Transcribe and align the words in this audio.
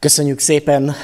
Köszönjük 0.00 0.38
szépen 0.38 0.94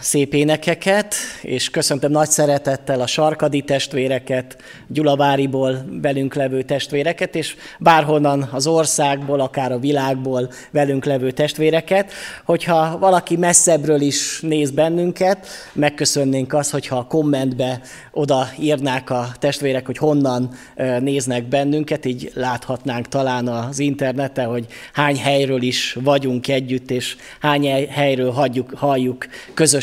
szép 0.00 0.34
énekeket, 0.34 1.14
és 1.42 1.70
köszöntöm 1.70 2.10
nagy 2.10 2.30
szeretettel 2.30 3.00
a 3.00 3.06
sarkadi 3.06 3.62
testvéreket, 3.62 4.56
Gyulaváriból 4.86 5.84
velünk 6.02 6.34
levő 6.34 6.62
testvéreket, 6.62 7.34
és 7.34 7.56
bárhonnan 7.78 8.48
az 8.52 8.66
országból, 8.66 9.40
akár 9.40 9.72
a 9.72 9.78
világból 9.78 10.50
velünk 10.70 11.04
levő 11.04 11.30
testvéreket. 11.30 12.12
Hogyha 12.44 12.98
valaki 12.98 13.36
messzebbről 13.36 14.00
is 14.00 14.40
néz 14.40 14.70
bennünket, 14.70 15.46
megköszönnénk 15.72 16.52
azt, 16.52 16.70
hogyha 16.70 16.96
a 16.96 17.06
kommentbe 17.06 17.80
oda 18.12 18.48
írnák 18.58 19.10
a 19.10 19.28
testvérek, 19.38 19.86
hogy 19.86 19.98
honnan 19.98 20.54
néznek 21.00 21.44
bennünket, 21.44 22.04
így 22.04 22.30
láthatnánk 22.34 23.08
talán 23.08 23.48
az 23.48 23.78
interneten, 23.78 24.46
hogy 24.46 24.66
hány 24.92 25.18
helyről 25.18 25.62
is 25.62 25.96
vagyunk 26.00 26.48
együtt, 26.48 26.90
és 26.90 27.16
hány 27.40 27.86
helyről 27.88 28.30
hagyjuk, 28.30 28.72
halljuk 28.76 29.26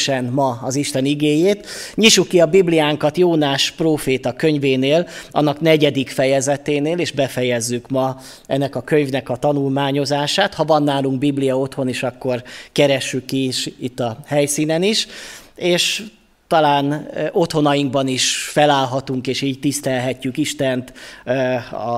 közösen 0.04 0.34
ma 0.34 0.60
az 0.62 0.76
Isten 0.76 1.06
igéjét. 1.06 1.68
Nyissuk 1.96 2.28
ki 2.28 2.40
a 2.40 2.46
Bibliánkat 2.46 3.18
Jónás 3.18 3.72
próféta 3.72 4.34
könyvénél, 4.34 5.08
annak 5.32 5.60
negyedik 5.60 6.10
fejezeténél, 6.10 7.00
és 7.00 7.12
befejezzük 7.12 7.90
ma 7.90 8.22
ennek 8.46 8.76
a 8.76 8.82
könyvnek 8.82 9.30
a 9.30 9.36
tanulmányozását. 9.36 10.54
Ha 10.54 10.64
van 10.64 10.84
nálunk 10.84 11.20
Biblia 11.20 11.58
otthon 11.58 11.88
is, 11.88 12.04
akkor 12.04 12.44
keressük 12.72 13.26
ki 13.26 13.46
is 13.48 13.70
itt 13.80 14.00
a 14.00 14.18
helyszínen 14.26 14.84
is. 14.84 15.08
És 15.56 16.04
talán 16.48 17.08
otthonainkban 17.32 18.08
is 18.08 18.36
felállhatunk, 18.36 19.28
és 19.28 19.42
így 19.42 19.60
tisztelhetjük 19.60 20.38
Istent 20.38 20.94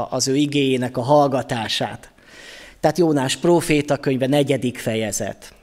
az 0.09 0.28
ő 0.28 0.36
igéjének 0.36 0.98
a 0.98 1.02
hallgatását. 1.02 2.09
Tehát 2.80 2.98
Jónás 2.98 3.36
próféta 3.36 3.98
könyve 3.98 4.28
negyedik 4.28 4.78
fejezet. 4.78 5.55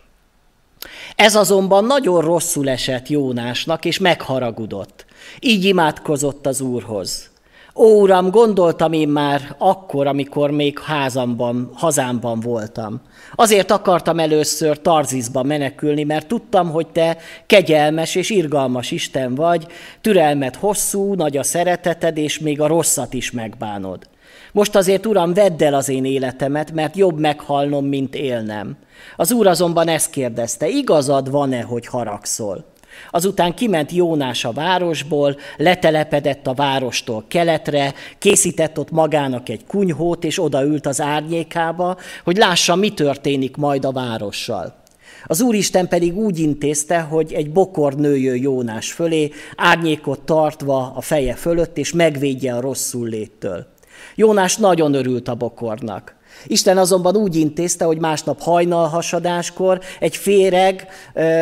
Ez 1.16 1.34
azonban 1.34 1.84
nagyon 1.84 2.20
rosszul 2.20 2.68
esett 2.68 3.08
Jónásnak, 3.08 3.84
és 3.84 3.98
megharagudott. 3.98 5.04
Így 5.40 5.64
imádkozott 5.64 6.46
az 6.46 6.60
Úrhoz. 6.60 7.30
Ó, 7.74 8.00
Uram, 8.00 8.30
gondoltam 8.30 8.92
én 8.92 9.08
már 9.08 9.54
akkor, 9.58 10.06
amikor 10.06 10.50
még 10.50 10.78
házamban, 10.78 11.70
hazámban 11.74 12.40
voltam. 12.40 13.00
Azért 13.34 13.70
akartam 13.70 14.18
először 14.18 14.80
Tarzizba 14.80 15.42
menekülni, 15.42 16.02
mert 16.02 16.26
tudtam, 16.26 16.70
hogy 16.70 16.86
te 16.86 17.16
kegyelmes 17.46 18.14
és 18.14 18.30
irgalmas 18.30 18.90
Isten 18.90 19.34
vagy, 19.34 19.66
türelmet 20.00 20.56
hosszú, 20.56 21.14
nagy 21.14 21.36
a 21.36 21.42
szereteted, 21.42 22.16
és 22.16 22.38
még 22.38 22.60
a 22.60 22.66
rosszat 22.66 23.14
is 23.14 23.30
megbánod. 23.30 24.08
Most 24.52 24.76
azért, 24.76 25.06
Uram, 25.06 25.34
vedd 25.34 25.62
el 25.62 25.74
az 25.74 25.88
én 25.88 26.04
életemet, 26.04 26.72
mert 26.72 26.96
jobb 26.96 27.18
meghalnom, 27.18 27.86
mint 27.86 28.14
élnem. 28.14 28.76
Az 29.16 29.32
úr 29.32 29.46
azonban 29.46 29.88
ezt 29.88 30.10
kérdezte, 30.10 30.68
igazad 30.68 31.30
van-e, 31.30 31.62
hogy 31.62 31.86
haragszol? 31.86 32.64
Azután 33.10 33.54
kiment 33.54 33.92
Jónás 33.92 34.44
a 34.44 34.52
városból, 34.52 35.36
letelepedett 35.56 36.46
a 36.46 36.54
várostól 36.54 37.24
keletre, 37.28 37.94
készített 38.18 38.78
ott 38.78 38.90
magának 38.90 39.48
egy 39.48 39.66
kunyhót, 39.66 40.24
és 40.24 40.42
odaült 40.42 40.86
az 40.86 41.00
árnyékába, 41.00 41.96
hogy 42.24 42.36
lássa, 42.36 42.74
mi 42.76 42.90
történik 42.90 43.56
majd 43.56 43.84
a 43.84 43.92
várossal. 43.92 44.74
Az 45.26 45.40
Úristen 45.40 45.88
pedig 45.88 46.16
úgy 46.16 46.38
intézte, 46.38 47.00
hogy 47.00 47.32
egy 47.32 47.50
bokor 47.50 47.94
nőjön 47.94 48.42
Jónás 48.42 48.92
fölé, 48.92 49.30
árnyékot 49.56 50.20
tartva 50.20 50.92
a 50.94 51.00
feje 51.00 51.34
fölött, 51.34 51.78
és 51.78 51.92
megvédje 51.92 52.54
a 52.54 52.60
rosszul 52.60 53.08
léttől. 53.08 53.71
Jónás 54.14 54.56
nagyon 54.56 54.94
örült 54.94 55.28
a 55.28 55.34
bokornak. 55.34 56.16
Isten 56.46 56.78
azonban 56.78 57.16
úgy 57.16 57.36
intézte, 57.36 57.84
hogy 57.84 57.98
másnap 57.98 58.40
hajnalhasadáskor 58.40 59.80
egy 60.00 60.16
féreg 60.16 60.86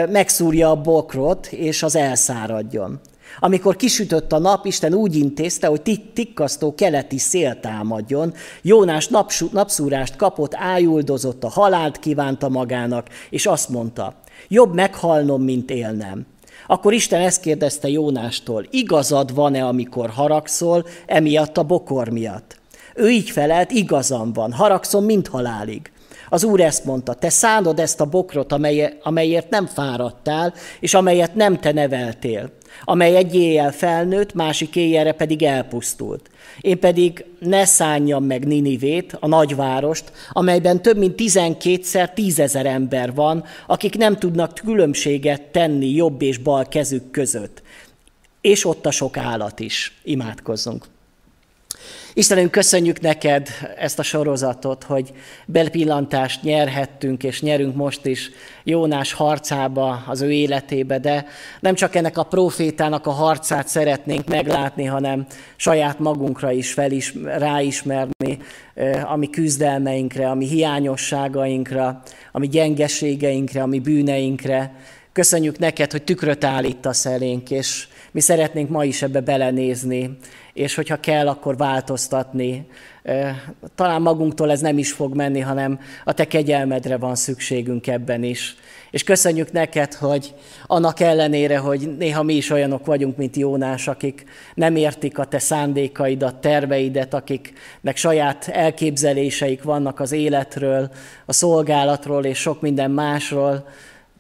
megszúrja 0.09 0.71
a 0.71 0.81
bokrot, 0.81 1.47
és 1.47 1.83
az 1.83 1.97
elszáradjon. 1.97 3.01
Amikor 3.39 3.77
kisütött 3.77 4.33
a 4.33 4.39
nap, 4.39 4.67
Isten 4.67 4.95
úgy 4.95 5.17
intézte, 5.17 5.67
hogy 5.67 6.01
tikkasztó 6.15 6.75
keleti 6.75 7.19
szél 7.19 7.61
támadjon. 7.61 8.35
Jónás 8.63 9.09
napszúrást 9.53 10.17
kapott, 10.17 10.55
ájuldozott, 10.55 11.45
a 11.45 11.49
halált 11.49 11.99
kívánta 11.99 12.49
magának, 12.49 13.09
és 13.31 13.47
azt 13.47 13.69
mondta, 13.69 14.15
jobb 14.49 14.75
meghalnom, 14.75 15.43
mint 15.43 15.71
élnem. 15.71 16.27
Akkor 16.67 16.93
Isten 16.93 17.21
ezt 17.21 17.41
kérdezte 17.41 17.89
Jónástól, 17.89 18.67
igazad 18.71 19.35
van-e, 19.35 19.67
amikor 19.67 20.11
haragszol, 20.11 20.87
emiatt 21.07 21.57
a 21.57 21.63
bokor 21.63 22.09
miatt? 22.09 22.60
Ő 23.01 23.11
így 23.11 23.31
felelt, 23.31 23.71
igazam 23.71 24.33
van, 24.33 24.53
haragszom 24.53 25.05
mind 25.05 25.27
halálig. 25.27 25.91
Az 26.29 26.45
Úr 26.45 26.61
ezt 26.61 26.85
mondta, 26.85 27.15
te 27.15 27.29
szánod 27.29 27.79
ezt 27.79 28.01
a 28.01 28.05
bokrot, 28.05 28.53
amelyért 29.03 29.51
nem 29.51 29.67
fáradtál, 29.67 30.55
és 30.81 30.95
amelyet 30.95 31.35
nem 31.35 31.59
te 31.59 31.73
neveltél, 31.73 32.51
amely 32.85 33.17
egy 33.17 33.35
éjjel 33.35 33.73
felnőtt, 33.73 34.35
másik 34.35 34.77
éjjelre 34.77 35.13
pedig 35.13 35.43
elpusztult. 35.43 36.31
Én 36.61 36.79
pedig 36.79 37.25
ne 37.39 37.65
szánjam 37.65 38.25
meg 38.25 38.47
Ninivét, 38.47 39.17
a 39.21 39.27
nagyvárost, 39.27 40.13
amelyben 40.31 40.83
több 40.83 40.99
mint 40.99 41.17
tizenkétszer 41.17 42.13
tízezer 42.13 42.67
ember 42.67 43.15
van, 43.15 43.45
akik 43.67 43.97
nem 43.97 44.17
tudnak 44.17 44.55
különbséget 44.55 45.43
tenni 45.43 45.95
jobb 45.95 46.23
és 46.23 46.39
bal 46.39 46.65
kezük 46.65 47.11
között. 47.11 47.63
És 48.41 48.65
ott 48.65 48.87
a 48.87 48.91
sok 48.91 49.17
állat 49.17 49.61
is. 49.61 50.01
Imádkozzunk. 50.03 50.85
Istenünk, 52.15 52.51
köszönjük 52.51 53.01
neked 53.01 53.49
ezt 53.79 53.99
a 53.99 54.03
sorozatot, 54.03 54.85
hogy 54.85 55.13
belpillantást 55.47 56.43
nyerhettünk, 56.43 57.25
és 57.25 57.43
nyerünk 57.43 57.75
most 57.75 58.07
is 58.07 58.31
Jónás 58.65 59.13
harcába, 59.13 60.03
az 60.07 60.21
ő 60.21 60.33
életébe, 60.33 60.99
de 60.99 61.27
nem 61.61 61.75
csak 61.75 61.95
ennek 61.95 62.19
a 62.19 62.23
profétának 62.23 63.07
a 63.07 63.11
harcát 63.11 63.69
szeretnénk 63.69 64.29
meglátni, 64.29 64.85
hanem 64.85 65.27
saját 65.57 65.99
magunkra 65.99 66.51
is 66.51 66.73
felis, 66.73 67.15
ráismerni, 67.25 68.39
ami 69.05 69.31
küzdelmeinkre, 69.31 70.31
ami 70.31 70.47
hiányosságainkra, 70.47 72.03
ami 72.33 72.49
gyengeségeinkre, 72.49 73.63
ami 73.63 73.79
bűneinkre. 73.79 74.73
Köszönjük 75.21 75.59
neked, 75.59 75.91
hogy 75.91 76.03
tükröt 76.03 76.45
állítasz 76.45 77.07
elénk, 77.07 77.51
és 77.51 77.89
mi 78.11 78.21
szeretnénk 78.21 78.69
ma 78.69 78.85
is 78.85 79.03
ebbe 79.03 79.21
belenézni, 79.21 80.17
és 80.53 80.75
hogyha 80.75 81.01
kell, 81.01 81.29
akkor 81.29 81.57
változtatni. 81.57 82.67
Talán 83.75 84.03
magunktól 84.03 84.51
ez 84.51 84.61
nem 84.61 84.79
is 84.79 84.93
fog 84.93 85.15
menni, 85.15 85.41
hanem 85.41 85.81
a 86.05 86.13
te 86.13 86.27
kegyelmedre 86.27 86.97
van 86.97 87.15
szükségünk 87.15 87.87
ebben 87.87 88.23
is. 88.23 88.57
És 88.91 89.03
köszönjük 89.03 89.53
neked, 89.53 89.95
hogy 89.95 90.35
annak 90.67 91.01
ellenére, 91.01 91.59
hogy 91.59 91.97
néha 91.99 92.23
mi 92.23 92.35
is 92.35 92.51
olyanok 92.51 92.87
vagyunk, 92.87 93.17
mint 93.17 93.37
Jónás, 93.37 93.89
akik 93.89 94.25
nem 94.55 94.77
értik 94.77 95.19
a 95.19 95.25
te 95.25 95.39
szándékaidat, 95.39 96.41
terveidet, 96.41 97.15
akiknek 97.15 97.97
saját 97.97 98.49
elképzeléseik 98.49 99.63
vannak 99.63 100.01
az 100.01 100.13
életről, 100.13 100.91
a 101.27 101.33
szolgálatról 101.33 102.25
és 102.25 102.39
sok 102.39 102.61
minden 102.61 102.91
másról, 102.91 103.69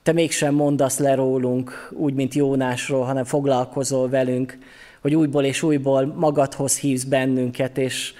te 0.02 0.12
mégsem 0.12 0.54
mondasz 0.54 0.98
le 0.98 1.14
rólunk, 1.14 1.90
úgy, 1.92 2.14
mint 2.14 2.34
Jónásról, 2.34 3.04
hanem 3.04 3.24
foglalkozol 3.24 4.08
velünk, 4.08 4.58
hogy 5.00 5.14
újból 5.14 5.44
és 5.44 5.62
újból 5.62 6.06
magadhoz 6.06 6.78
hívsz 6.78 7.04
bennünket, 7.04 7.78
és 7.78 8.12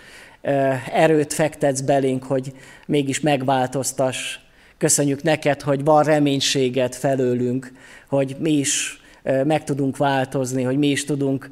erőt 0.93 1.33
fektetsz 1.33 1.81
belénk, 1.81 2.25
hogy 2.25 2.53
mégis 2.87 3.21
megváltoztass. 3.21 4.39
Köszönjük 4.79 5.23
neked, 5.23 5.61
hogy 5.61 5.85
van 5.85 6.05
reménységed 6.05 6.95
felőlünk, 6.95 7.73
hogy 8.09 8.37
mi 8.39 8.53
is 8.53 9.01
meg 9.45 9.65
tudunk 9.65 9.97
változni, 9.97 10.63
hogy 10.63 10.77
mi 10.77 10.87
is 10.87 11.05
tudunk 11.05 11.49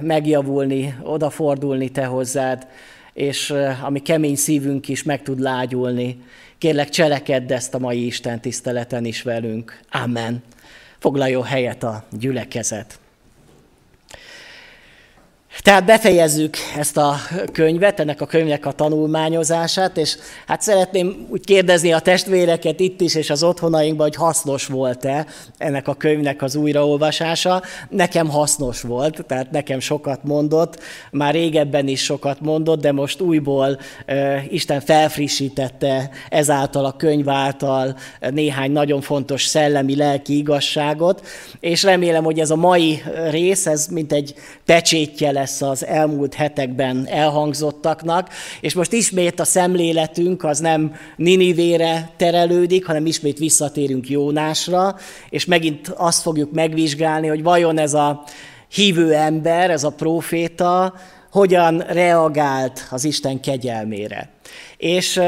megjavulni, 0.00 0.94
odafordulni 1.02 1.88
te 1.88 2.04
hozzád, 2.04 2.66
és 3.12 3.50
a 3.84 3.90
mi 3.90 3.98
kemény 3.98 4.36
szívünk 4.36 4.88
is 4.88 5.02
meg 5.02 5.22
tud 5.22 5.38
lágyulni. 5.38 6.22
Kérlek, 6.58 6.88
cselekedd 6.88 7.52
ezt 7.52 7.74
a 7.74 7.78
mai 7.78 8.06
Isten 8.06 8.40
tiszteleten 8.40 9.04
is 9.04 9.22
velünk. 9.22 9.80
Amen. 9.90 10.42
Foglaljon 10.98 11.44
helyet 11.44 11.82
a 11.82 12.04
gyülekezet. 12.10 12.98
Tehát 15.62 15.84
befejezzük 15.84 16.56
ezt 16.76 16.96
a 16.96 17.16
könyvet, 17.52 18.00
ennek 18.00 18.20
a 18.20 18.26
könyvnek 18.26 18.66
a 18.66 18.72
tanulmányozását, 18.72 19.96
és 19.96 20.16
hát 20.46 20.62
szeretném 20.62 21.26
úgy 21.28 21.44
kérdezni 21.44 21.92
a 21.92 21.98
testvéreket 21.98 22.80
itt 22.80 23.00
is, 23.00 23.14
és 23.14 23.30
az 23.30 23.42
otthonainkban, 23.42 24.06
hogy 24.06 24.16
hasznos 24.16 24.66
volt-e 24.66 25.26
ennek 25.58 25.88
a 25.88 25.94
könyvnek 25.94 26.42
az 26.42 26.54
újraolvasása. 26.54 27.62
Nekem 27.88 28.28
hasznos 28.28 28.80
volt, 28.80 29.24
tehát 29.26 29.50
nekem 29.50 29.80
sokat 29.80 30.24
mondott, 30.24 30.80
már 31.10 31.34
régebben 31.34 31.88
is 31.88 32.04
sokat 32.04 32.40
mondott, 32.40 32.80
de 32.80 32.92
most 32.92 33.20
újból 33.20 33.78
uh, 34.08 34.52
Isten 34.52 34.80
felfrissítette 34.80 36.10
ezáltal 36.28 36.84
a 36.84 36.96
könyv 36.96 37.28
által 37.28 37.96
néhány 38.30 38.70
nagyon 38.70 39.00
fontos 39.00 39.46
szellemi, 39.46 39.96
lelki 39.96 40.36
igazságot, 40.36 41.26
és 41.60 41.82
remélem, 41.82 42.24
hogy 42.24 42.40
ez 42.40 42.50
a 42.50 42.56
mai 42.56 43.02
rész, 43.30 43.66
ez 43.66 43.86
mint 43.86 44.12
egy 44.12 44.34
pecsétje 44.64 45.32
lesz 45.32 45.47
lesz 45.48 45.62
az 45.62 45.86
elmúlt 45.86 46.34
hetekben 46.34 47.06
elhangzottaknak, 47.06 48.28
és 48.60 48.74
most 48.74 48.92
ismét 48.92 49.40
a 49.40 49.44
szemléletünk 49.44 50.44
az 50.44 50.58
nem 50.58 50.94
Ninivére 51.16 52.10
terelődik, 52.16 52.86
hanem 52.86 53.06
ismét 53.06 53.38
visszatérünk 53.38 54.08
Jónásra, 54.08 54.96
és 55.30 55.44
megint 55.44 55.88
azt 55.88 56.22
fogjuk 56.22 56.52
megvizsgálni, 56.52 57.26
hogy 57.26 57.42
vajon 57.42 57.78
ez 57.78 57.94
a 57.94 58.22
hívő 58.72 59.14
ember, 59.14 59.70
ez 59.70 59.84
a 59.84 59.90
proféta, 59.90 60.94
hogyan 61.30 61.78
reagált 61.78 62.86
az 62.90 63.04
Isten 63.04 63.40
kegyelmére. 63.40 64.30
És 64.78 65.20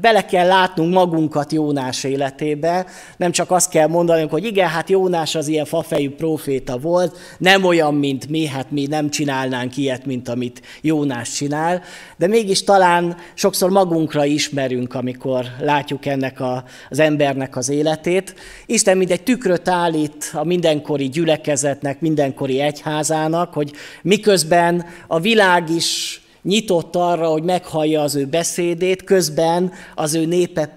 bele 0.00 0.24
kell 0.24 0.46
látnunk 0.46 0.92
magunkat 0.92 1.52
Jónás 1.52 2.04
életébe, 2.04 2.86
nem 3.16 3.30
csak 3.30 3.50
azt 3.50 3.70
kell 3.70 3.86
mondanunk, 3.86 4.30
hogy 4.30 4.44
igen, 4.44 4.68
hát 4.68 4.88
Jónás 4.88 5.34
az 5.34 5.48
ilyen 5.48 5.64
fafejű 5.64 6.10
proféta 6.10 6.78
volt, 6.78 7.18
nem 7.38 7.64
olyan, 7.64 7.94
mint 7.94 8.28
mi, 8.28 8.46
hát 8.46 8.70
mi 8.70 8.86
nem 8.86 9.10
csinálnánk 9.10 9.76
ilyet, 9.76 10.06
mint 10.06 10.28
amit 10.28 10.62
Jónás 10.80 11.30
csinál, 11.30 11.82
de 12.16 12.26
mégis 12.26 12.64
talán 12.64 13.16
sokszor 13.34 13.70
magunkra 13.70 14.24
ismerünk, 14.24 14.94
amikor 14.94 15.46
látjuk 15.60 16.06
ennek 16.06 16.40
a, 16.40 16.64
az 16.90 16.98
embernek 16.98 17.56
az 17.56 17.68
életét. 17.68 18.34
Isten 18.66 18.96
mint 18.96 19.10
egy 19.10 19.22
tükröt 19.22 19.68
állít 19.68 20.30
a 20.32 20.44
mindenkori 20.44 21.08
gyülekezetnek, 21.08 22.00
mindenkori 22.00 22.60
egyházának, 22.60 23.52
hogy 23.52 23.72
miközben 24.02 24.84
a 25.06 25.20
világ 25.20 25.70
is 25.70 26.21
nyitott 26.42 26.96
arra, 26.96 27.26
hogy 27.26 27.42
meghallja 27.42 28.02
az 28.02 28.14
ő 28.14 28.26
beszédét, 28.26 29.04
közben 29.04 29.72
az 29.94 30.14
ő 30.14 30.26
népe 30.26 30.74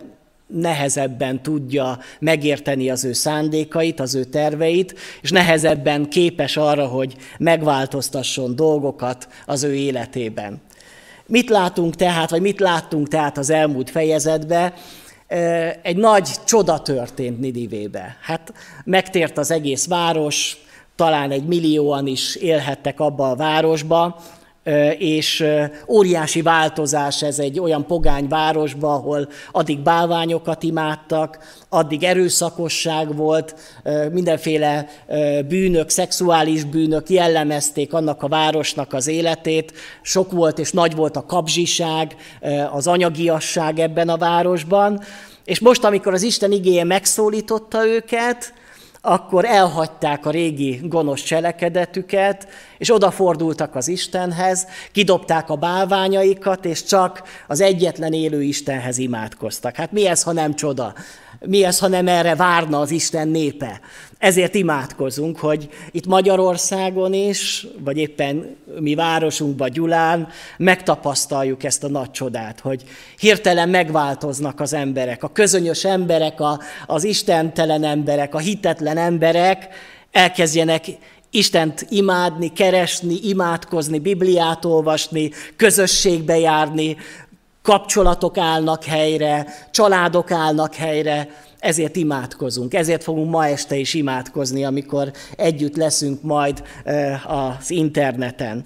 nehezebben 0.48 1.42
tudja 1.42 2.00
megérteni 2.20 2.90
az 2.90 3.06
ő 3.06 3.14
szándékait, 3.14 4.00
az 4.00 4.16
ő 4.16 4.24
terveit, 4.24 4.96
és 5.22 5.32
nehezebben 5.32 6.10
képes 6.10 6.58
arra, 6.58 6.86
hogy 6.86 7.16
megváltoztasson 7.38 8.56
dolgokat 8.56 9.28
az 9.46 9.64
ő 9.64 9.76
életében. 9.76 10.62
Mit 11.28 11.50
látunk 11.50 11.96
tehát, 11.96 12.30
vagy 12.30 12.42
mit 12.42 12.60
láttunk 12.60 13.08
tehát 13.08 13.38
az 13.38 13.50
elmúlt 13.50 13.90
fejezetben? 13.90 14.74
Egy 15.82 15.98
nagy 15.98 16.30
csoda 16.46 16.82
történt 16.82 17.40
Nidivébe. 17.40 18.18
Hát 18.22 18.54
megtért 18.84 19.38
az 19.38 19.52
egész 19.52 19.88
város, 19.88 20.58
talán 20.96 21.32
egy 21.32 21.46
millióan 21.46 22.08
is 22.08 22.36
élhettek 22.36 23.00
abba 23.00 23.30
a 23.30 23.36
városba, 23.36 24.22
és 24.98 25.46
óriási 25.88 26.42
változás 26.42 27.22
ez 27.22 27.40
egy 27.40 27.60
olyan 27.60 27.86
pogány 27.86 28.28
városba, 28.28 28.94
ahol 28.94 29.28
addig 29.52 29.80
bálványokat 29.80 30.64
imádtak, 30.64 31.38
addig 31.70 32.04
erőszakosság 32.04 33.16
volt, 33.16 33.56
mindenféle 34.12 34.88
bűnök, 35.48 35.90
szexuális 35.90 36.64
bűnök 36.64 37.10
jellemezték 37.10 37.94
annak 37.94 38.24
a 38.24 38.28
városnak 38.28 38.94
az 38.94 39.08
életét, 39.08 39.74
sok 40.02 40.32
volt 40.32 40.60
és 40.60 40.72
nagy 40.72 40.96
volt 40.96 41.16
a 41.16 41.26
kapzsiság, 41.26 42.16
az 42.72 42.88
anyagiasság 42.88 43.80
ebben 43.80 44.10
a 44.10 44.18
városban, 44.18 45.02
és 45.46 45.60
most, 45.60 45.84
amikor 45.84 46.14
az 46.14 46.22
Isten 46.22 46.52
igéje 46.52 46.84
megszólította 46.84 47.88
őket, 47.88 48.54
akkor 49.06 49.46
elhagyták 49.46 50.26
a 50.26 50.30
régi 50.30 50.80
gonosz 50.84 51.22
cselekedetüket, 51.22 52.48
és 52.78 52.94
odafordultak 52.94 53.76
az 53.76 53.88
Istenhez, 53.88 54.68
kidobták 54.92 55.50
a 55.50 55.56
bálványaikat, 55.56 56.66
és 56.66 56.84
csak 56.84 57.24
az 57.48 57.62
egyetlen 57.62 58.14
élő 58.14 58.44
Istenhez 58.44 58.98
imádkoztak. 58.98 59.76
Hát 59.76 59.92
mi 59.92 60.08
ez, 60.08 60.24
ha 60.24 60.32
nem 60.32 60.54
csoda? 60.54 60.94
Mi 61.40 61.64
ez, 61.64 61.80
ha 61.80 61.88
nem 61.88 62.08
erre 62.08 62.36
várna 62.36 62.80
az 62.80 62.92
Isten 62.92 63.28
népe? 63.28 63.80
Ezért 64.26 64.56
imádkozunk, 64.56 65.40
hogy 65.40 65.70
itt 65.92 66.06
Magyarországon 66.06 67.14
is, 67.14 67.68
vagy 67.84 67.98
éppen 67.98 68.56
mi 68.80 68.96
városunkban, 68.96 69.70
Gyulán 69.72 70.28
megtapasztaljuk 70.58 71.64
ezt 71.64 71.84
a 71.84 71.88
nagy 71.88 72.12
csodát, 72.12 72.60
hogy 72.60 72.84
hirtelen 73.18 73.70
megváltoznak 73.70 74.60
az 74.60 74.74
emberek, 74.74 75.24
a 75.24 75.32
közönyös 75.32 75.84
emberek, 75.84 76.40
a, 76.40 76.60
az 76.86 77.04
istentelen 77.04 77.84
emberek, 77.84 78.36
a 78.36 78.38
hitetlen 78.38 78.98
emberek. 78.98 79.68
Elkezdjenek 80.12 80.86
Istent 81.30 81.86
imádni, 81.90 82.54
keresni, 82.54 83.20
imádkozni, 83.24 84.00
Bibliát 84.00 84.66
olvasni, 84.66 85.32
közösségbe 85.56 86.38
járni, 86.38 86.98
kapcsolatok 87.62 88.38
állnak 88.38 88.84
helyre, 88.84 89.46
családok 89.72 90.32
állnak 90.32 90.76
helyre, 90.76 91.30
ezért 91.66 91.96
imádkozunk, 91.96 92.74
ezért 92.74 93.04
fogunk 93.04 93.30
ma 93.30 93.48
este 93.48 93.76
is 93.76 93.94
imádkozni, 93.94 94.64
amikor 94.66 95.12
együtt 95.38 95.76
leszünk 95.76 96.22
majd 96.22 96.64
az 97.28 97.70
interneten. 97.70 98.66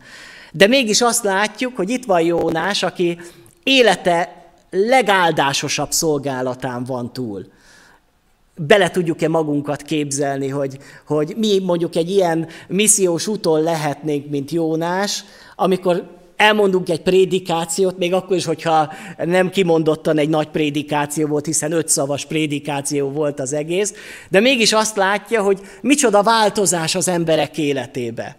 De 0.51 0.67
mégis 0.67 1.01
azt 1.01 1.23
látjuk, 1.23 1.75
hogy 1.75 1.89
itt 1.89 2.05
van 2.05 2.21
Jónás, 2.21 2.83
aki 2.83 3.17
élete 3.63 4.45
legáldásosabb 4.69 5.91
szolgálatán 5.91 6.83
van 6.83 7.13
túl. 7.13 7.45
Bele 8.55 8.89
tudjuk-e 8.89 9.27
magunkat 9.27 9.81
képzelni, 9.81 10.47
hogy, 10.47 10.77
hogy 11.05 11.33
mi 11.37 11.59
mondjuk 11.59 11.95
egy 11.95 12.09
ilyen 12.09 12.47
missziós 12.67 13.27
úton 13.27 13.61
lehetnénk, 13.61 14.29
mint 14.29 14.51
Jónás, 14.51 15.23
amikor 15.55 16.18
elmondunk 16.39 16.89
egy 16.89 17.01
prédikációt, 17.01 17.97
még 17.97 18.13
akkor 18.13 18.35
is, 18.35 18.45
hogyha 18.45 18.93
nem 19.17 19.49
kimondottan 19.49 20.17
egy 20.17 20.29
nagy 20.29 20.47
prédikáció 20.47 21.27
volt, 21.27 21.45
hiszen 21.45 21.71
ötszavas 21.71 22.25
prédikáció 22.25 23.09
volt 23.09 23.39
az 23.39 23.53
egész, 23.53 23.93
de 24.29 24.39
mégis 24.39 24.73
azt 24.73 24.95
látja, 24.95 25.41
hogy 25.41 25.59
micsoda 25.81 26.23
változás 26.23 26.95
az 26.95 27.07
emberek 27.07 27.57
életébe. 27.57 28.37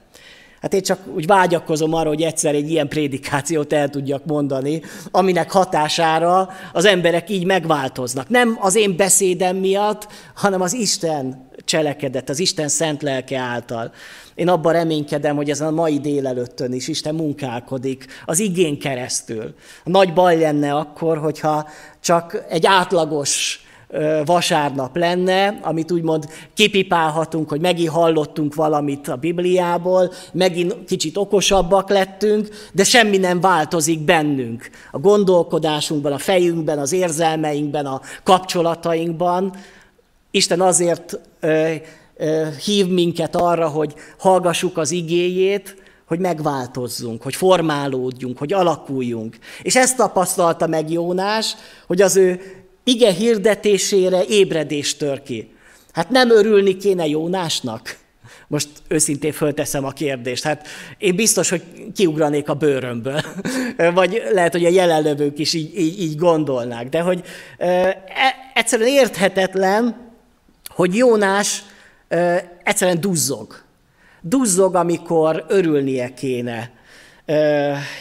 Hát 0.61 0.75
én 0.75 0.83
csak 0.83 0.99
úgy 1.15 1.27
vágyakozom 1.27 1.95
arra, 1.95 2.09
hogy 2.09 2.23
egyszer 2.23 2.55
egy 2.55 2.71
ilyen 2.71 2.89
prédikációt 2.89 3.73
el 3.73 3.89
tudjak 3.89 4.25
mondani, 4.25 4.83
aminek 5.11 5.51
hatására 5.51 6.49
az 6.73 6.85
emberek 6.85 7.31
így 7.31 7.45
megváltoznak. 7.45 8.29
Nem 8.29 8.59
az 8.61 8.75
én 8.75 8.97
beszédem 8.97 9.57
miatt, 9.57 10.09
hanem 10.35 10.61
az 10.61 10.73
Isten 10.73 11.49
cselekedet, 11.65 12.29
az 12.29 12.39
Isten 12.39 12.69
szent 12.69 13.03
lelke 13.03 13.39
által. 13.39 13.93
Én 14.35 14.49
abban 14.49 14.73
reménykedem, 14.73 15.37
hogy 15.37 15.51
ezen 15.51 15.67
a 15.67 15.71
mai 15.71 16.01
délelőttön 16.01 16.73
is 16.73 16.89
Isten 16.89 17.15
munkálkodik 17.15 18.07
az 18.25 18.39
igén 18.39 18.79
keresztül. 18.79 19.55
Nagy 19.85 20.13
baj 20.13 20.39
lenne 20.39 20.75
akkor, 20.75 21.19
hogyha 21.19 21.69
csak 22.01 22.45
egy 22.49 22.67
átlagos 22.67 23.65
vasárnap 24.25 24.97
lenne, 24.97 25.59
amit 25.63 25.93
úgymond 25.93 26.29
kipipálhatunk, 26.55 27.49
hogy 27.49 27.61
megint 27.61 27.89
hallottunk 27.89 28.55
valamit 28.55 29.09
a 29.09 29.17
Bibliából, 29.17 30.13
megint 30.33 30.85
kicsit 30.87 31.17
okosabbak 31.17 31.89
lettünk, 31.89 32.49
de 32.73 32.85
semmi 32.85 33.17
nem 33.17 33.41
változik 33.41 34.01
bennünk. 34.01 34.71
A 34.91 34.99
gondolkodásunkban, 34.99 36.13
a 36.13 36.19
fejünkben, 36.19 36.79
az 36.79 36.93
érzelmeinkben, 36.93 37.87
a 37.87 38.01
kapcsolatainkban. 38.23 39.55
Isten 40.31 40.61
azért 40.61 41.19
hív 42.65 42.87
minket 42.87 43.37
arra, 43.37 43.69
hogy 43.69 43.95
hallgassuk 44.19 44.79
az 44.79 44.91
igéjét, 44.91 45.77
hogy 46.07 46.19
megváltozzunk, 46.19 47.23
hogy 47.23 47.35
formálódjunk, 47.35 48.39
hogy 48.39 48.53
alakuljunk. 48.53 49.39
És 49.63 49.77
ezt 49.77 49.97
tapasztalta 49.97 50.67
meg 50.67 50.91
Jónás, 50.91 51.57
hogy 51.87 52.01
az 52.01 52.17
ő 52.17 52.41
ige 52.85 53.13
hirdetésére 53.13 54.25
ébredés 54.29 54.97
tör 54.97 55.23
ki. 55.23 55.51
Hát 55.93 56.11
nem 56.11 56.31
örülni 56.31 56.77
kéne 56.77 57.07
Jónásnak? 57.07 57.99
Most 58.49 58.69
őszintén 58.89 59.33
fölteszem 59.33 59.85
a 59.85 59.91
kérdést. 59.91 60.43
Hát 60.43 60.67
én 60.99 61.17
biztos, 61.17 61.49
hogy 61.49 61.63
kiugranék 61.95 62.49
a 62.49 62.55
bőrömből. 62.55 63.21
Vagy 63.95 64.23
lehet, 64.33 64.53
hogy 64.53 64.65
a 64.65 64.69
jelenlevők 64.69 65.39
is 65.39 65.55
így, 65.55 65.79
így, 65.79 66.01
így 66.01 66.17
gondolnák. 66.17 66.89
De 66.89 67.01
hogy 67.01 67.23
e, 67.59 68.03
egyszerűen 68.55 68.89
érthetetlen, 68.89 70.11
hogy 70.67 70.97
Jónás 70.97 71.63
egyszerűen 72.63 73.01
duzzog. 73.01 73.63
Duzzog, 74.21 74.75
amikor 74.75 75.45
örülnie 75.49 76.15
kéne, 76.15 76.71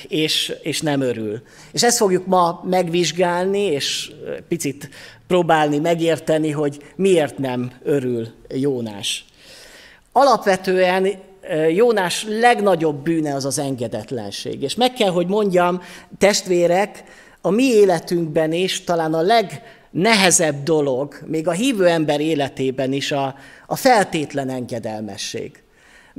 és, 0.07 0.53
és 0.61 0.81
nem 0.81 1.01
örül. 1.01 1.41
És 1.71 1.83
ezt 1.83 1.97
fogjuk 1.97 2.25
ma 2.25 2.61
megvizsgálni, 2.69 3.61
és 3.61 4.11
picit 4.47 4.89
próbálni 5.27 5.77
megérteni, 5.77 6.51
hogy 6.51 6.77
miért 6.95 7.37
nem 7.37 7.71
örül 7.83 8.27
Jónás. 8.49 9.25
Alapvetően 10.11 11.07
Jónás 11.69 12.25
legnagyobb 12.27 13.03
bűne 13.03 13.35
az 13.35 13.45
az 13.45 13.59
engedetlenség. 13.59 14.61
És 14.61 14.75
meg 14.75 14.93
kell, 14.93 15.09
hogy 15.09 15.27
mondjam, 15.27 15.81
testvérek, 16.17 17.03
a 17.41 17.49
mi 17.49 17.63
életünkben 17.63 18.53
is 18.53 18.83
talán 18.83 19.13
a 19.13 19.21
leg 19.21 19.61
nehezebb 19.91 20.63
dolog, 20.63 21.15
még 21.25 21.47
a 21.47 21.51
hívő 21.51 21.87
ember 21.87 22.19
életében 22.19 22.93
is 22.93 23.11
a, 23.11 23.35
a 23.67 23.75
feltétlen 23.75 24.49
engedelmesség. 24.49 25.63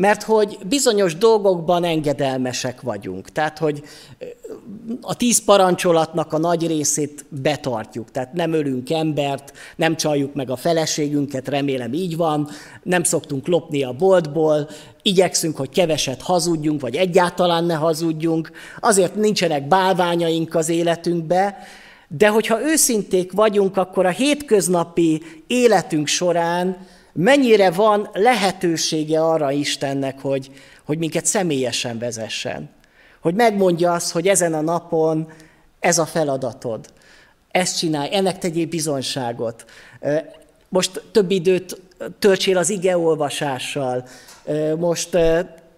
Mert 0.01 0.23
hogy 0.23 0.59
bizonyos 0.69 1.17
dolgokban 1.17 1.85
engedelmesek 1.85 2.81
vagyunk. 2.81 3.29
Tehát, 3.29 3.59
hogy 3.59 3.83
a 5.01 5.17
tíz 5.17 5.45
parancsolatnak 5.45 6.33
a 6.33 6.39
nagy 6.39 6.67
részét 6.67 7.25
betartjuk. 7.29 8.11
Tehát 8.11 8.33
nem 8.33 8.53
ölünk 8.53 8.91
embert, 8.91 9.53
nem 9.77 9.97
csaljuk 9.97 10.35
meg 10.35 10.51
a 10.51 10.57
feleségünket, 10.57 11.49
remélem 11.49 11.93
így 11.93 12.17
van, 12.17 12.49
nem 12.83 13.03
szoktunk 13.03 13.47
lopni 13.47 13.83
a 13.83 13.93
boltból, 13.93 14.69
igyekszünk, 15.03 15.57
hogy 15.57 15.71
keveset 15.71 16.23
hazudjunk, 16.23 16.81
vagy 16.81 16.97
egyáltalán 16.97 17.65
ne 17.65 17.75
hazudjunk, 17.75 18.51
azért 18.81 19.15
nincsenek 19.15 19.69
bálványaink 19.69 20.55
az 20.55 20.69
életünkbe, 20.69 21.59
de 22.09 22.29
hogyha 22.29 22.63
őszinték 22.63 23.33
vagyunk, 23.33 23.77
akkor 23.77 24.07
a 24.07 24.11
hétköznapi 24.11 25.23
életünk 25.47 26.07
során 26.07 26.77
mennyire 27.13 27.71
van 27.71 28.09
lehetősége 28.13 29.25
arra 29.25 29.51
Istennek, 29.51 30.21
hogy, 30.21 30.51
hogy 30.85 30.99
minket 30.99 31.27
személyesen 31.27 31.99
vezessen. 31.99 32.71
Hogy 33.21 33.35
megmondja 33.35 33.93
azt, 33.93 34.11
hogy 34.11 34.29
ezen 34.29 34.55
a 34.55 34.61
napon 34.61 35.29
ez 35.81 35.99
a 35.99 36.07
feladatod. 36.07 36.87
Ezt 37.51 37.79
csinálj, 37.79 38.15
ennek 38.15 38.39
tegyél 38.39 38.67
bizonyságot. 38.67 39.65
Most 40.69 41.03
több 41.13 41.31
időt 41.31 41.81
töltsél 42.19 42.59
az 42.59 42.71
igeolvasással, 42.71 44.05
most 44.79 45.17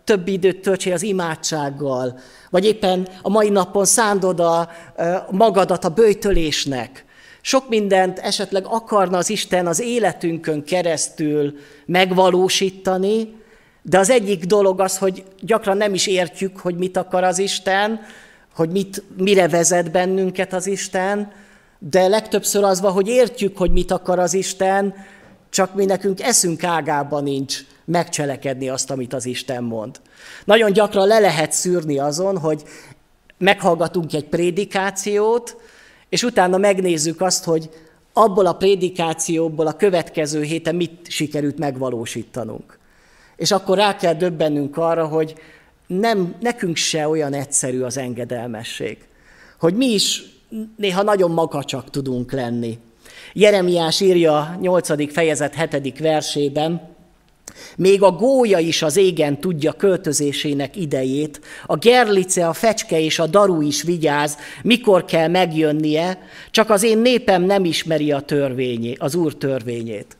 több 0.04 0.28
időt 0.28 0.60
töltsél 0.60 0.92
az 0.92 1.02
imádsággal, 1.02 2.18
vagy 2.50 2.64
éppen 2.64 3.08
a 3.22 3.28
mai 3.28 3.48
napon 3.48 3.84
szándod 3.84 4.40
a, 4.40 4.70
magadat 5.30 5.84
a 5.84 5.88
bőjtölésnek. 5.88 7.04
Sok 7.44 7.68
mindent 7.68 8.18
esetleg 8.18 8.66
akarna 8.66 9.16
az 9.16 9.30
Isten 9.30 9.66
az 9.66 9.80
életünkön 9.80 10.64
keresztül 10.64 11.58
megvalósítani, 11.86 13.34
de 13.82 13.98
az 13.98 14.10
egyik 14.10 14.44
dolog 14.44 14.80
az, 14.80 14.98
hogy 14.98 15.24
gyakran 15.40 15.76
nem 15.76 15.94
is 15.94 16.06
értjük, 16.06 16.58
hogy 16.58 16.76
mit 16.76 16.96
akar 16.96 17.24
az 17.24 17.38
Isten, 17.38 18.00
hogy 18.54 18.70
mit, 18.70 19.02
mire 19.16 19.48
vezet 19.48 19.90
bennünket 19.90 20.52
az 20.52 20.66
Isten, 20.66 21.32
de 21.78 22.08
legtöbbször 22.08 22.64
az 22.64 22.80
van, 22.80 22.92
hogy 22.92 23.08
értjük, 23.08 23.56
hogy 23.56 23.72
mit 23.72 23.90
akar 23.90 24.18
az 24.18 24.34
Isten, 24.34 24.94
csak 25.50 25.74
mi 25.74 25.84
nekünk 25.84 26.20
eszünk 26.20 26.64
ágában 26.64 27.22
nincs 27.22 27.58
megcselekedni 27.84 28.68
azt, 28.68 28.90
amit 28.90 29.12
az 29.12 29.26
Isten 29.26 29.64
mond. 29.64 30.00
Nagyon 30.44 30.72
gyakran 30.72 31.06
le 31.06 31.18
lehet 31.18 31.52
szűrni 31.52 31.98
azon, 31.98 32.38
hogy 32.38 32.62
meghallgatunk 33.38 34.12
egy 34.12 34.24
prédikációt, 34.24 35.56
és 36.12 36.22
utána 36.22 36.58
megnézzük 36.58 37.20
azt, 37.20 37.44
hogy 37.44 37.70
abból 38.12 38.46
a 38.46 38.52
prédikációból 38.52 39.66
a 39.66 39.76
következő 39.76 40.42
héten 40.42 40.74
mit 40.74 41.06
sikerült 41.08 41.58
megvalósítanunk. 41.58 42.78
És 43.36 43.50
akkor 43.50 43.76
rá 43.76 43.96
kell 43.96 44.14
döbbennünk 44.14 44.76
arra, 44.76 45.06
hogy 45.06 45.34
nem, 45.86 46.34
nekünk 46.40 46.76
se 46.76 47.08
olyan 47.08 47.32
egyszerű 47.32 47.80
az 47.80 47.96
engedelmesség. 47.96 48.98
Hogy 49.58 49.74
mi 49.74 49.86
is 49.86 50.22
néha 50.76 51.02
nagyon 51.02 51.30
magacsak 51.30 51.90
tudunk 51.90 52.32
lenni. 52.32 52.78
Jeremiás 53.32 54.00
írja 54.00 54.56
8. 54.60 55.12
fejezet 55.12 55.54
7. 55.54 55.98
versében, 55.98 56.91
még 57.76 58.02
a 58.02 58.10
gólya 58.10 58.58
is 58.58 58.82
az 58.82 58.96
égen 58.96 59.40
tudja 59.40 59.72
költözésének 59.72 60.76
idejét, 60.76 61.40
a 61.66 61.76
gerlice, 61.76 62.48
a 62.48 62.52
fecske 62.52 63.00
és 63.00 63.18
a 63.18 63.26
daru 63.26 63.60
is 63.60 63.82
vigyáz, 63.82 64.36
mikor 64.62 65.04
kell 65.04 65.28
megjönnie, 65.28 66.18
csak 66.50 66.70
az 66.70 66.82
én 66.82 66.98
népem 66.98 67.42
nem 67.42 67.64
ismeri 67.64 68.12
a 68.12 68.20
törvényét, 68.20 68.98
az 68.98 69.14
Úr 69.14 69.36
törvényét. 69.36 70.16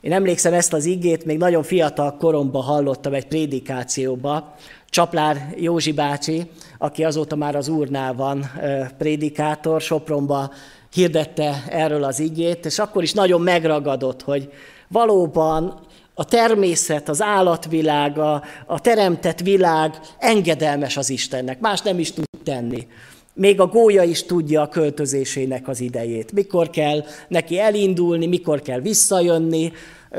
Én 0.00 0.12
emlékszem 0.12 0.52
ezt 0.52 0.72
az 0.72 0.84
igét, 0.84 1.24
még 1.24 1.38
nagyon 1.38 1.62
fiatal 1.62 2.16
koromban 2.16 2.62
hallottam 2.62 3.14
egy 3.14 3.26
prédikációba, 3.26 4.54
Csaplár 4.88 5.54
Józsi 5.56 5.92
bácsi, 5.92 6.50
aki 6.78 7.04
azóta 7.04 7.36
már 7.36 7.56
az 7.56 7.68
Úrnál 7.68 8.14
van 8.14 8.50
prédikátor, 8.98 9.80
Sopronba 9.80 10.52
hirdette 10.92 11.64
erről 11.68 12.04
az 12.04 12.20
igét, 12.20 12.64
és 12.64 12.78
akkor 12.78 13.02
is 13.02 13.12
nagyon 13.12 13.40
megragadott, 13.40 14.22
hogy 14.22 14.48
valóban 14.88 15.80
a 16.14 16.24
természet, 16.24 17.08
az 17.08 17.22
állatvilág, 17.22 18.18
a, 18.18 18.42
a 18.66 18.80
teremtett 18.80 19.40
világ 19.40 20.00
engedelmes 20.18 20.96
az 20.96 21.10
Istennek, 21.10 21.60
más 21.60 21.80
nem 21.80 21.98
is 21.98 22.12
tud 22.12 22.24
tenni. 22.44 22.86
Még 23.34 23.60
a 23.60 23.66
gólya 23.66 24.02
is 24.02 24.22
tudja 24.22 24.62
a 24.62 24.68
költözésének 24.68 25.68
az 25.68 25.80
idejét. 25.80 26.32
Mikor 26.32 26.70
kell 26.70 27.04
neki 27.28 27.58
elindulni, 27.58 28.26
mikor 28.26 28.62
kell 28.62 28.80
visszajönni. 28.80 29.72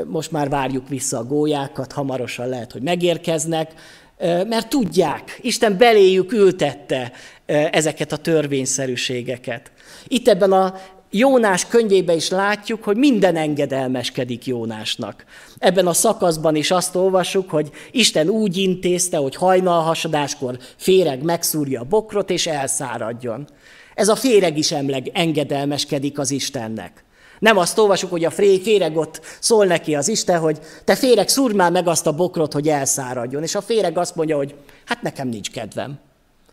Most 0.04 0.30
már 0.30 0.48
várjuk 0.48 0.88
vissza 0.88 1.18
a 1.18 1.24
gólyákat, 1.24 1.92
hamarosan 1.92 2.48
lehet, 2.48 2.72
hogy 2.72 2.82
megérkeznek, 2.82 3.72
mert 4.48 4.68
tudják, 4.68 5.38
Isten 5.42 5.76
beléjük 5.76 6.32
ültette 6.32 7.12
ezeket 7.70 8.12
a 8.12 8.16
törvényszerűségeket. 8.16 9.70
Itt 10.08 10.28
ebben 10.28 10.52
a 10.52 10.74
Jónás 11.10 11.66
könyvébe 11.66 12.14
is 12.14 12.28
látjuk, 12.28 12.84
hogy 12.84 12.96
minden 12.96 13.36
engedelmeskedik 13.36 14.46
Jónásnak. 14.46 15.24
Ebben 15.58 15.86
a 15.86 15.92
szakaszban 15.92 16.56
is 16.56 16.70
azt 16.70 16.94
olvassuk, 16.96 17.50
hogy 17.50 17.70
Isten 17.90 18.28
úgy 18.28 18.56
intézte, 18.56 19.16
hogy 19.16 19.36
hajnalhasadáskor 19.36 20.58
féreg 20.76 21.22
megszúrja 21.22 21.80
a 21.80 21.84
bokrot 21.84 22.30
és 22.30 22.46
elszáradjon. 22.46 23.48
Ez 23.94 24.08
a 24.08 24.16
féreg 24.16 24.58
is 24.58 24.72
emleg 24.72 25.10
engedelmeskedik 25.12 26.18
az 26.18 26.30
Istennek. 26.30 27.04
Nem 27.38 27.58
azt 27.58 27.78
olvasjuk, 27.78 28.10
hogy 28.10 28.24
a 28.24 28.30
féreg 28.30 28.96
ott 28.96 29.20
szól 29.40 29.66
neki 29.66 29.94
az 29.94 30.08
Isten, 30.08 30.38
hogy 30.38 30.58
te 30.84 30.94
féreg, 30.94 31.28
szúrd 31.28 31.54
már 31.54 31.72
meg 31.72 31.88
azt 31.88 32.06
a 32.06 32.14
bokrot, 32.14 32.52
hogy 32.52 32.68
elszáradjon. 32.68 33.42
És 33.42 33.54
a 33.54 33.60
féreg 33.60 33.98
azt 33.98 34.16
mondja, 34.16 34.36
hogy 34.36 34.54
hát 34.84 35.02
nekem 35.02 35.28
nincs 35.28 35.50
kedvem. 35.50 35.98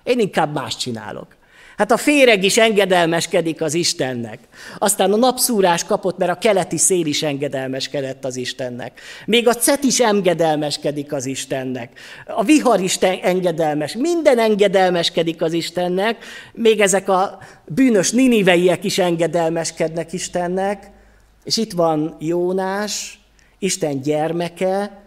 Én 0.04 0.20
inkább 0.20 0.54
más 0.54 0.76
csinálok. 0.76 1.28
Hát 1.78 1.92
a 1.92 1.98
féreg 1.98 2.44
is 2.44 2.58
engedelmeskedik 2.58 3.62
az 3.62 3.74
Istennek. 3.74 4.40
Aztán 4.78 5.14
a 5.14 5.16
napszúrás 5.16 5.84
kapott, 5.84 6.18
mert 6.18 6.32
a 6.32 6.38
keleti 6.38 6.78
szél 6.78 7.06
is 7.06 7.24
engedelmeskedett 7.24 8.26
az 8.26 8.36
Istennek. 8.36 9.02
Még 9.26 9.48
a 9.48 9.54
cet 9.54 9.84
is 9.84 10.00
engedelmeskedik 10.00 11.14
az 11.14 11.26
Istennek. 11.26 12.00
A 12.28 12.44
vihar 12.44 12.80
is 12.80 12.98
engedelmes. 12.98 13.96
Minden 13.96 14.40
engedelmeskedik 14.40 15.42
az 15.42 15.54
Istennek. 15.54 16.26
Még 16.54 16.80
ezek 16.80 17.10
a 17.10 17.38
bűnös 17.66 18.12
niniveiek 18.12 18.84
is 18.84 18.98
engedelmeskednek 18.98 20.14
Istennek. 20.14 20.92
És 21.44 21.58
itt 21.58 21.72
van 21.72 22.16
Jónás, 22.20 23.20
Isten 23.60 24.02
gyermeke, 24.02 25.02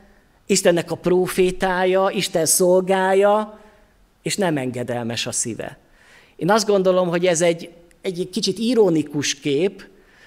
Istennek 0.47 0.91
a 0.91 0.95
profétája, 0.95 2.11
Isten 2.11 2.47
szolgája, 2.47 3.61
és 4.23 4.37
nem 4.37 4.57
engedelmes 4.57 5.27
a 5.27 5.33
szíve. 5.33 5.79
Én 6.37 6.51
azt 6.51 6.67
gondolom, 6.67 7.09
hogy 7.09 7.27
ez 7.27 7.41
egy, 7.41 7.71
egy 8.01 8.29
kicsit 8.33 8.59
ironikus 8.59 9.35
kép, 9.35 9.85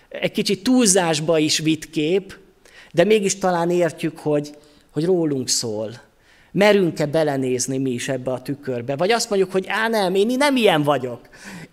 egy 0.09 0.31
kicsit 0.31 0.63
túlzásba 0.63 1.37
is 1.37 1.57
vitt 1.57 1.89
kép, 1.89 2.35
de 2.91 3.03
mégis 3.03 3.37
talán 3.37 3.69
értjük, 3.69 4.19
hogy, 4.19 4.49
hogy 4.91 5.05
rólunk 5.05 5.49
szól. 5.49 5.91
Merünk-e 6.51 7.05
belenézni 7.05 7.77
mi 7.77 7.89
is 7.89 8.09
ebbe 8.09 8.31
a 8.31 8.41
tükörbe? 8.41 8.95
Vagy 8.95 9.11
azt 9.11 9.29
mondjuk, 9.29 9.51
hogy 9.51 9.65
á 9.67 9.87
nem, 9.87 10.15
én 10.15 10.27
nem 10.37 10.55
ilyen 10.55 10.83
vagyok. 10.83 11.19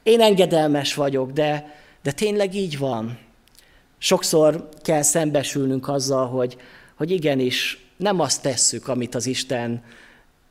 Én 0.02 0.20
engedelmes 0.20 0.94
vagyok, 0.94 1.30
de, 1.30 1.74
de 2.02 2.12
tényleg 2.12 2.54
így 2.54 2.78
van. 2.78 3.18
Sokszor 3.98 4.68
kell 4.82 5.02
szembesülnünk 5.02 5.88
azzal, 5.88 6.26
hogy, 6.26 6.56
hogy 6.94 7.10
igenis 7.10 7.84
nem 7.96 8.20
azt 8.20 8.42
tesszük, 8.42 8.88
amit 8.88 9.14
az 9.14 9.26
Isten 9.26 9.82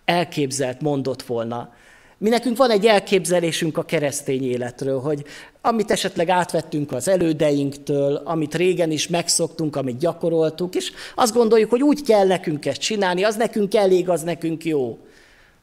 elképzelt, 0.05 0.81
mondott 0.81 1.21
volna. 1.21 1.73
Mi 2.17 2.29
nekünk 2.29 2.57
van 2.57 2.69
egy 2.69 2.85
elképzelésünk 2.85 3.77
a 3.77 3.83
keresztény 3.83 4.43
életről, 4.43 4.99
hogy 4.99 5.23
amit 5.61 5.91
esetleg 5.91 6.29
átvettünk 6.29 6.91
az 6.91 7.07
elődeinktől, 7.07 8.15
amit 8.15 8.55
régen 8.55 8.91
is 8.91 9.07
megszoktunk, 9.07 9.75
amit 9.75 9.97
gyakoroltuk, 9.97 10.75
és 10.75 10.91
azt 11.15 11.33
gondoljuk, 11.33 11.69
hogy 11.69 11.81
úgy 11.83 12.03
kell 12.03 12.27
nekünk 12.27 12.65
ezt 12.65 12.81
csinálni, 12.81 13.23
az 13.23 13.35
nekünk 13.35 13.75
elég, 13.75 14.09
az 14.09 14.21
nekünk 14.21 14.65
jó. 14.65 14.97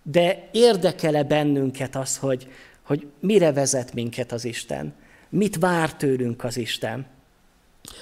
De 0.03 0.49
érdekele 0.53 1.23
bennünket 1.23 1.97
az, 1.97 2.17
hogy, 2.17 2.47
hogy 2.83 3.07
mire 3.21 3.53
vezet 3.53 3.95
minket 3.95 4.33
az 4.33 4.45
Isten? 4.45 4.95
Mit 5.29 5.57
vár 5.57 5.95
tőlünk 5.95 6.45
az 6.45 6.57
Isten? 6.57 7.07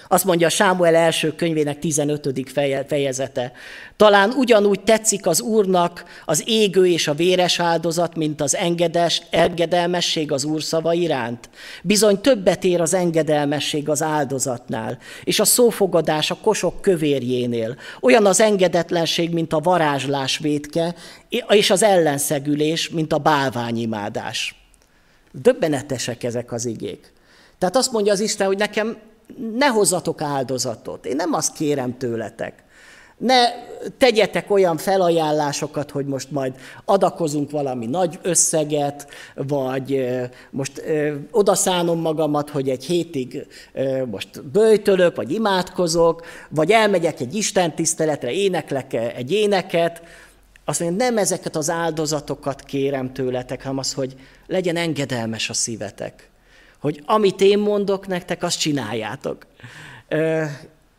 Azt 0.09 0.25
mondja 0.25 0.49
Sámuel 0.49 0.95
első 0.95 1.35
könyvének 1.35 1.79
15. 1.79 2.51
fejezete. 2.87 3.53
Talán 3.97 4.31
ugyanúgy 4.31 4.81
tetszik 4.81 5.27
az 5.27 5.41
Úrnak 5.41 6.05
az 6.25 6.43
égő 6.47 6.87
és 6.87 7.09
a 7.09 7.15
véres 7.15 7.61
áldozat, 7.61 8.17
mint 8.17 8.41
az 8.41 8.57
engedes, 8.57 9.23
engedelmesség 9.31 10.33
az 10.33 10.45
Úr 10.45 10.63
szava 10.63 10.93
iránt. 10.93 11.49
Bizony 11.83 12.21
többet 12.21 12.65
ér 12.65 12.81
az 12.81 12.95
engedelmesség 12.95 13.89
az 13.89 14.03
áldozatnál, 14.03 14.99
és 15.25 15.41
a 15.41 15.45
szófogadás 15.45 16.31
a 16.31 16.37
kosok 16.43 16.81
kövérjénél. 16.81 17.77
Olyan 18.01 18.27
az 18.27 18.41
engedetlenség, 18.41 19.33
mint 19.33 19.53
a 19.53 19.59
varázslás 19.59 20.39
vétke, 20.39 20.95
és 21.49 21.71
az 21.71 21.83
ellenszegülés, 21.83 22.89
mint 22.89 23.13
a 23.13 23.19
bálványimádás. 23.19 24.55
Döbbenetesek 25.33 26.25
ezek 26.25 26.53
az 26.53 26.67
igék. 26.67 27.13
Tehát 27.59 27.77
azt 27.77 27.93
mondja 27.93 28.13
az 28.13 28.21
Isten, 28.21 28.47
hogy 28.47 28.59
nekem 28.59 28.97
ne 29.57 29.67
hozzatok 29.67 30.21
áldozatot. 30.21 31.07
Én 31.07 31.17
nem 31.17 31.33
azt 31.33 31.53
kérem 31.53 31.99
tőletek. 31.99 32.65
Ne 33.17 33.49
tegyetek 33.99 34.51
olyan 34.51 34.77
felajánlásokat, 34.77 35.91
hogy 35.91 36.07
most 36.07 36.31
majd 36.31 36.55
adakozunk 36.85 37.51
valami 37.51 37.87
nagy 37.87 38.19
összeget, 38.23 39.09
vagy 39.35 40.09
most 40.51 40.83
odaszánom 41.31 42.01
magamat, 42.01 42.51
hogy 42.51 42.69
egy 42.69 42.85
hétig 42.85 43.47
most 44.11 44.45
bőjtölök, 44.45 45.17
vagy 45.17 45.33
imádkozok, 45.33 46.27
vagy 46.49 46.71
elmegyek 46.71 47.21
egy 47.21 47.35
Isten 47.35 47.75
tiszteletre, 47.75 48.33
éneklek 48.33 48.93
egy 48.93 49.33
éneket. 49.33 50.03
Azt 50.65 50.81
mondja, 50.81 51.05
nem 51.07 51.19
ezeket 51.19 51.57
az 51.57 51.71
áldozatokat 51.71 52.63
kérem 52.63 53.13
tőletek, 53.13 53.63
hanem 53.63 53.79
az, 53.79 53.93
hogy 53.93 54.17
legyen 54.47 54.77
engedelmes 54.77 55.51
a 55.51 55.55
szívetek. 55.55 56.31
Hogy 56.81 57.03
amit 57.07 57.41
én 57.41 57.59
mondok 57.59 58.07
nektek, 58.07 58.43
azt 58.43 58.59
csináljátok. 58.59 59.47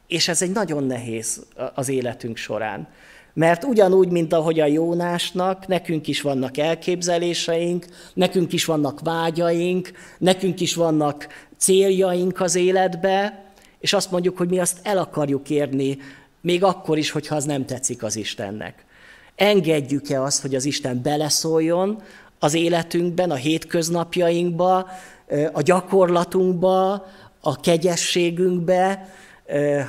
És 0.08 0.28
ez 0.28 0.42
egy 0.42 0.52
nagyon 0.52 0.84
nehéz 0.84 1.46
az 1.76 1.90
életünk 1.90 2.38
során. 2.38 2.88
Mert 3.34 3.64
ugyanúgy, 3.64 4.10
mint 4.10 4.34
ahogy 4.34 4.60
a 4.60 4.66
Jónásnak, 4.66 5.68
nekünk 5.68 6.08
is 6.08 6.22
vannak 6.22 6.58
elképzeléseink, 6.58 7.86
nekünk 8.14 8.54
is 8.54 8.66
vannak 8.66 9.00
vágyaink, 9.00 9.92
nekünk 10.18 10.60
is 10.60 10.76
vannak 10.76 11.28
céljaink 11.58 12.42
az 12.42 12.56
életbe, 12.56 13.46
és 13.80 13.94
azt 13.94 14.12
mondjuk, 14.12 14.38
hogy 14.38 14.50
mi 14.50 14.60
azt 14.60 14.80
el 14.84 14.98
akarjuk 14.98 15.50
érni, 15.50 15.98
még 16.42 16.64
akkor 16.64 16.98
is, 16.98 17.12
hogyha 17.12 17.36
az 17.36 17.44
nem 17.44 17.66
tetszik 17.66 18.04
az 18.04 18.16
Istennek. 18.16 18.86
Engedjük-e 19.36 20.22
azt, 20.22 20.42
hogy 20.42 20.56
az 20.56 20.66
Isten 20.66 21.02
beleszóljon 21.02 22.02
az 22.40 22.54
életünkben, 22.54 23.32
a 23.32 23.36
hétköznapjainkba, 23.36 24.90
a 25.52 25.62
gyakorlatunkba, 25.62 27.06
a 27.42 27.60
kegyességünkbe, 27.60 29.10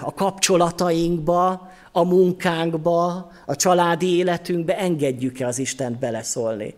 a 0.02 0.14
kapcsolatainkba, 0.14 1.70
a 1.92 2.04
munkánkba, 2.04 3.30
a 3.46 3.56
családi 3.56 4.16
életünkbe 4.16 4.78
engedjük-e 4.78 5.46
az 5.46 5.58
Istent 5.58 5.98
beleszólni. 5.98 6.74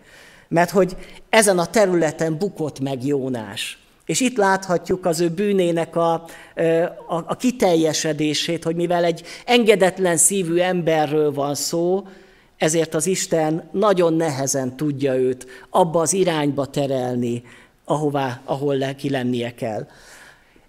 Mert 0.48 0.70
hogy 0.70 0.96
ezen 1.28 1.58
a 1.58 1.66
területen 1.66 2.38
bukott 2.38 2.80
meg 2.80 3.04
Jónás. 3.04 3.78
És 4.06 4.20
itt 4.20 4.36
láthatjuk 4.36 5.06
az 5.06 5.20
ő 5.20 5.28
bűnének 5.28 5.96
a, 5.96 6.12
a, 6.12 6.24
a 7.26 7.36
kiteljesedését, 7.36 8.64
hogy 8.64 8.76
mivel 8.76 9.04
egy 9.04 9.22
engedetlen 9.46 10.16
szívű 10.16 10.58
emberről 10.58 11.32
van 11.32 11.54
szó, 11.54 12.06
ezért 12.56 12.94
az 12.94 13.06
Isten 13.06 13.68
nagyon 13.72 14.14
nehezen 14.14 14.76
tudja 14.76 15.14
őt 15.16 15.46
abba 15.70 16.00
az 16.00 16.12
irányba 16.12 16.66
terelni, 16.66 17.42
ahová, 17.84 18.40
ahol 18.44 18.76
neki 18.76 19.10
lennie 19.10 19.54
kell. 19.54 19.86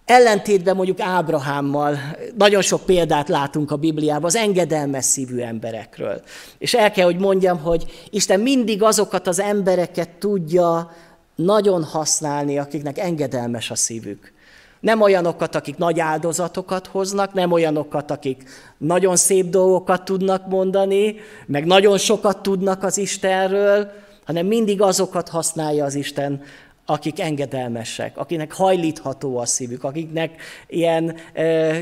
Ellentétben 0.05 0.75
mondjuk 0.75 0.99
Ábrahámmal 0.99 1.97
nagyon 2.37 2.61
sok 2.61 2.85
példát 2.85 3.29
látunk 3.29 3.71
a 3.71 3.75
Bibliában 3.75 4.23
az 4.23 4.35
engedelmes 4.35 5.05
szívű 5.05 5.39
emberekről. 5.39 6.21
És 6.57 6.73
el 6.73 6.91
kell, 6.91 7.05
hogy 7.05 7.17
mondjam, 7.17 7.59
hogy 7.59 8.07
Isten 8.09 8.39
mindig 8.39 8.83
azokat 8.83 9.27
az 9.27 9.39
embereket 9.39 10.09
tudja 10.09 10.91
nagyon 11.35 11.83
használni, 11.83 12.57
akiknek 12.57 12.97
engedelmes 12.97 13.71
a 13.71 13.75
szívük. 13.75 14.33
Nem 14.79 15.01
olyanokat, 15.01 15.55
akik 15.55 15.77
nagy 15.77 15.99
áldozatokat 15.99 16.87
hoznak, 16.87 17.33
nem 17.33 17.51
olyanokat, 17.51 18.11
akik 18.11 18.43
nagyon 18.77 19.15
szép 19.15 19.49
dolgokat 19.49 20.05
tudnak 20.05 20.47
mondani, 20.47 21.15
meg 21.45 21.65
nagyon 21.65 21.97
sokat 21.97 22.41
tudnak 22.41 22.83
az 22.83 22.97
Istenről, 22.97 23.91
hanem 24.25 24.45
mindig 24.45 24.81
azokat 24.81 25.29
használja 25.29 25.85
az 25.85 25.95
Isten, 25.95 26.41
akik 26.85 27.19
engedelmesek, 27.19 28.17
akinek 28.17 28.53
hajlítható 28.53 29.37
a 29.37 29.45
szívük, 29.45 29.83
akiknek 29.83 30.41
ilyen, 30.67 31.15
e, 31.33 31.77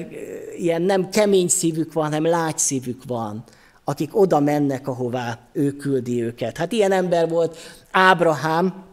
ilyen 0.58 0.82
nem 0.82 1.10
kemény 1.10 1.48
szívük 1.48 1.94
van, 1.94 2.04
hanem 2.04 2.26
lágy 2.26 2.58
szívük 2.58 3.04
van, 3.08 3.44
akik 3.84 4.20
oda 4.20 4.40
mennek, 4.40 4.88
ahová 4.88 5.40
ő 5.52 5.72
küldi 5.72 6.24
őket. 6.24 6.58
Hát 6.58 6.72
ilyen 6.72 6.92
ember 6.92 7.30
volt 7.30 7.58
Ábrahám, 7.92 8.84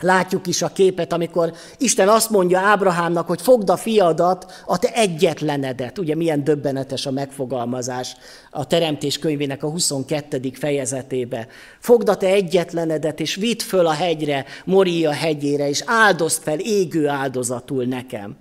Látjuk 0.00 0.46
is 0.46 0.62
a 0.62 0.68
képet, 0.68 1.12
amikor 1.12 1.52
Isten 1.78 2.08
azt 2.08 2.30
mondja 2.30 2.60
Ábrahámnak, 2.60 3.26
hogy 3.26 3.40
fogd 3.40 3.70
a 3.70 3.76
fiadat, 3.76 4.62
a 4.66 4.78
te 4.78 4.92
egyetlenedet. 4.92 5.98
Ugye 5.98 6.14
milyen 6.14 6.44
döbbenetes 6.44 7.06
a 7.06 7.10
megfogalmazás 7.10 8.16
a 8.50 8.66
Teremtés 8.66 9.18
könyvének 9.18 9.62
a 9.62 9.70
22. 9.70 10.50
fejezetébe. 10.52 11.46
Fogd 11.78 12.08
a 12.08 12.16
te 12.16 12.26
egyetlenedet, 12.26 13.20
és 13.20 13.34
vidd 13.34 13.58
föl 13.58 13.86
a 13.86 13.92
hegyre, 13.92 14.44
Moria 14.64 15.12
hegyére, 15.12 15.68
és 15.68 15.82
áldozd 15.86 16.42
fel 16.42 16.58
égő 16.58 17.08
áldozatul 17.08 17.84
nekem. 17.84 18.36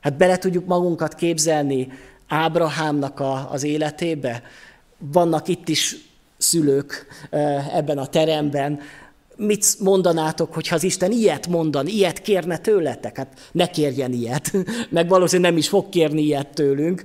Hát 0.00 0.16
bele 0.16 0.38
tudjuk 0.38 0.66
magunkat 0.66 1.14
képzelni 1.14 1.88
Ábrahámnak 2.28 3.20
a, 3.20 3.48
az 3.50 3.62
életébe. 3.62 4.42
Vannak 4.98 5.48
itt 5.48 5.68
is 5.68 5.96
szülők 6.38 7.06
eh, 7.30 7.76
ebben 7.76 7.98
a 7.98 8.06
teremben, 8.06 8.80
mit 9.46 9.66
mondanátok, 9.78 10.54
hogyha 10.54 10.74
az 10.74 10.82
Isten 10.82 11.12
ilyet 11.12 11.46
mondan, 11.46 11.86
ilyet 11.86 12.22
kérne 12.22 12.58
tőletek? 12.58 13.16
Hát 13.16 13.48
ne 13.52 13.66
kérjen 13.66 14.12
ilyet, 14.12 14.52
meg 14.90 15.08
valószínűleg 15.08 15.50
nem 15.50 15.60
is 15.60 15.68
fog 15.68 15.88
kérni 15.88 16.22
ilyet 16.22 16.54
tőlünk. 16.54 17.02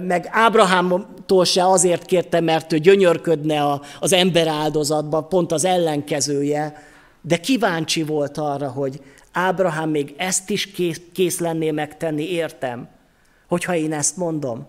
Meg 0.00 0.28
Ábrahámtól 0.30 1.44
se 1.44 1.66
azért 1.66 2.04
kérte, 2.04 2.40
mert 2.40 2.72
ő 2.72 2.78
gyönyörködne 2.78 3.80
az 4.00 4.12
ember 4.12 4.46
áldozatban, 4.46 5.28
pont 5.28 5.52
az 5.52 5.64
ellenkezője, 5.64 6.82
de 7.22 7.36
kíváncsi 7.36 8.02
volt 8.02 8.38
arra, 8.38 8.68
hogy 8.68 9.00
Ábrahám 9.32 9.90
még 9.90 10.14
ezt 10.16 10.50
is 10.50 10.70
kész, 10.70 11.00
kész 11.12 11.38
lenné 11.38 11.70
megtenni, 11.70 12.30
értem, 12.30 12.88
hogyha 13.48 13.74
én 13.74 13.92
ezt 13.92 14.16
mondom. 14.16 14.66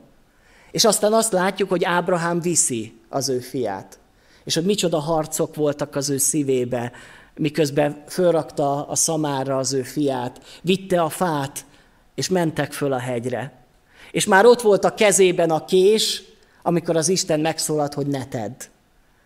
És 0.72 0.86
aztán 0.86 1.14
azt 1.14 1.32
látjuk, 1.32 1.70
hogy 1.70 1.84
Ábrahám 1.84 2.42
viszi 2.42 3.00
az 3.10 3.30
ő 3.30 3.40
fiát 3.40 4.00
és 4.50 4.56
hogy 4.56 4.66
micsoda 4.66 5.00
harcok 5.00 5.56
voltak 5.56 5.96
az 5.96 6.10
ő 6.10 6.18
szívébe, 6.18 6.92
miközben 7.36 8.04
fölrakta 8.08 8.88
a 8.88 8.96
szamára 8.96 9.58
az 9.58 9.74
ő 9.74 9.82
fiát, 9.82 10.42
vitte 10.62 11.02
a 11.02 11.10
fát, 11.10 11.66
és 12.16 12.30
mentek 12.30 12.74
föl 12.74 12.94
a 12.94 13.00
hegyre. 13.00 13.52
És 14.12 14.26
már 14.26 14.46
ott 14.46 14.62
volt 14.62 14.86
a 14.86 14.94
kezében 14.94 15.50
a 15.50 15.66
kés, 15.66 16.24
amikor 16.62 16.96
az 16.96 17.08
Isten 17.08 17.40
megszólalt, 17.40 17.94
hogy 17.94 18.08
ne 18.08 18.26
tedd, 18.26 18.62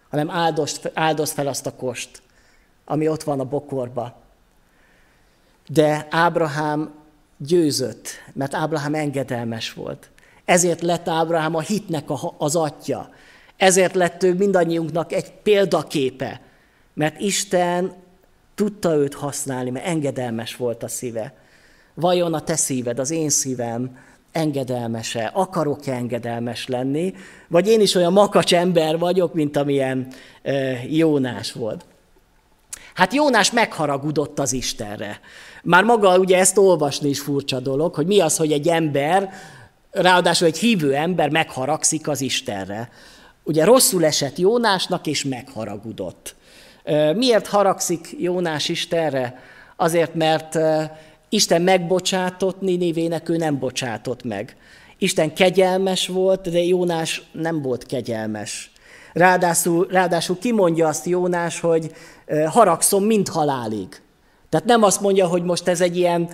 hanem 0.10 0.30
áldozd, 0.30 0.92
áldozd 0.94 1.34
fel 1.34 1.48
azt 1.48 1.66
a 1.66 1.76
kost, 1.76 2.22
ami 2.86 3.08
ott 3.08 3.24
van 3.24 3.40
a 3.40 3.46
bokorba. 3.46 4.22
De 5.68 6.08
Ábrahám 6.10 6.94
győzött, 7.38 8.08
mert 8.34 8.54
Ábrahám 8.54 8.94
engedelmes 8.94 9.74
volt. 9.74 10.10
Ezért 10.46 10.82
lett 10.82 11.08
Ábrahám 11.08 11.56
a 11.56 11.62
hitnek 11.62 12.10
az 12.38 12.56
atya. 12.56 13.10
Ezért 13.64 13.96
lett 13.96 14.24
ő 14.24 14.34
mindannyiunknak 14.34 15.14
egy 15.14 15.32
példaképe, 15.32 16.42
mert 16.94 17.20
Isten 17.20 17.94
tudta 18.56 18.96
őt 18.96 19.14
használni, 19.14 19.70
mert 19.70 19.86
engedelmes 19.86 20.56
volt 20.56 20.84
a 20.84 20.88
szíve. 20.88 21.34
Vajon 21.94 22.34
a 22.34 22.42
te 22.42 22.56
szíved, 22.56 23.00
az 23.00 23.12
én 23.12 23.30
szívem 23.30 23.98
engedelmese? 24.32 25.32
Akarok-e 25.34 25.94
engedelmes 25.94 26.68
lenni? 26.68 27.14
Vagy 27.48 27.68
én 27.68 27.82
is 27.82 27.96
olyan 27.96 28.14
makacs 28.14 28.54
ember 28.54 28.98
vagyok, 28.98 29.34
mint 29.34 29.58
amilyen 29.58 30.08
e, 30.42 30.52
Jónás 30.90 31.52
volt? 31.52 31.86
Hát 32.94 33.14
Jónás 33.14 33.52
megharagudott 33.52 34.40
az 34.40 34.54
Istenre. 34.54 35.20
Már 35.64 35.84
maga 35.84 36.18
ugye 36.18 36.38
ezt 36.38 36.58
olvasni 36.58 37.10
is 37.10 37.20
furcsa 37.20 37.60
dolog, 37.60 37.96
hogy 37.96 38.06
mi 38.08 38.20
az, 38.20 38.38
hogy 38.38 38.52
egy 38.52 38.68
ember, 38.68 39.30
ráadásul 39.92 40.48
egy 40.48 40.58
hívő 40.58 40.96
ember 40.96 41.30
megharagszik 41.30 42.08
az 42.08 42.22
Istenre. 42.22 42.90
Ugye 43.44 43.66
rosszul 43.66 44.06
esett 44.06 44.38
Jónásnak, 44.38 45.08
és 45.08 45.24
megharagudott. 45.24 46.36
Miért 47.16 47.48
haragszik 47.48 48.16
Jónás 48.18 48.70
Istenre? 48.70 49.40
Azért, 49.76 50.14
mert 50.14 50.58
Isten 51.30 51.62
megbocsátott 51.62 52.62
Ninivének, 52.62 53.30
ő 53.30 53.36
nem 53.36 53.60
bocsátott 53.60 54.24
meg. 54.24 54.56
Isten 54.98 55.34
kegyelmes 55.34 56.08
volt, 56.08 56.50
de 56.50 56.64
Jónás 56.64 57.22
nem 57.32 57.62
volt 57.62 57.86
kegyelmes. 57.86 58.72
Ráadásul, 59.14 59.88
ráadásul 59.92 60.38
kimondja 60.38 60.88
azt 60.88 61.06
Jónás, 61.06 61.60
hogy 61.60 61.92
haragszom 62.48 63.04
mind 63.04 63.28
halálig. 63.28 63.88
Tehát 64.50 64.68
nem 64.68 64.84
azt 64.84 65.02
mondja, 65.02 65.28
hogy 65.28 65.44
most 65.44 65.68
ez 65.68 65.82
egy 65.82 65.98
ilyen 65.98 66.30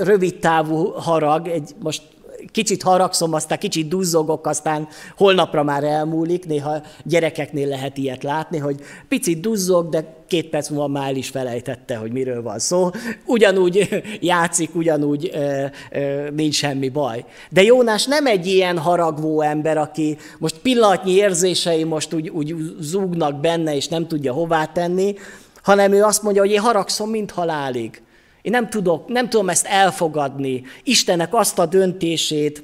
rövid 0.00 0.38
távú 0.38 0.90
harag, 0.90 1.48
egy, 1.48 1.74
most 1.82 2.02
kicsit 2.50 2.82
haragszom, 2.82 3.32
aztán 3.32 3.58
kicsit 3.58 3.88
duzzogok, 3.88 4.46
aztán 4.46 4.88
holnapra 5.16 5.62
már 5.62 5.84
elmúlik. 5.84 6.46
Néha 6.46 6.82
gyerekeknél 7.04 7.68
lehet 7.68 7.96
ilyet 7.96 8.22
látni, 8.22 8.58
hogy 8.58 8.80
picit 9.08 9.40
duzzog, 9.40 9.88
de 9.88 10.20
két 10.26 10.48
perc 10.48 10.68
múlva 10.68 10.86
már 10.86 11.16
is 11.16 11.28
felejtette, 11.28 11.96
hogy 11.96 12.12
miről 12.12 12.42
van 12.42 12.58
szó. 12.58 12.90
Ugyanúgy 13.26 14.02
játszik, 14.20 14.74
ugyanúgy 14.74 15.30
ö, 15.34 15.64
ö, 15.90 16.30
nincs 16.30 16.54
semmi 16.54 16.88
baj. 16.88 17.24
De 17.50 17.62
Jónás 17.62 18.06
nem 18.06 18.26
egy 18.26 18.46
ilyen 18.46 18.78
haragvó 18.78 19.40
ember, 19.40 19.76
aki 19.78 20.16
most 20.38 20.58
pillanatnyi 20.58 21.12
érzései 21.12 21.84
most 21.84 22.14
úgy, 22.14 22.28
úgy 22.28 22.54
zúgnak 22.80 23.40
benne, 23.40 23.76
és 23.76 23.88
nem 23.88 24.06
tudja 24.06 24.32
hová 24.32 24.64
tenni, 24.64 25.14
hanem 25.62 25.92
ő 25.92 26.02
azt 26.02 26.22
mondja, 26.22 26.42
hogy 26.42 26.50
én 26.50 26.60
haragszom, 26.60 27.10
mint 27.10 27.30
halálig. 27.30 28.02
Én 28.42 28.52
nem, 28.52 28.68
tudok, 28.68 29.08
nem 29.08 29.28
tudom 29.28 29.48
ezt 29.48 29.66
elfogadni, 29.66 30.62
Istennek 30.84 31.34
azt 31.34 31.58
a 31.58 31.66
döntését, 31.66 32.62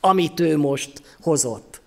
amit 0.00 0.40
ő 0.40 0.56
most 0.56 1.02
hozott. 1.20 1.80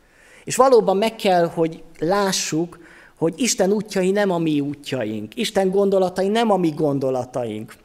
És 0.43 0.55
valóban 0.55 0.97
meg 0.97 1.15
kell, 1.15 1.47
hogy 1.47 1.83
lássuk, 1.99 2.79
hogy 3.17 3.33
Isten 3.37 3.71
útjai 3.71 4.11
nem 4.11 4.31
a 4.31 4.37
mi 4.37 4.59
útjaink, 4.59 5.35
Isten 5.35 5.69
gondolatai 5.69 6.27
nem 6.27 6.51
a 6.51 6.57
mi 6.57 6.69
gondolataink. 6.69 7.75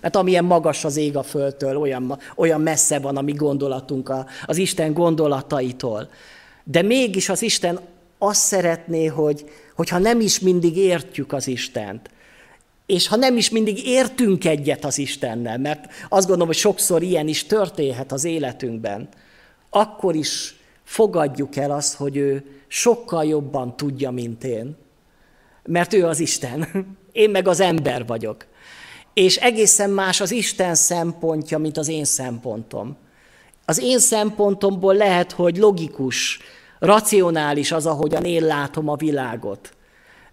Mert 0.00 0.16
amilyen 0.16 0.44
magas 0.44 0.84
az 0.84 0.96
ég 0.96 1.16
a 1.16 1.22
földtől, 1.22 1.76
olyan, 1.76 2.18
olyan 2.36 2.60
messze 2.60 2.98
van 2.98 3.16
a 3.16 3.20
mi 3.20 3.32
gondolatunk 3.32 4.12
az 4.46 4.56
Isten 4.56 4.92
gondolataitól. 4.92 6.08
De 6.64 6.82
mégis 6.82 7.28
az 7.28 7.42
Isten 7.42 7.80
azt 8.18 8.40
szeretné, 8.40 9.06
hogy, 9.06 9.50
hogyha 9.74 9.98
nem 9.98 10.20
is 10.20 10.40
mindig 10.40 10.76
értjük 10.76 11.32
az 11.32 11.46
Istent, 11.46 12.10
és 12.86 13.08
ha 13.08 13.16
nem 13.16 13.36
is 13.36 13.50
mindig 13.50 13.86
értünk 13.86 14.44
egyet 14.44 14.84
az 14.84 14.98
Istennel, 14.98 15.58
mert 15.58 15.84
azt 16.08 16.26
gondolom, 16.26 16.46
hogy 16.46 16.56
sokszor 16.56 17.02
ilyen 17.02 17.28
is 17.28 17.44
történhet 17.44 18.12
az 18.12 18.24
életünkben, 18.24 19.08
akkor 19.70 20.14
is 20.14 20.56
fogadjuk 20.84 21.56
el 21.56 21.70
azt, 21.70 21.94
hogy 21.94 22.16
ő 22.16 22.44
sokkal 22.68 23.24
jobban 23.24 23.76
tudja, 23.76 24.10
mint 24.10 24.44
én. 24.44 24.76
Mert 25.62 25.92
ő 25.92 26.06
az 26.06 26.20
Isten, 26.20 26.68
én 27.12 27.30
meg 27.30 27.48
az 27.48 27.60
ember 27.60 28.06
vagyok. 28.06 28.46
És 29.14 29.36
egészen 29.36 29.90
más 29.90 30.20
az 30.20 30.30
Isten 30.30 30.74
szempontja, 30.74 31.58
mint 31.58 31.76
az 31.76 31.88
én 31.88 32.04
szempontom. 32.04 32.96
Az 33.64 33.82
én 33.82 33.98
szempontomból 33.98 34.94
lehet, 34.94 35.32
hogy 35.32 35.56
logikus, 35.56 36.38
racionális 36.78 37.72
az, 37.72 37.86
ahogyan 37.86 38.24
én 38.24 38.44
látom 38.44 38.88
a 38.88 38.96
világot. 38.96 39.76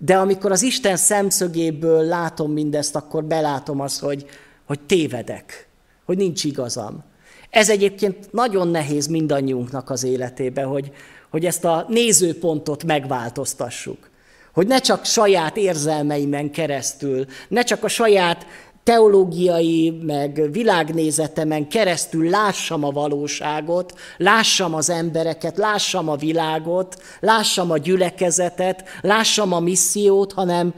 De 0.05 0.17
amikor 0.17 0.51
az 0.51 0.61
Isten 0.61 0.95
szemszögéből 0.97 2.03
látom 2.03 2.51
mindezt, 2.51 2.95
akkor 2.95 3.23
belátom 3.23 3.79
azt, 3.79 3.99
hogy, 3.99 4.25
hogy 4.65 4.79
tévedek, 4.79 5.67
hogy 6.05 6.17
nincs 6.17 6.43
igazam. 6.43 7.03
Ez 7.49 7.69
egyébként 7.69 8.31
nagyon 8.31 8.67
nehéz 8.67 9.07
mindannyiunknak 9.07 9.89
az 9.89 10.03
életébe, 10.03 10.63
hogy, 10.63 10.91
hogy 11.29 11.45
ezt 11.45 11.65
a 11.65 11.85
nézőpontot 11.89 12.83
megváltoztassuk. 12.83 14.09
Hogy 14.53 14.67
ne 14.67 14.79
csak 14.79 15.05
saját 15.05 15.57
érzelmeimen 15.57 16.51
keresztül, 16.51 17.25
ne 17.47 17.61
csak 17.63 17.83
a 17.83 17.87
saját 17.87 18.45
teológiai, 18.83 19.99
meg 20.01 20.51
világnézetemen 20.51 21.67
keresztül 21.67 22.29
lássam 22.29 22.83
a 22.83 22.91
valóságot, 22.91 23.93
lássam 24.17 24.73
az 24.73 24.89
embereket, 24.89 25.57
lássam 25.57 26.09
a 26.09 26.15
világot, 26.15 27.01
lássam 27.19 27.71
a 27.71 27.77
gyülekezetet, 27.77 28.83
lássam 29.01 29.53
a 29.53 29.59
missziót, 29.59 30.33
hanem, 30.33 30.73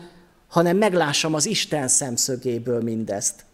hanem 0.47 0.77
meglássam 0.77 1.33
az 1.33 1.45
Isten 1.45 1.87
szemszögéből 1.87 2.81
mindezt. 2.81 3.45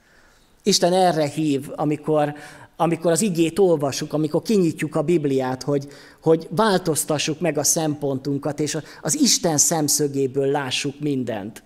Isten 0.64 0.94
erre 0.94 1.28
hív, 1.28 1.70
amikor, 1.76 2.34
amikor 2.76 3.12
az 3.12 3.22
igét 3.22 3.60
olvasjuk, 3.60 4.14
amikor 4.14 4.42
kinyitjuk 4.42 4.96
a 4.96 5.02
Bibliát, 5.02 5.64
hogy, 5.64 5.88
hogy 6.22 6.48
változtassuk 6.50 7.40
meg 7.40 7.58
a 7.58 7.64
szempontunkat, 7.64 8.60
és 8.60 8.78
az 9.02 9.16
Isten 9.16 9.58
szemszögéből 9.58 10.48
lássuk 10.48 11.00
mindent 11.00 11.64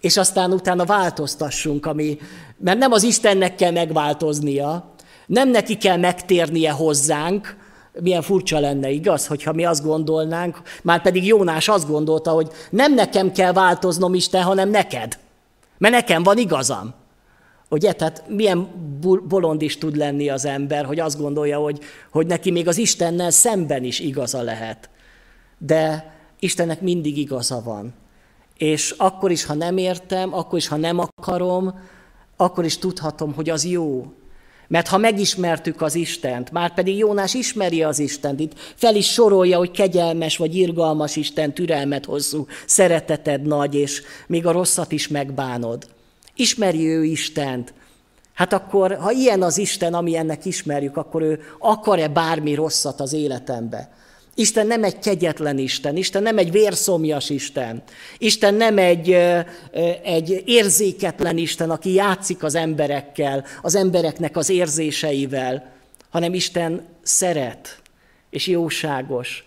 és 0.00 0.16
aztán 0.16 0.52
utána 0.52 0.84
változtassunk, 0.84 1.86
ami, 1.86 2.18
mert 2.56 2.78
nem 2.78 2.92
az 2.92 3.02
Istennek 3.02 3.54
kell 3.54 3.70
megváltoznia, 3.72 4.94
nem 5.26 5.50
neki 5.50 5.76
kell 5.76 5.96
megtérnie 5.96 6.70
hozzánk, 6.70 7.56
milyen 8.00 8.22
furcsa 8.22 8.58
lenne, 8.58 8.90
igaz, 8.90 9.26
hogyha 9.26 9.52
mi 9.52 9.64
azt 9.64 9.84
gondolnánk, 9.84 10.62
már 10.82 11.02
pedig 11.02 11.26
Jónás 11.26 11.68
azt 11.68 11.88
gondolta, 11.88 12.30
hogy 12.30 12.50
nem 12.70 12.94
nekem 12.94 13.32
kell 13.32 13.52
változnom 13.52 14.14
Isten, 14.14 14.42
hanem 14.42 14.70
neked. 14.70 15.18
Mert 15.78 15.94
nekem 15.94 16.22
van 16.22 16.38
igazam. 16.38 16.94
Ugye, 17.68 17.92
tehát 17.92 18.24
milyen 18.28 18.68
bolond 19.28 19.62
is 19.62 19.78
tud 19.78 19.96
lenni 19.96 20.28
az 20.28 20.44
ember, 20.44 20.84
hogy 20.84 21.00
azt 21.00 21.18
gondolja, 21.18 21.58
hogy, 21.58 21.78
hogy 22.10 22.26
neki 22.26 22.50
még 22.50 22.68
az 22.68 22.78
Istennel 22.78 23.30
szemben 23.30 23.84
is 23.84 23.98
igaza 23.98 24.42
lehet. 24.42 24.90
De 25.58 26.12
Istennek 26.38 26.80
mindig 26.80 27.18
igaza 27.18 27.62
van. 27.62 27.94
És 28.58 28.94
akkor 28.96 29.30
is, 29.30 29.44
ha 29.44 29.54
nem 29.54 29.76
értem, 29.76 30.34
akkor 30.34 30.58
is, 30.58 30.68
ha 30.68 30.76
nem 30.76 30.98
akarom, 30.98 31.74
akkor 32.36 32.64
is 32.64 32.78
tudhatom, 32.78 33.34
hogy 33.34 33.50
az 33.50 33.64
jó. 33.64 34.12
Mert 34.68 34.88
ha 34.88 34.98
megismertük 34.98 35.82
az 35.82 35.94
Istent, 35.94 36.50
már 36.50 36.74
pedig 36.74 36.96
Jónás 36.96 37.34
ismeri 37.34 37.82
az 37.82 37.98
Istent, 37.98 38.40
itt 38.40 38.52
fel 38.74 38.96
is 38.96 39.12
sorolja, 39.12 39.58
hogy 39.58 39.70
kegyelmes 39.70 40.36
vagy 40.36 40.56
irgalmas 40.56 41.16
Isten, 41.16 41.54
türelmet 41.54 42.04
hosszú, 42.04 42.46
szereteted 42.66 43.42
nagy, 43.42 43.74
és 43.74 44.02
még 44.26 44.46
a 44.46 44.52
rosszat 44.52 44.92
is 44.92 45.08
megbánod. 45.08 45.86
Ismeri 46.34 46.88
ő 46.88 47.04
Istent. 47.04 47.74
Hát 48.34 48.52
akkor, 48.52 48.96
ha 48.96 49.10
ilyen 49.10 49.42
az 49.42 49.58
Isten, 49.58 49.94
ami 49.94 50.16
ennek 50.16 50.44
ismerjük, 50.44 50.96
akkor 50.96 51.22
ő 51.22 51.40
akar-e 51.58 52.08
bármi 52.08 52.54
rosszat 52.54 53.00
az 53.00 53.12
életembe? 53.12 53.90
Isten 54.38 54.66
nem 54.66 54.84
egy 54.84 54.98
kegyetlen 54.98 55.58
Isten, 55.58 55.96
Isten 55.96 56.22
nem 56.22 56.38
egy 56.38 56.50
vérszomjas 56.50 57.30
Isten, 57.30 57.82
Isten 58.18 58.54
nem 58.54 58.78
egy, 58.78 59.10
egy 60.02 60.42
érzéketlen 60.46 61.36
Isten, 61.36 61.70
aki 61.70 61.92
játszik 61.92 62.42
az 62.42 62.54
emberekkel, 62.54 63.44
az 63.62 63.74
embereknek 63.74 64.36
az 64.36 64.48
érzéseivel, 64.48 65.72
hanem 66.10 66.34
Isten 66.34 66.86
szeret, 67.02 67.80
és 68.30 68.46
jóságos, 68.46 69.44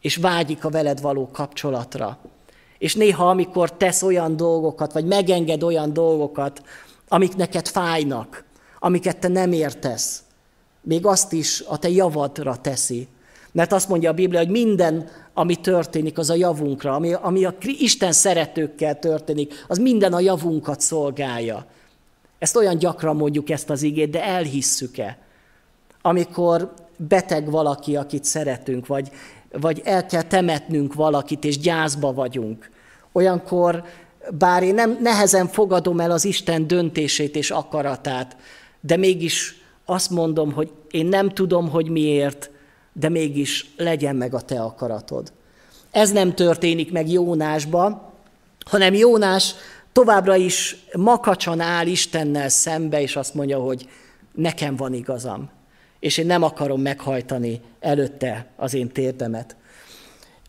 és 0.00 0.16
vágyik 0.16 0.64
a 0.64 0.70
veled 0.70 1.00
való 1.00 1.30
kapcsolatra. 1.32 2.18
És 2.78 2.94
néha, 2.94 3.28
amikor 3.28 3.76
tesz 3.76 4.02
olyan 4.02 4.36
dolgokat, 4.36 4.92
vagy 4.92 5.04
megenged 5.04 5.62
olyan 5.62 5.92
dolgokat, 5.92 6.62
amik 7.08 7.36
neked 7.36 7.68
fájnak, 7.68 8.44
amiket 8.78 9.18
te 9.18 9.28
nem 9.28 9.52
értesz, 9.52 10.22
még 10.82 11.06
azt 11.06 11.32
is 11.32 11.62
a 11.66 11.78
te 11.78 11.88
javadra 11.88 12.56
teszi, 12.56 13.08
mert 13.52 13.72
azt 13.72 13.88
mondja 13.88 14.10
a 14.10 14.14
Biblia, 14.14 14.38
hogy 14.38 14.48
minden, 14.48 15.08
ami 15.34 15.56
történik, 15.56 16.18
az 16.18 16.30
a 16.30 16.34
javunkra, 16.34 16.94
ami, 16.94 17.12
ami 17.12 17.44
a 17.44 17.54
Isten 17.60 18.12
szeretőkkel 18.12 18.98
történik, 18.98 19.64
az 19.68 19.78
minden 19.78 20.12
a 20.12 20.20
javunkat 20.20 20.80
szolgálja. 20.80 21.66
Ezt 22.38 22.56
olyan 22.56 22.78
gyakran 22.78 23.16
mondjuk 23.16 23.50
ezt 23.50 23.70
az 23.70 23.82
igét, 23.82 24.10
de 24.10 24.24
elhisszük-e? 24.24 25.18
Amikor 26.02 26.72
beteg 26.96 27.50
valaki, 27.50 27.96
akit 27.96 28.24
szeretünk, 28.24 28.86
vagy, 28.86 29.10
vagy 29.52 29.80
el 29.84 30.06
kell 30.06 30.22
temetnünk 30.22 30.94
valakit, 30.94 31.44
és 31.44 31.58
gyászba 31.58 32.12
vagyunk, 32.12 32.70
olyankor, 33.12 33.84
bár 34.38 34.62
én 34.62 34.74
nem 34.74 34.98
nehezen 35.02 35.46
fogadom 35.46 36.00
el 36.00 36.10
az 36.10 36.24
Isten 36.24 36.66
döntését 36.66 37.36
és 37.36 37.50
akaratát, 37.50 38.36
de 38.80 38.96
mégis 38.96 39.62
azt 39.84 40.10
mondom, 40.10 40.52
hogy 40.52 40.70
én 40.90 41.06
nem 41.06 41.28
tudom, 41.28 41.68
hogy 41.68 41.88
miért, 41.88 42.50
de 43.00 43.08
mégis 43.08 43.70
legyen 43.76 44.16
meg 44.16 44.34
a 44.34 44.40
te 44.40 44.60
akaratod. 44.60 45.32
Ez 45.90 46.10
nem 46.10 46.34
történik 46.34 46.92
meg 46.92 47.10
Jónásba, 47.10 48.12
hanem 48.64 48.94
Jónás 48.94 49.54
továbbra 49.92 50.36
is 50.36 50.76
makacsan 50.92 51.60
áll 51.60 51.86
Istennel 51.86 52.48
szembe, 52.48 53.00
és 53.00 53.16
azt 53.16 53.34
mondja, 53.34 53.58
hogy 53.58 53.88
nekem 54.34 54.76
van 54.76 54.92
igazam, 54.92 55.50
és 56.00 56.18
én 56.18 56.26
nem 56.26 56.42
akarom 56.42 56.80
meghajtani 56.80 57.60
előtte 57.80 58.46
az 58.56 58.74
én 58.74 58.88
térdemet. 58.88 59.56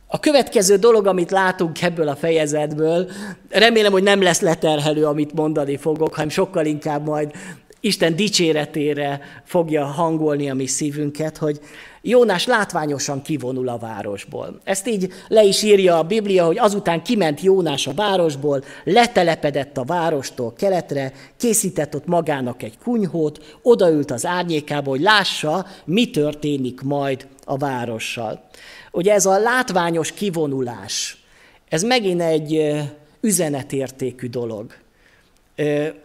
A 0.08 0.20
következő 0.20 0.76
dolog, 0.76 1.06
amit 1.06 1.32
látunk 1.32 1.82
ebből 1.82 2.08
a 2.08 2.16
fejezetből, 2.16 3.12
remélem, 3.50 3.92
hogy 3.92 4.04
nem 4.04 4.22
lesz 4.22 4.42
leterhelő, 4.42 5.06
amit 5.06 5.34
mondani 5.34 5.78
fogok, 5.78 6.14
hanem 6.14 6.30
sokkal 6.30 6.66
inkább 6.66 7.06
majd 7.06 7.32
Isten 7.80 8.16
dicséretére 8.16 9.22
fogja 9.44 9.86
hangolni 9.86 10.50
a 10.50 10.54
mi 10.54 10.68
szívünket, 10.68 11.38
hogy 11.38 11.60
Jónás 12.04 12.46
látványosan 12.46 13.22
kivonul 13.22 13.68
a 13.68 13.78
városból. 13.78 14.60
Ezt 14.64 14.88
így 14.88 15.14
le 15.28 15.44
is 15.44 15.64
írja 15.64 15.98
a 15.98 16.04
Biblia, 16.04 16.46
hogy 16.46 16.58
azután 16.58 17.04
kiment 17.04 17.42
Jónás 17.42 17.88
a 17.88 17.94
városból, 17.94 18.64
letelepedett 18.84 19.78
a 19.78 19.84
várostól 19.84 20.54
keletre, 20.54 21.14
készített 21.38 21.96
ott 21.96 22.06
magának 22.06 22.64
egy 22.64 22.78
kunyhót, 22.84 23.60
odaült 23.62 24.12
az 24.12 24.26
árnyékába, 24.26 24.90
hogy 24.90 25.02
lássa, 25.02 25.66
mi 25.86 26.10
történik 26.10 26.82
majd 26.82 27.28
a 27.46 27.58
várossal. 27.58 28.44
Ugye 28.92 29.14
ez 29.14 29.26
a 29.26 29.40
látványos 29.40 30.12
kivonulás, 30.12 31.24
ez 31.70 31.84
megint 31.84 32.22
egy 32.22 32.82
üzenetértékű 33.22 34.28
dolog. 34.28 34.74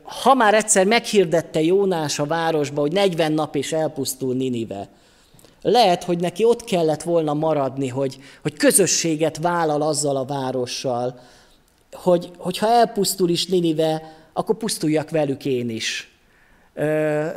Ha 0.03 0.35
már 0.35 0.55
egyszer 0.55 0.87
meghirdette 0.87 1.63
Jónás 1.63 2.19
a 2.19 2.27
városba, 2.27 2.81
hogy 2.81 2.93
40 2.93 3.33
nap 3.33 3.57
és 3.57 3.73
elpusztul 3.73 4.35
Ninive, 4.35 4.89
lehet, 5.71 6.05
hogy 6.05 6.19
neki 6.19 6.45
ott 6.45 6.65
kellett 6.65 7.03
volna 7.03 7.35
maradni, 7.35 7.89
hogy, 7.89 8.19
hogy 8.43 8.57
közösséget 8.57 9.37
vállal 9.37 9.83
azzal 9.83 10.17
a 10.17 10.25
várossal, 10.25 11.21
hogy, 11.93 12.31
hogy 12.39 12.59
ha 12.59 12.69
elpusztul 12.69 13.29
is 13.29 13.47
Ninive, 13.47 14.03
akkor 14.33 14.57
pusztuljak 14.57 15.11
velük 15.11 15.45
én 15.45 15.71
is. 15.71 16.16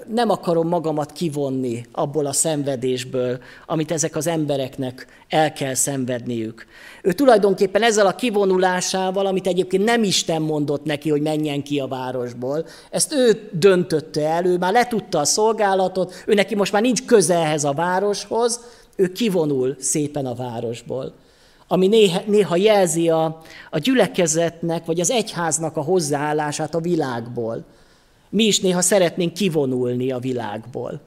Nem 0.07 0.29
akarom 0.29 0.67
magamat 0.67 1.11
kivonni 1.11 1.85
abból 1.91 2.25
a 2.25 2.33
szenvedésből, 2.33 3.39
amit 3.65 3.91
ezek 3.91 4.15
az 4.15 4.27
embereknek 4.27 5.07
el 5.29 5.53
kell 5.53 5.73
szenvedniük. 5.73 6.65
Ő 7.01 7.11
tulajdonképpen 7.11 7.83
ezzel 7.83 8.07
a 8.07 8.15
kivonulásával, 8.15 9.25
amit 9.25 9.47
egyébként 9.47 9.83
nem 9.83 10.03
Isten 10.03 10.41
mondott 10.41 10.85
neki, 10.85 11.09
hogy 11.09 11.21
menjen 11.21 11.63
ki 11.63 11.79
a 11.79 11.87
városból, 11.87 12.65
ezt 12.91 13.13
ő 13.13 13.49
döntötte 13.51 14.27
el, 14.27 14.45
ő 14.45 14.57
már 14.57 14.71
letudta 14.71 15.19
a 15.19 15.25
szolgálatot, 15.25 16.23
ő 16.25 16.33
neki 16.33 16.55
most 16.55 16.71
már 16.71 16.81
nincs 16.81 17.05
köze 17.05 17.35
ehhez 17.35 17.63
a 17.63 17.73
városhoz, 17.73 18.59
ő 18.95 19.11
kivonul 19.11 19.75
szépen 19.79 20.25
a 20.25 20.35
városból 20.35 21.13
ami 21.71 21.87
néha, 21.87 22.21
néha 22.25 22.55
jelzi 22.55 23.09
a, 23.09 23.41
a 23.69 23.77
gyülekezetnek, 23.77 24.85
vagy 24.85 24.99
az 24.99 25.11
egyháznak 25.11 25.77
a 25.77 25.81
hozzáállását 25.81 26.75
a 26.75 26.79
világból. 26.79 27.65
Mi 28.29 28.43
is 28.43 28.59
néha 28.59 28.81
szeretnénk 28.81 29.33
kivonulni 29.33 30.11
a 30.11 30.19
világból. 30.19 31.01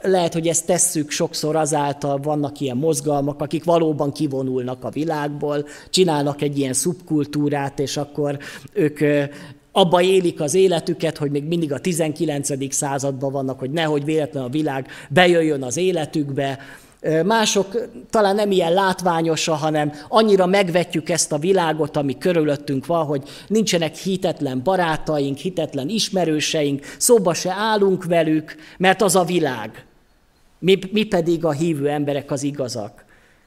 Lehet, 0.00 0.32
hogy 0.32 0.48
ezt 0.48 0.66
tesszük 0.66 1.10
sokszor 1.10 1.56
azáltal, 1.56 2.18
vannak 2.18 2.60
ilyen 2.60 2.76
mozgalmak, 2.76 3.40
akik 3.40 3.64
valóban 3.64 4.12
kivonulnak 4.12 4.84
a 4.84 4.90
világból, 4.90 5.66
csinálnak 5.90 6.42
egy 6.42 6.58
ilyen 6.58 6.72
szubkultúrát, 6.72 7.78
és 7.78 7.96
akkor 7.96 8.38
ők 8.72 8.98
abba 9.72 10.02
élik 10.02 10.40
az 10.40 10.54
életüket, 10.54 11.18
hogy 11.18 11.30
még 11.30 11.44
mindig 11.44 11.72
a 11.72 11.80
19. 11.80 12.74
században 12.74 13.32
vannak, 13.32 13.58
hogy 13.58 13.70
nehogy 13.70 14.04
véletlen 14.04 14.42
a 14.42 14.48
világ 14.48 14.86
bejöjjön 15.08 15.62
az 15.62 15.76
életükbe, 15.76 16.58
Mások 17.24 17.88
talán 18.10 18.34
nem 18.34 18.50
ilyen 18.50 18.72
látványosa, 18.72 19.54
hanem 19.54 19.92
annyira 20.08 20.46
megvetjük 20.46 21.08
ezt 21.08 21.32
a 21.32 21.38
világot, 21.38 21.96
ami 21.96 22.18
körülöttünk 22.18 22.86
van, 22.86 23.04
hogy 23.04 23.28
nincsenek 23.46 23.96
hitetlen 23.96 24.62
barátaink, 24.62 25.36
hitetlen 25.36 25.88
ismerőseink, 25.88 26.84
szóba 26.98 27.34
se 27.34 27.52
állunk 27.52 28.04
velük, 28.04 28.54
mert 28.78 29.02
az 29.02 29.16
a 29.16 29.24
világ. 29.24 29.84
Mi, 30.58 30.78
mi 30.92 31.04
pedig 31.04 31.44
a 31.44 31.50
hívő 31.50 31.88
emberek 31.88 32.30
az 32.30 32.42
igazak. 32.42 33.04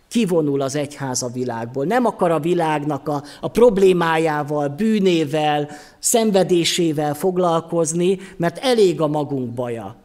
Kivonul 0.07 0.61
az 0.61 0.75
egyház 0.75 1.23
a 1.23 1.27
világból. 1.27 1.85
Nem 1.85 2.05
akar 2.05 2.31
a 2.31 2.39
világnak 2.39 3.07
a, 3.07 3.23
a 3.41 3.47
problémájával, 3.47 4.67
bűnével, 4.67 5.69
szenvedésével 5.99 7.13
foglalkozni, 7.13 8.17
mert 8.37 8.57
elég 8.57 9.01
a 9.01 9.07
magunk 9.07 9.49
baja. 9.49 9.95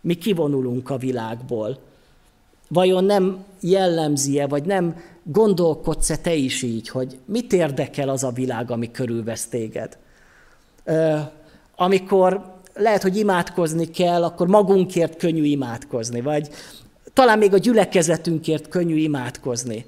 Mi 0.00 0.14
kivonulunk 0.14 0.90
a 0.90 0.96
világból 0.96 1.78
vajon 2.72 3.04
nem 3.04 3.44
jellemzi-e, 3.60 4.46
vagy 4.46 4.64
nem 4.64 4.96
gondolkodsz-e 5.22 6.16
te 6.16 6.34
is 6.34 6.62
így, 6.62 6.88
hogy 6.88 7.18
mit 7.24 7.52
érdekel 7.52 8.08
az 8.08 8.24
a 8.24 8.30
világ, 8.30 8.70
ami 8.70 8.90
körülvesz 8.90 9.46
téged? 9.46 9.98
Amikor 11.76 12.52
lehet, 12.74 13.02
hogy 13.02 13.16
imádkozni 13.16 13.90
kell, 13.90 14.24
akkor 14.24 14.48
magunkért 14.48 15.16
könnyű 15.16 15.44
imádkozni, 15.44 16.20
vagy 16.20 16.48
talán 17.12 17.38
még 17.38 17.52
a 17.52 17.58
gyülekezetünkért 17.58 18.68
könnyű 18.68 18.96
imádkozni. 18.96 19.86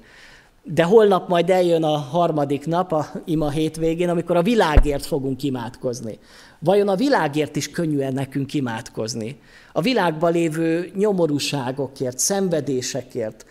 De 0.63 0.83
holnap 0.83 1.29
majd 1.29 1.49
eljön 1.49 1.83
a 1.83 1.97
harmadik 1.97 2.65
nap, 2.65 2.91
a 2.91 3.07
ima 3.25 3.49
hétvégén, 3.49 4.09
amikor 4.09 4.35
a 4.35 4.41
világért 4.41 5.05
fogunk 5.05 5.43
imádkozni. 5.43 6.19
Vajon 6.65 6.87
a 6.87 6.95
világért 6.95 7.55
is 7.55 7.69
könnyű 7.69 8.07
nekünk 8.09 8.53
imádkozni? 8.53 9.39
A 9.73 9.81
világban 9.81 10.31
lévő 10.31 10.91
nyomorúságokért, 10.95 12.19
szenvedésekért, 12.19 13.45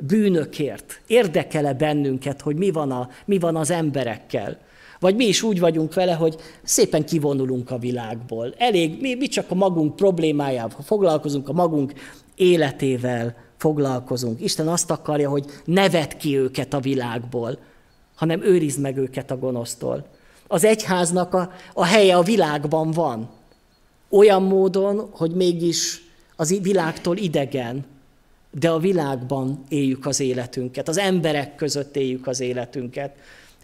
bűnökért 0.00 1.00
érdekele 1.06 1.74
bennünket, 1.74 2.40
hogy 2.40 2.56
mi 2.56 2.70
van, 2.70 2.90
a, 2.90 3.08
mi 3.24 3.38
van 3.38 3.56
az 3.56 3.70
emberekkel? 3.70 4.58
Vagy 5.00 5.16
mi 5.16 5.24
is 5.24 5.42
úgy 5.42 5.60
vagyunk 5.60 5.94
vele, 5.94 6.12
hogy 6.12 6.36
szépen 6.62 7.04
kivonulunk 7.04 7.70
a 7.70 7.78
világból. 7.78 8.54
Elég, 8.58 9.00
mi, 9.00 9.14
mi 9.14 9.26
csak 9.26 9.50
a 9.50 9.54
magunk 9.54 9.96
problémájával 9.96 10.82
foglalkozunk, 10.82 11.48
a 11.48 11.52
magunk 11.52 11.92
életével 12.34 13.36
foglalkozunk. 13.56 14.40
Isten 14.40 14.68
azt 14.68 14.90
akarja, 14.90 15.28
hogy 15.28 15.44
ne 15.64 15.88
vedd 15.88 16.16
ki 16.18 16.38
őket 16.38 16.74
a 16.74 16.80
világból, 16.80 17.58
hanem 18.14 18.42
őrizd 18.42 18.80
meg 18.80 18.96
őket 18.96 19.30
a 19.30 19.38
gonosztól. 19.38 20.18
Az 20.52 20.64
egyháznak 20.64 21.34
a, 21.34 21.52
a 21.74 21.84
helye 21.84 22.16
a 22.16 22.22
világban 22.22 22.90
van. 22.90 23.28
Olyan 24.08 24.42
módon, 24.42 25.08
hogy 25.10 25.30
mégis 25.30 26.02
az 26.36 26.58
világtól 26.62 27.16
idegen, 27.16 27.84
de 28.50 28.70
a 28.70 28.78
világban 28.78 29.64
éljük 29.68 30.06
az 30.06 30.20
életünket, 30.20 30.88
az 30.88 30.98
emberek 30.98 31.54
között 31.54 31.96
éljük 31.96 32.26
az 32.26 32.40
életünket. 32.40 33.16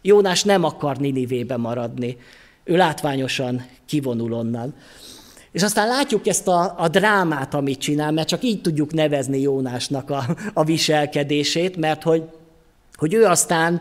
Jónás 0.03 0.43
nem 0.43 0.65
akar 0.65 0.97
Ninivébe 0.97 1.57
maradni, 1.57 2.17
ő 2.65 2.77
látványosan 2.77 3.67
kivonul 3.87 4.33
onnan. 4.33 4.75
És 5.53 5.63
aztán 5.63 5.89
látjuk 5.89 6.27
ezt 6.27 6.49
a, 6.49 6.75
a 6.79 6.89
drámát, 6.89 7.55
amit 7.55 7.79
csinál, 7.79 8.13
mert 8.13 8.29
csak 8.29 8.43
így 8.43 8.61
tudjuk 8.61 8.93
nevezni 8.93 9.41
Jónásnak 9.41 10.11
a, 10.11 10.37
a 10.55 10.65
viselkedését, 10.65 11.77
mert 11.77 12.03
hogy, 12.03 12.23
hogy 12.95 13.15
ő 13.15 13.25
aztán 13.25 13.81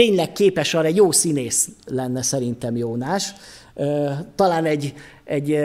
tényleg 0.00 0.32
képes 0.32 0.74
arra, 0.74 0.86
egy 0.86 0.96
jó 0.96 1.12
színész 1.12 1.68
lenne 1.86 2.22
szerintem 2.22 2.76
Jónás. 2.76 3.32
Talán 4.34 4.64
egy, 4.64 4.94
egy, 5.24 5.56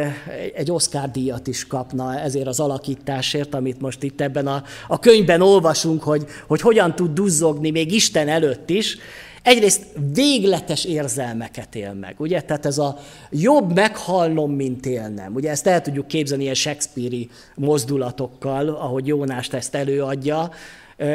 egy 0.56 0.71
Oscar 0.71 1.12
díjat 1.12 1.48
is 1.48 1.67
kapna 1.67 2.19
ezért 2.19 2.48
az 2.48 2.60
alakításért, 2.60 3.54
amit 3.54 3.82
most 3.82 4.04
itt 4.04 4.21
ebben 4.21 4.48
a, 4.48 4.63
a 4.88 5.00
könyvben 5.00 5.41
olvasunk, 5.41 6.04
hogy, 6.04 6.26
hogy 6.48 6.62
hogyan 6.62 6.95
tud 6.95 7.13
duzzogni 7.13 7.69
még 7.69 7.93
Isten 7.93 8.28
előtt 8.28 8.69
is. 8.69 8.98
Egyrészt 9.41 9.84
végletes 10.13 10.86
érzelmeket 10.86 11.76
él 11.76 11.93
meg, 11.93 12.15
ugye? 12.17 12.41
Tehát 12.41 12.65
ez 12.65 12.78
a 12.78 12.98
jobb 13.30 13.74
meghalnom, 13.74 14.52
mint 14.52 14.86
élnem. 14.86 15.34
Ugye 15.36 15.50
ezt 15.50 15.67
el 15.67 15.82
tudjuk 15.82 16.08
képzelni 16.08 16.43
ilyen 16.43 16.56
Shakespeare-i 16.56 17.30
mozdulatokkal, 17.56 18.69
ahogy 18.69 19.08
Jónást 19.08 19.54
ezt 19.54 19.76
előadja. 19.76 20.52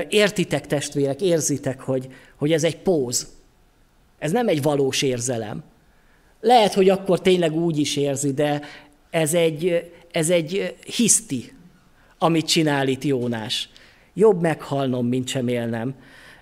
Értitek, 0.09 0.66
testvérek, 0.66 1.20
érzitek, 1.20 1.80
hogy, 1.80 2.09
hogy 2.40 2.53
ez 2.53 2.64
egy 2.64 2.76
póz. 2.76 3.29
Ez 4.18 4.31
nem 4.31 4.48
egy 4.48 4.62
valós 4.62 5.03
érzelem. 5.03 5.62
Lehet, 6.40 6.74
hogy 6.74 6.88
akkor 6.88 7.20
tényleg 7.20 7.55
úgy 7.55 7.79
is 7.79 7.96
érzi, 7.96 8.33
de 8.33 8.61
ez 9.11 9.35
egy, 9.35 9.90
ez 10.11 10.31
egy 10.31 10.76
hiszti, 10.96 11.53
amit 12.18 12.46
csinál 12.46 12.88
itt 12.88 13.05
Jónás. 13.05 13.68
Jobb 14.14 14.40
meghalnom, 14.40 15.07
mint 15.07 15.29
sem 15.29 15.48
élnem 15.48 15.94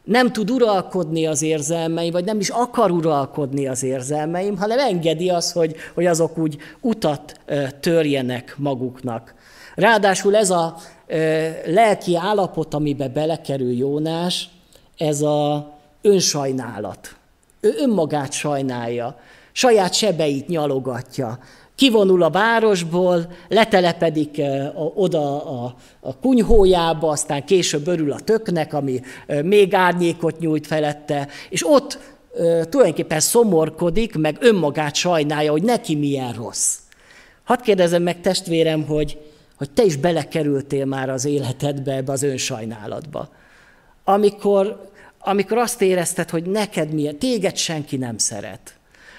nem 0.05 0.33
tud 0.33 0.51
uralkodni 0.51 1.27
az 1.27 1.43
érzelmeim, 1.43 2.13
vagy 2.13 2.25
nem 2.25 2.41
is 2.41 2.49
akar 2.49 2.91
uralkodni 2.91 3.67
az 3.67 3.83
érzelmeim, 3.83 4.57
hanem 4.57 4.79
engedi 4.79 5.31
az, 5.31 5.53
hogy, 5.53 5.77
hogy 5.95 6.07
azok 6.07 6.39
úgy 6.39 6.57
utat 6.81 7.41
törjenek 7.81 8.55
maguknak. 8.59 9.35
Ráadásul 9.75 10.37
ez 10.37 10.51
a 10.51 10.77
lelki 11.67 12.17
állapot, 12.17 12.75
amibe 12.75 13.09
belekerül 13.09 13.73
Jónás, 13.73 14.49
ez 14.97 15.23
a 15.23 15.78
önsajnálat. 16.09 17.17
Ő 17.61 17.75
önmagát 17.79 18.33
sajnálja, 18.33 19.21
saját 19.53 19.95
sebeit 19.95 20.49
nyalogatja, 20.49 21.39
kivonul 21.75 22.23
a 22.23 22.31
városból, 22.31 23.33
letelepedik 23.49 24.41
oda 24.95 25.45
a, 25.45 25.75
a 26.01 26.17
kunyhójába, 26.17 27.11
aztán 27.11 27.45
később 27.45 27.87
örül 27.87 28.13
a 28.13 28.21
töknek, 28.21 28.75
ami 28.75 29.01
még 29.43 29.75
árnyékot 29.75 30.39
nyújt 30.39 30.67
felette, 30.67 31.29
és 31.49 31.69
ott 31.69 31.99
tulajdonképpen 32.69 33.21
szomorkodik, 33.21 34.17
meg 34.17 34.37
önmagát 34.41 34.95
sajnálja, 34.95 35.51
hogy 35.51 35.63
neki 35.63 35.95
milyen 35.95 36.33
rossz. 36.33 36.77
Hadd 37.45 37.63
kérdezem 37.63 38.03
meg 38.03 38.21
testvérem, 38.21 38.85
hogy, 38.87 39.19
hogy 39.57 39.71
te 39.71 39.85
is 39.85 39.97
belekerültél 39.97 40.85
már 40.85 41.11
az 41.11 41.25
életedbe 41.25 41.93
ebbe 41.93 42.13
az 42.13 42.23
önsajnálatba. 42.23 43.29
Amikor, 44.05 44.91
amikor 45.29 45.59
azt 45.59 45.83
érezted, 45.83 46.31
hogy 46.31 46.45
neked 46.45 46.93
milyen, 46.93 47.19
téged 47.19 47.57
senki 47.57 47.97
nem 47.97 48.19
szeret 48.19 48.79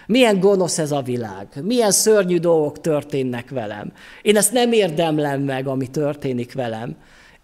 milyen 0.10 0.40
gonosz 0.40 0.78
ez 0.78 0.92
a 0.92 1.02
világ, 1.02 1.48
milyen 1.64 1.92
szörnyű 1.92 2.38
dolgok 2.38 2.82
történnek 2.82 3.50
velem. 3.50 3.92
Én 4.22 4.38
ezt 4.38 4.52
nem 4.52 4.72
érdemlem 4.72 5.42
meg, 5.42 5.68
ami 5.68 5.88
történik 5.88 6.54
velem. 6.54 6.96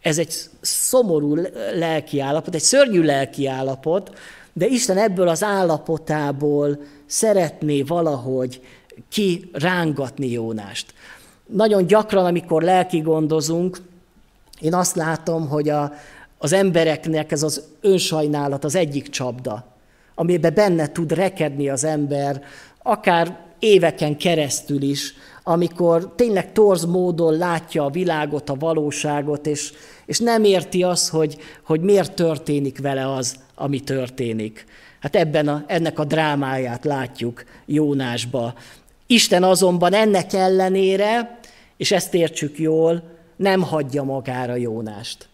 Ez 0.01 0.17
egy 0.17 0.33
szomorú 0.61 1.35
lelki 1.73 2.19
állapot, 2.19 2.55
egy 2.55 2.61
szörnyű 2.61 3.03
lelki 3.03 3.47
állapot, 3.47 4.17
de 4.53 4.65
Isten 4.65 4.97
ebből 4.97 5.27
az 5.27 5.43
állapotából 5.43 6.79
szeretné 7.05 7.81
valahogy 7.81 8.61
kirángatni 9.09 10.31
Jónást. 10.31 10.93
Nagyon 11.45 11.87
gyakran, 11.87 12.25
amikor 12.25 12.63
lelki 12.63 12.99
gondozunk, 12.99 13.77
én 14.61 14.73
azt 14.73 14.95
látom, 14.95 15.47
hogy 15.47 15.69
a, 15.69 15.93
az 16.37 16.53
embereknek 16.53 17.31
ez 17.31 17.43
az 17.43 17.63
önsajnálat 17.81 18.63
az 18.63 18.75
egyik 18.75 19.09
csapda 19.09 19.75
amiben 20.15 20.53
benne 20.53 20.91
tud 20.91 21.11
rekedni 21.11 21.69
az 21.69 21.83
ember, 21.83 22.43
akár 22.81 23.37
éveken 23.59 24.17
keresztül 24.17 24.81
is, 24.81 25.13
amikor 25.43 26.13
tényleg 26.15 26.51
torz 26.51 26.85
módon 26.85 27.37
látja 27.37 27.85
a 27.85 27.89
világot, 27.89 28.49
a 28.49 28.55
valóságot, 28.55 29.47
és, 29.47 29.73
és 30.05 30.19
nem 30.19 30.43
érti 30.43 30.83
azt, 30.83 31.09
hogy, 31.09 31.37
hogy 31.63 31.81
miért 31.81 32.13
történik 32.13 32.79
vele 32.79 33.13
az, 33.13 33.35
ami 33.55 33.79
történik. 33.79 34.65
Hát 34.99 35.15
ebben 35.15 35.47
a, 35.47 35.63
ennek 35.67 35.99
a 35.99 36.05
drámáját 36.05 36.85
látjuk 36.85 37.43
Jónásba. 37.65 38.53
Isten 39.07 39.43
azonban 39.43 39.93
ennek 39.93 40.33
ellenére 40.33 41.39
és 41.77 41.91
ezt 41.91 42.13
értsük 42.13 42.59
jól, 42.59 43.03
nem 43.35 43.61
hagyja 43.61 44.03
magára 44.03 44.55
Jónást. 44.55 45.27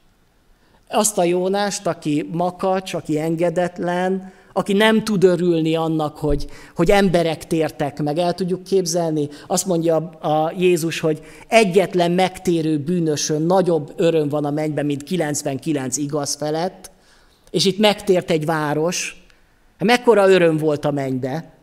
Azt 0.92 1.18
a 1.18 1.24
Jónást, 1.24 1.88
aki 1.88 2.30
makacs, 2.32 2.94
aki 2.94 3.20
engedetlen, 3.20 4.34
aki 4.54 4.74
nem 4.74 5.04
tud 5.04 5.24
örülni 5.24 5.76
annak, 5.76 6.18
hogy, 6.18 6.48
hogy 6.76 6.92
emberek 6.92 7.48
tértek 7.48 8.02
meg. 8.02 8.18
El 8.18 8.34
tudjuk 8.34 8.64
képzelni, 8.64 9.30
azt 9.48 9.66
mondja 9.66 9.96
a 10.10 10.54
Jézus, 10.58 11.00
hogy 11.00 11.22
egyetlen 11.48 12.12
megtérő 12.12 12.80
bűnösön 12.80 13.42
nagyobb 13.42 13.94
öröm 13.96 14.30
van 14.30 14.46
a 14.46 14.52
mennyben, 14.52 14.86
mint 14.86 15.04
99 15.04 15.98
igaz 15.98 16.36
felett, 16.36 16.92
és 17.52 17.66
itt 17.66 17.78
megtért 17.78 18.32
egy 18.32 18.46
város. 18.46 19.24
Mekkora 19.78 20.30
öröm 20.30 20.58
volt 20.58 20.86
a 20.86 20.92
mennybe, 20.92 21.54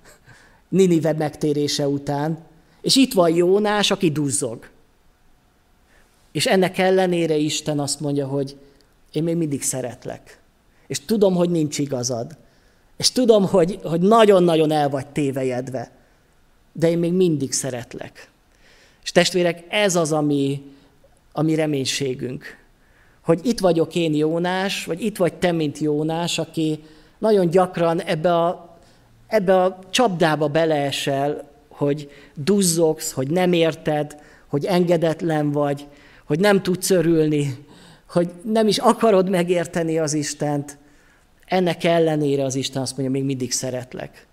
Ninive 0.69 1.13
megtérése 1.13 1.89
után, 1.89 2.39
és 2.81 2.97
itt 2.97 3.13
van 3.13 3.35
Jónás, 3.35 3.91
aki 3.91 4.11
duzzog. 4.11 4.67
És 6.33 6.47
ennek 6.47 6.79
ellenére 6.79 7.37
Isten 7.37 7.79
azt 7.79 8.01
mondja, 8.01 8.27
hogy 8.27 8.57
én 9.13 9.23
még 9.23 9.37
mindig 9.37 9.63
szeretlek. 9.63 10.41
És 10.87 11.05
tudom, 11.05 11.35
hogy 11.35 11.51
nincs 11.51 11.79
igazad. 11.79 12.37
És 12.97 13.11
tudom, 13.11 13.47
hogy, 13.47 13.79
hogy 13.83 14.01
nagyon-nagyon 14.01 14.71
el 14.71 14.89
vagy 14.89 15.07
tévejedve. 15.07 15.91
De 16.73 16.91
én 16.91 16.99
még 16.99 17.13
mindig 17.13 17.53
szeretlek. 17.53 18.31
És 19.03 19.13
testvérek, 19.13 19.65
ez 19.69 19.97
az, 19.97 20.13
ami, 20.13 20.63
ami 21.33 21.55
reménységünk. 21.55 22.45
Hogy 23.25 23.41
itt 23.47 23.61
vagyok 23.61 23.95
én 23.95 24.15
Jónás, 24.15 24.85
vagy 24.85 25.05
itt 25.05 25.17
vagy 25.17 25.35
te, 25.35 25.53
mint 25.53 25.79
Jónás, 25.79 26.39
aki 26.39 26.83
nagyon 27.19 27.51
gyakran 27.51 28.01
ebbe 28.01 28.37
a, 28.37 28.79
ebbe 29.27 29.63
a 29.63 29.79
csapdába 29.91 30.49
beleesel, 30.49 31.51
hogy 31.69 32.11
duzzogsz, 32.35 33.13
hogy 33.13 33.31
nem 33.31 33.53
érted, 33.53 34.17
hogy 34.47 34.65
engedetlen 34.65 35.53
vagy, 35.53 35.87
hogy 36.25 36.41
nem 36.41 36.63
tudsz 36.63 36.91
örülni, 36.91 37.67
hogy 38.09 38.31
nem 38.43 38.69
is 38.69 38.79
akarod 38.79 39.29
megérteni 39.29 39.99
az 39.99 40.15
Istent, 40.15 40.79
ennek 41.45 41.85
ellenére 41.85 42.45
az 42.45 42.55
Isten 42.55 42.83
azt 42.83 42.97
mondja, 42.97 43.11
még 43.19 43.25
mindig 43.25 43.53
szeretlek. 43.53 44.27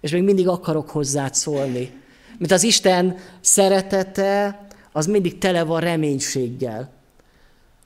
És 0.00 0.10
még 0.10 0.22
mindig 0.22 0.48
akarok 0.48 0.90
hozzád 0.90 1.34
szólni. 1.34 1.90
Mert 2.38 2.52
az 2.52 2.62
Isten 2.62 3.16
szeretete, 3.40 4.66
az 4.92 5.06
mindig 5.06 5.38
tele 5.38 5.62
van 5.62 5.80
reménységgel. 5.80 6.90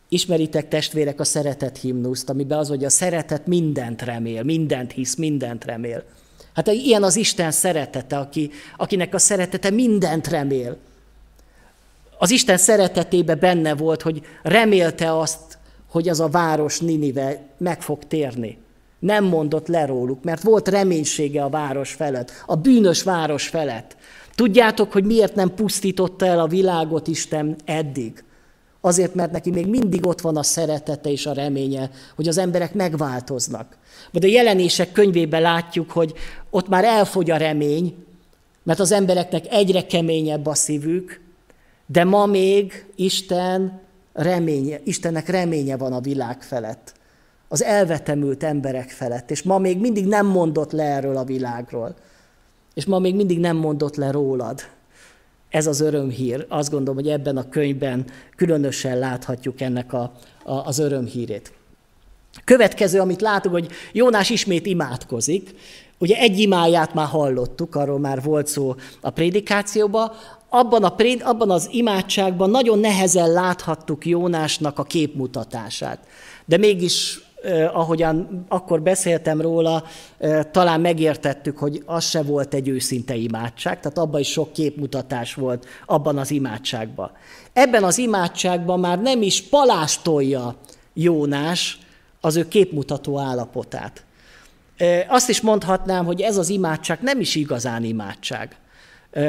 Ismeritek 0.09 0.69
testvérek 0.69 1.21
a 1.21 1.25
szeretet 1.25 1.79
himnuszt, 1.79 2.31
amiben 2.31 2.59
az, 2.59 2.69
hogy 2.69 2.85
a 2.85 2.91
szeretet 2.91 3.47
mindent 3.47 4.03
remél, 4.03 4.43
mindent 4.43 4.93
hisz, 4.93 5.15
mindent 5.15 5.65
remél. 5.65 6.05
Hát 6.55 6.67
ilyen 6.67 7.03
az 7.03 7.17
Isten 7.17 7.51
szeretete, 7.51 8.19
aki, 8.19 8.51
akinek 8.77 9.15
a 9.15 9.19
szeretete 9.19 9.71
mindent 9.71 10.29
remél. 10.29 10.79
Az 12.23 12.31
Isten 12.31 12.57
szeretetébe 12.57 13.35
benne 13.35 13.75
volt, 13.75 14.03
hogy 14.03 14.23
remélte 14.43 15.19
azt, 15.19 15.59
hogy 15.91 16.09
az 16.09 16.21
a 16.21 16.29
város 16.29 16.81
Ninive 16.81 17.41
meg 17.59 17.83
fog 17.83 18.05
térni. 18.05 18.59
Nem 18.99 19.25
mondott 19.25 19.69
le 19.69 19.87
róluk, 19.87 20.25
mert 20.25 20.43
volt 20.43 20.69
reménysége 20.69 21.43
a 21.43 21.49
város 21.49 21.93
felett, 21.93 22.33
a 22.47 22.57
bűnös 22.57 23.03
város 23.03 23.49
felett. 23.49 23.97
Tudjátok, 24.35 24.93
hogy 24.93 25.05
miért 25.05 25.35
nem 25.35 25.55
pusztította 25.55 26.27
el 26.27 26.41
a 26.41 26.47
világot 26.47 27.07
Isten 27.07 27.57
eddig? 27.65 28.25
Azért, 28.81 29.15
mert 29.15 29.33
neki 29.33 29.51
még 29.51 29.67
mindig 29.67 30.07
ott 30.07 30.21
van 30.21 30.37
a 30.37 30.43
szeretete 30.43 31.11
és 31.11 31.27
a 31.27 31.33
reménye, 31.33 31.91
hogy 32.17 32.29
az 32.29 32.39
emberek 32.39 32.75
megváltoznak. 32.75 33.77
Vagy 34.13 34.25
a 34.25 34.29
jelenések 34.29 34.93
könyvében 34.93 35.43
látjuk, 35.43 35.91
hogy 35.91 36.13
ott 36.51 36.69
már 36.69 36.85
elfogy 36.85 37.31
a 37.31 37.37
remény, 37.37 37.95
mert 38.63 38.81
az 38.81 38.93
embereknek 38.93 39.45
egyre 39.51 39.87
keményebb 39.87 40.47
a 40.47 40.55
szívük, 40.55 41.21
de 41.93 42.05
ma 42.05 42.27
még 42.27 42.85
Isten 42.95 43.81
reménye, 44.13 44.81
Istennek 44.85 45.29
reménye 45.29 45.77
van 45.77 45.93
a 45.93 46.01
világ 46.01 46.43
felett, 46.43 46.93
az 47.49 47.63
elvetemült 47.63 48.43
emberek 48.43 48.91
felett, 48.91 49.31
és 49.31 49.43
ma 49.43 49.59
még 49.59 49.81
mindig 49.81 50.07
nem 50.07 50.27
mondott 50.27 50.73
le 50.73 50.83
erről 50.83 51.17
a 51.17 51.25
világról, 51.25 51.95
és 52.75 52.87
ma 52.87 52.99
még 52.99 53.15
mindig 53.15 53.39
nem 53.39 53.57
mondott 53.57 53.97
le 53.97 54.11
rólad. 54.11 54.61
Ez 55.49 55.67
az 55.67 55.81
örömhír. 55.81 56.47
Azt 56.49 56.71
gondolom, 56.71 56.95
hogy 56.95 57.09
ebben 57.09 57.37
a 57.37 57.49
könyvben 57.49 58.05
különösen 58.37 58.99
láthatjuk 58.99 59.61
ennek 59.61 59.93
a, 59.93 60.13
a, 60.45 60.53
az 60.53 60.79
örömhírét. 60.79 61.53
Következő, 62.45 63.01
amit 63.01 63.21
látunk, 63.21 63.55
hogy 63.55 63.71
Jónás 63.93 64.31
ismét 64.31 64.67
imádkozik. 64.67 65.55
Ugye 65.99 66.17
egy 66.17 66.39
imáját 66.39 66.95
már 66.95 67.07
hallottuk, 67.07 67.75
arról 67.75 67.99
már 67.99 68.23
volt 68.23 68.47
szó 68.47 68.75
a 69.01 69.11
prédikációban. 69.11 70.13
Abban, 70.55 70.85
a 70.85 70.95
abban 71.23 71.51
az 71.51 71.69
imádságban 71.71 72.51
nagyon 72.51 72.79
nehezen 72.79 73.33
láthattuk 73.33 74.07
Jónásnak 74.07 74.79
a 74.79 74.83
képmutatását. 74.83 75.99
De 76.45 76.57
mégis 76.57 77.21
eh, 77.43 77.77
ahogyan 77.77 78.45
akkor 78.49 78.83
beszéltem 78.83 79.41
róla, 79.41 79.85
eh, 80.19 80.43
talán 80.51 80.81
megértettük, 80.81 81.59
hogy 81.59 81.83
az 81.87 82.05
se 82.05 82.23
volt 82.23 82.55
egy 82.55 82.69
őszinte 82.69 83.15
imádság, 83.15 83.81
tehát 83.81 83.99
abban 83.99 84.21
is 84.21 84.31
sok 84.31 84.53
képmutatás 84.53 85.35
volt 85.35 85.67
abban 85.87 86.19
az 86.19 86.31
imádságban. 86.31 87.11
Ebben 87.53 87.85
az 87.85 87.99
imádságban 87.99 88.81
már 88.81 89.01
nem 89.01 89.23
is 89.23 89.43
palástolja 89.43 90.55
Jónás 90.95 91.79
az 92.21 92.37
ő 92.37 92.49
képmutató 92.49 93.19
állapotát. 93.19 94.05
Azt 95.09 95.29
is 95.29 95.41
mondhatnám, 95.41 96.05
hogy 96.05 96.21
ez 96.21 96.37
az 96.37 96.49
imádság 96.49 96.99
nem 97.03 97.21
is 97.21 97.35
igazán 97.35 97.85
imádság. 97.85 98.57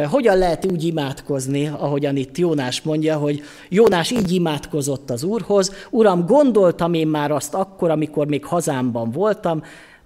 Hogyan 0.10 0.38
lehet 0.38 0.72
úgy 0.72 0.84
imádkozni, 0.84 1.68
ahogyan 1.68 2.16
itt 2.16 2.38
Jónás 2.38 2.82
mondja, 2.82 3.18
hogy 3.18 3.42
Jónás 3.70 4.12
így 4.12 4.32
imádkozott 4.32 5.10
az 5.10 5.24
Úrhoz, 5.24 5.72
Uram, 5.90 6.26
gondoltam 6.26 6.94
én 6.94 7.08
már 7.08 7.32
azt 7.32 7.54
akkor, 7.54 7.90
amikor 7.90 8.28
még 8.28 8.46
hazámban 8.46 9.12
voltam, 9.12 9.64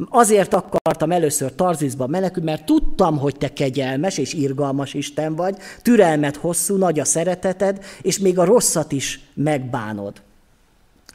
Azért 0.09 0.53
akartam 0.53 1.11
először 1.11 1.55
Tarzizba 1.55 2.07
menekülni, 2.07 2.49
mert 2.49 2.65
tudtam, 2.65 3.17
hogy 3.17 3.35
te 3.37 3.53
kegyelmes 3.53 4.17
és 4.17 4.33
irgalmas 4.33 4.93
Isten 4.93 5.35
vagy, 5.35 5.57
türelmet 5.81 6.35
hosszú, 6.35 6.75
nagy 6.75 6.99
a 6.99 7.05
szereteted, 7.05 7.83
és 8.01 8.19
még 8.19 8.39
a 8.39 8.45
rosszat 8.45 8.91
is 8.91 9.19
megbánod. 9.33 10.21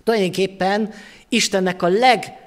Tulajdonképpen 0.05 0.91
Istennek 1.29 1.83
a 1.83 1.89
leg 1.89 2.42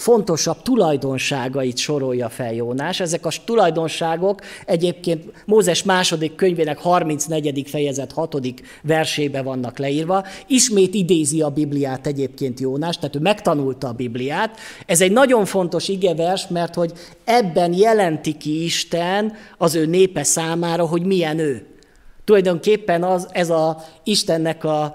fontosabb 0.00 0.62
tulajdonságait 0.62 1.76
sorolja 1.76 2.28
fel 2.28 2.54
Jónás. 2.54 3.00
Ezek 3.00 3.26
a 3.26 3.30
tulajdonságok 3.44 4.40
egyébként 4.66 5.24
Mózes 5.44 5.82
második 5.82 6.34
könyvének 6.34 6.78
34. 6.78 7.68
fejezet 7.68 8.12
6. 8.12 8.36
versébe 8.82 9.42
vannak 9.42 9.78
leírva. 9.78 10.24
Ismét 10.46 10.94
idézi 10.94 11.42
a 11.42 11.48
Bibliát 11.48 12.06
egyébként 12.06 12.60
Jónás, 12.60 12.96
tehát 12.98 13.16
ő 13.16 13.18
megtanulta 13.18 13.88
a 13.88 13.92
Bibliát. 13.92 14.58
Ez 14.86 15.00
egy 15.00 15.12
nagyon 15.12 15.44
fontos 15.44 15.88
igevers, 15.88 16.48
mert 16.48 16.74
hogy 16.74 16.92
ebben 17.24 17.72
jelenti 17.72 18.36
ki 18.36 18.64
Isten 18.64 19.32
az 19.58 19.74
ő 19.74 19.86
népe 19.86 20.22
számára, 20.22 20.86
hogy 20.86 21.02
milyen 21.02 21.38
ő. 21.38 21.70
Tulajdonképpen 22.30 23.02
az, 23.02 23.28
ez 23.32 23.50
a 23.50 23.84
Istennek 24.04 24.64
a, 24.64 24.94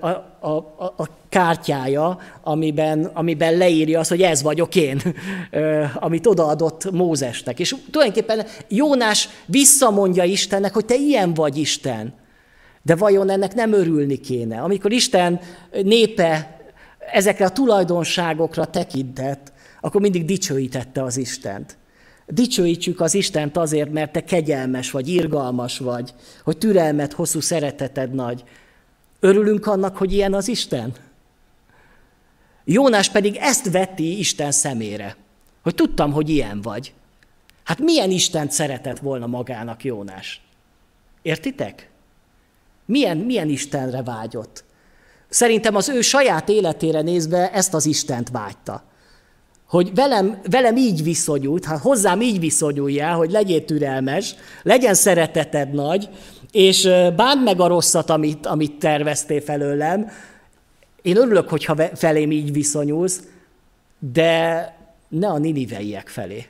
a, 0.00 0.08
a, 0.40 0.50
a, 0.96 1.08
kártyája, 1.28 2.18
amiben, 2.42 3.04
amiben 3.04 3.56
leírja 3.56 3.98
azt, 3.98 4.08
hogy 4.08 4.22
ez 4.22 4.42
vagyok 4.42 4.74
én, 4.74 5.02
amit 5.94 6.26
odaadott 6.26 6.90
Mózesnek. 6.90 7.58
És 7.58 7.74
tulajdonképpen 7.90 8.46
Jónás 8.68 9.28
visszamondja 9.46 10.24
Istennek, 10.24 10.74
hogy 10.74 10.84
te 10.84 10.94
ilyen 10.94 11.34
vagy 11.34 11.56
Isten. 11.56 12.14
De 12.82 12.94
vajon 12.94 13.30
ennek 13.30 13.54
nem 13.54 13.72
örülni 13.72 14.20
kéne? 14.20 14.60
Amikor 14.60 14.92
Isten 14.92 15.40
népe 15.82 16.58
ezekre 17.12 17.44
a 17.44 17.50
tulajdonságokra 17.50 18.64
tekintett, 18.64 19.52
akkor 19.80 20.00
mindig 20.00 20.24
dicsőítette 20.24 21.02
az 21.02 21.16
Istent. 21.16 21.76
Dicsőítsük 22.26 23.00
az 23.00 23.14
Istent 23.14 23.56
azért, 23.56 23.92
mert 23.92 24.12
te 24.12 24.24
kegyelmes 24.24 24.90
vagy, 24.90 25.08
irgalmas 25.08 25.78
vagy, 25.78 26.14
hogy 26.44 26.58
türelmet, 26.58 27.12
hosszú 27.12 27.40
szereteted 27.40 28.14
nagy. 28.14 28.44
Örülünk 29.20 29.66
annak, 29.66 29.96
hogy 29.96 30.12
ilyen 30.12 30.34
az 30.34 30.48
Isten? 30.48 30.92
Jónás 32.64 33.10
pedig 33.10 33.36
ezt 33.36 33.70
veti 33.70 34.18
Isten 34.18 34.52
szemére, 34.52 35.16
hogy 35.62 35.74
tudtam, 35.74 36.12
hogy 36.12 36.28
ilyen 36.28 36.60
vagy. 36.60 36.92
Hát 37.64 37.78
milyen 37.78 38.10
Isten 38.10 38.48
szeretett 38.50 38.98
volna 38.98 39.26
magának 39.26 39.84
Jónás? 39.84 40.40
Értitek? 41.22 41.90
Milyen, 42.84 43.16
milyen 43.16 43.48
Istenre 43.48 44.02
vágyott? 44.02 44.64
Szerintem 45.28 45.74
az 45.74 45.88
ő 45.88 46.00
saját 46.00 46.48
életére 46.48 47.00
nézve 47.00 47.52
ezt 47.52 47.74
az 47.74 47.86
Istent 47.86 48.28
vágyta. 48.30 48.82
Hogy 49.68 49.94
velem, 49.94 50.40
velem 50.50 50.76
így 50.76 51.02
viszonyult, 51.02 51.64
ha 51.64 51.78
hozzám 51.78 52.20
így 52.20 52.40
viszonyuljál, 52.40 53.16
hogy 53.16 53.30
legyél 53.30 53.64
türelmes, 53.64 54.34
legyen 54.62 54.94
szereteted 54.94 55.72
nagy, 55.72 56.08
és 56.50 56.88
bánd 57.16 57.42
meg 57.42 57.60
a 57.60 57.66
rosszat, 57.66 58.10
amit, 58.10 58.46
amit 58.46 58.78
terveztél 58.78 59.40
felőlem, 59.40 60.10
én 61.02 61.16
örülök, 61.16 61.48
hogyha 61.48 61.76
felém 61.94 62.30
így 62.30 62.52
viszonyulsz, 62.52 63.20
de 64.12 64.74
ne 65.08 65.28
a 65.28 65.38
niniveiek 65.38 66.08
felé. 66.08 66.46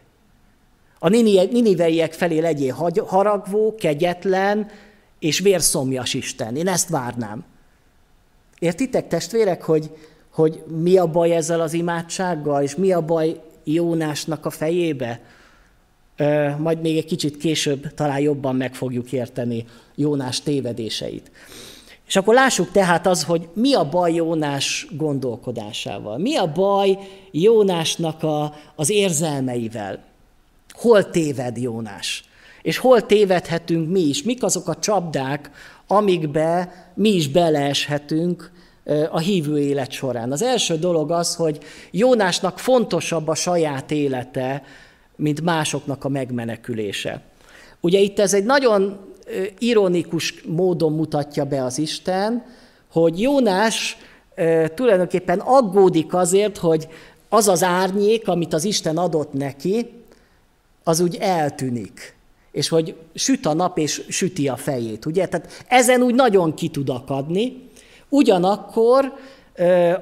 A 0.99 1.09
niniveiek 1.09 2.13
felé 2.13 2.39
legyél 2.39 2.75
haragvó, 3.07 3.75
kegyetlen, 3.75 4.71
és 5.19 5.39
vérszomjas 5.39 6.15
Isten. 6.15 6.57
Én 6.57 6.69
ezt 6.69 6.89
várnám. 6.89 7.45
Értitek, 8.59 9.09
testvérek, 9.09 9.63
hogy, 9.63 9.91
hogy 10.37 10.63
mi 10.83 10.97
a 10.97 11.07
baj 11.07 11.37
ezzel 11.37 11.61
az 11.61 11.73
imádsággal, 11.73 12.63
és 12.63 12.75
mi 12.75 12.93
a 12.93 13.01
baj 13.01 13.41
Jónásnak 13.65 14.47
a 14.47 14.51
fejébe? 14.51 15.21
Majd 16.59 16.81
még 16.81 16.97
egy 16.97 17.05
kicsit 17.05 17.37
később 17.37 17.95
talán 17.95 18.21
jobban 18.21 18.57
meg 18.57 18.75
fogjuk 18.75 19.13
érteni 19.13 19.65
Jónás 19.95 20.41
tévedéseit. 20.41 21.31
És 22.07 22.17
akkor 22.17 22.35
lássuk 22.35 22.71
tehát 22.71 23.07
az, 23.07 23.25
hogy 23.25 23.49
mi 23.53 23.75
a 23.75 23.89
baj 23.89 24.13
Jónás 24.13 24.87
gondolkodásával. 24.91 26.19
Mi 26.19 26.37
a 26.37 26.53
baj 26.53 26.99
Jónásnak 27.31 28.23
a, 28.23 28.55
az 28.75 28.91
érzelmeivel. 28.91 30.05
Hol 30.71 31.11
téved 31.11 31.57
Jónás? 31.57 32.25
És 32.63 32.79
hol 32.79 33.07
tévedhetünk 33.07 33.91
mi 33.91 34.01
is? 34.01 34.23
Mik 34.23 34.43
azok 34.43 34.69
a 34.69 34.79
csapdák, 34.79 35.51
amikbe 35.87 36.73
mi 36.95 37.09
is 37.09 37.29
beleeshetünk 37.29 38.55
a 39.11 39.19
hívő 39.19 39.59
élet 39.59 39.91
során. 39.91 40.33
Az 40.33 40.43
első 40.43 40.79
dolog 40.79 41.11
az, 41.11 41.35
hogy 41.35 41.59
Jónásnak 41.91 42.59
fontosabb 42.59 43.29
a 43.29 43.35
saját 43.35 43.91
élete, 43.91 44.63
mint 45.17 45.41
másoknak 45.41 46.05
a 46.05 46.09
megmenekülése. 46.09 47.23
Ugye 47.81 47.99
itt 47.99 48.19
ez 48.19 48.35
egy 48.35 48.45
nagyon 48.45 48.99
ironikus 49.59 50.43
módon 50.47 50.93
mutatja 50.93 51.45
be 51.45 51.65
az 51.65 51.79
Isten, 51.79 52.45
hogy 52.93 53.21
Jónás 53.21 53.97
tulajdonképpen 54.75 55.39
aggódik 55.39 56.15
azért, 56.15 56.57
hogy 56.57 56.89
az 57.29 57.49
az 57.49 57.63
árnyék, 57.63 58.29
amit 58.29 58.55
az 58.55 58.65
Isten 58.65 58.97
adott 58.97 59.33
neki, 59.33 59.91
az 60.85 61.01
úgy 61.01 61.17
eltűnik. 61.21 62.15
És 62.53 62.69
hogy 62.69 62.97
süt 63.15 63.47
a 63.47 63.55
nap, 63.55 63.79
és 63.79 64.03
süti 64.09 64.49
a 64.49 64.57
fejét, 64.57 65.07
ugye? 65.07 65.27
Tehát 65.27 65.65
ezen 65.69 66.03
úgy 66.03 66.15
nagyon 66.15 66.55
ki 66.55 66.69
tud 66.69 66.89
akadni. 66.89 67.66
Ugyanakkor 68.09 69.13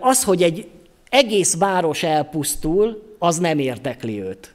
az, 0.00 0.24
hogy 0.24 0.42
egy 0.42 0.68
egész 1.08 1.56
város 1.56 2.02
elpusztul, 2.02 3.16
az 3.18 3.38
nem 3.38 3.58
érdekli 3.58 4.22
őt. 4.22 4.54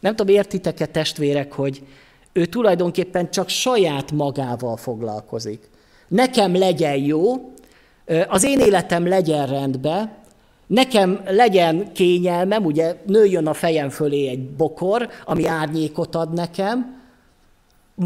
Nem 0.00 0.16
tudom, 0.16 0.34
értitek-e 0.34 0.86
testvérek, 0.86 1.52
hogy 1.52 1.82
ő 2.32 2.46
tulajdonképpen 2.46 3.30
csak 3.30 3.48
saját 3.48 4.12
magával 4.12 4.76
foglalkozik. 4.76 5.68
Nekem 6.08 6.56
legyen 6.56 6.96
jó, 6.96 7.52
az 8.28 8.44
én 8.44 8.60
életem 8.60 9.08
legyen 9.08 9.46
rendben, 9.46 10.12
nekem 10.66 11.20
legyen 11.26 11.92
kényelmem, 11.92 12.64
ugye 12.64 12.96
nőjön 13.06 13.46
a 13.46 13.54
fejem 13.54 13.88
fölé 13.88 14.28
egy 14.28 14.48
bokor, 14.48 15.08
ami 15.24 15.46
árnyékot 15.46 16.14
ad 16.14 16.32
nekem, 16.32 16.99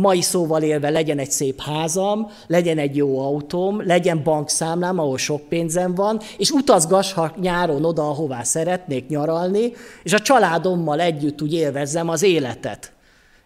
mai 0.01 0.21
szóval 0.21 0.63
élve 0.63 0.91
legyen 0.91 1.19
egy 1.19 1.31
szép 1.31 1.61
házam, 1.61 2.31
legyen 2.47 2.79
egy 2.79 2.97
jó 2.97 3.19
autóm, 3.21 3.87
legyen 3.87 4.23
bankszámlám, 4.23 4.99
ahol 4.99 5.19
sok 5.19 5.49
pénzem 5.49 5.95
van, 5.95 6.21
és 6.39 6.51
utazgassak 6.51 7.41
nyáron 7.41 7.85
oda, 7.85 8.09
ahová 8.09 8.43
szeretnék 8.43 9.09
nyaralni, 9.09 9.73
és 10.03 10.13
a 10.13 10.21
családommal 10.21 11.01
együtt 11.01 11.43
úgy 11.43 11.53
élvezzem 11.53 12.09
az 12.09 12.23
életet. 12.23 12.93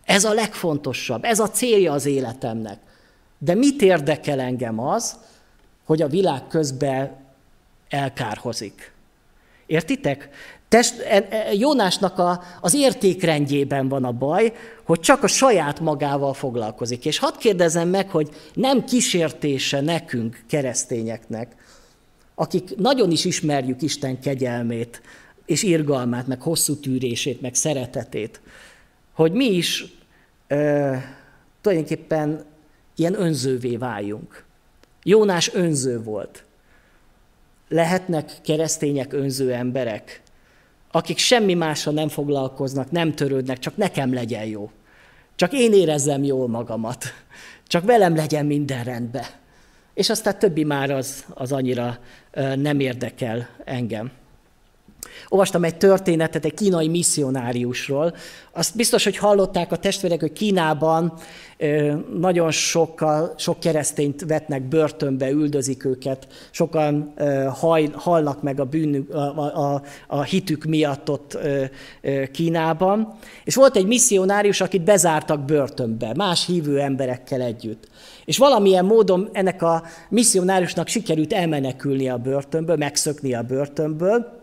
Ez 0.04 0.24
a 0.24 0.32
legfontosabb, 0.32 1.24
ez 1.24 1.38
a 1.38 1.50
célja 1.50 1.92
az 1.92 2.06
életemnek. 2.06 2.78
De 3.38 3.54
mit 3.54 3.82
érdekel 3.82 4.40
engem 4.40 4.80
az, 4.80 5.16
hogy 5.84 6.02
a 6.02 6.08
világ 6.08 6.46
közben 6.46 7.16
elkárhozik? 7.88 8.92
Értitek? 9.66 10.28
Test, 10.68 11.00
e, 11.00 11.26
e, 11.30 11.52
Jónásnak 11.52 12.18
a, 12.18 12.42
az 12.60 12.74
értékrendjében 12.74 13.88
van 13.88 14.04
a 14.04 14.12
baj, 14.12 14.52
hogy 14.84 15.00
csak 15.00 15.22
a 15.22 15.26
saját 15.26 15.80
magával 15.80 16.34
foglalkozik. 16.34 17.04
És 17.04 17.18
hadd 17.18 17.38
kérdezem 17.38 17.88
meg, 17.88 18.10
hogy 18.10 18.28
nem 18.54 18.84
kísértése 18.84 19.80
nekünk, 19.80 20.42
keresztényeknek, 20.48 21.56
akik 22.34 22.76
nagyon 22.76 23.10
is 23.10 23.24
ismerjük 23.24 23.82
Isten 23.82 24.20
kegyelmét, 24.20 25.02
és 25.46 25.62
irgalmát, 25.62 26.26
meg 26.26 26.42
hosszú 26.42 26.76
tűrését, 26.76 27.40
meg 27.40 27.54
szeretetét, 27.54 28.40
hogy 29.12 29.32
mi 29.32 29.44
is 29.44 29.84
ö, 30.46 30.94
tulajdonképpen 31.60 32.44
ilyen 32.96 33.20
önzővé 33.20 33.76
váljunk. 33.76 34.44
Jónás 35.02 35.54
önző 35.54 36.02
volt. 36.02 36.44
Lehetnek 37.68 38.32
keresztények 38.42 39.12
önző 39.12 39.52
emberek, 39.52 40.22
akik 40.90 41.18
semmi 41.18 41.54
mással 41.54 41.92
nem 41.92 42.08
foglalkoznak, 42.08 42.90
nem 42.90 43.14
törődnek, 43.14 43.58
csak 43.58 43.76
nekem 43.76 44.14
legyen 44.14 44.44
jó. 44.44 44.70
Csak 45.34 45.52
én 45.52 45.72
érezzem 45.72 46.24
jól 46.24 46.48
magamat. 46.48 47.04
Csak 47.66 47.84
velem 47.84 48.16
legyen 48.16 48.46
minden 48.46 48.84
rendben. 48.84 49.24
És 49.94 50.10
aztán 50.10 50.38
többi 50.38 50.64
már 50.64 50.90
az, 50.90 51.24
az 51.34 51.52
annyira 51.52 51.98
nem 52.54 52.80
érdekel 52.80 53.48
engem. 53.64 54.10
Olvastam 55.28 55.64
egy 55.64 55.76
történetet 55.76 56.44
egy 56.44 56.54
kínai 56.54 56.88
misszionáriusról. 56.88 58.14
Azt 58.52 58.76
biztos, 58.76 59.04
hogy 59.04 59.16
hallották 59.16 59.72
a 59.72 59.76
testvérek, 59.76 60.20
hogy 60.20 60.32
Kínában 60.32 61.12
nagyon 62.18 62.50
sokkal, 62.50 63.34
sok 63.36 63.60
keresztényt 63.60 64.24
vetnek 64.26 64.62
börtönbe, 64.62 65.30
üldözik 65.30 65.84
őket, 65.84 66.26
sokan 66.50 67.14
haj, 67.94 68.22
meg 68.40 68.60
a, 68.60 68.64
bűnük, 68.64 69.14
a, 69.14 69.74
a, 69.74 69.82
a 70.06 70.22
hitük 70.22 70.64
miatt 70.64 71.10
ott 71.10 71.38
Kínában. 72.32 73.18
És 73.44 73.54
volt 73.54 73.76
egy 73.76 73.86
misszionárius, 73.86 74.60
akit 74.60 74.82
bezártak 74.82 75.44
börtönbe, 75.44 76.12
más 76.16 76.46
hívő 76.46 76.80
emberekkel 76.80 77.40
együtt. 77.40 77.88
És 78.24 78.38
valamilyen 78.38 78.84
módon 78.84 79.28
ennek 79.32 79.62
a 79.62 79.82
misszionáriusnak 80.08 80.88
sikerült 80.88 81.32
elmenekülni 81.32 82.08
a 82.08 82.16
börtönből, 82.16 82.76
megszökni 82.76 83.34
a 83.34 83.42
börtönből, 83.42 84.37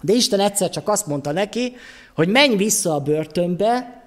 de 0.00 0.12
Isten 0.12 0.40
egyszer 0.40 0.70
csak 0.70 0.88
azt 0.88 1.06
mondta 1.06 1.32
neki, 1.32 1.76
hogy 2.14 2.28
menj 2.28 2.56
vissza 2.56 2.94
a 2.94 3.00
börtönbe 3.00 4.02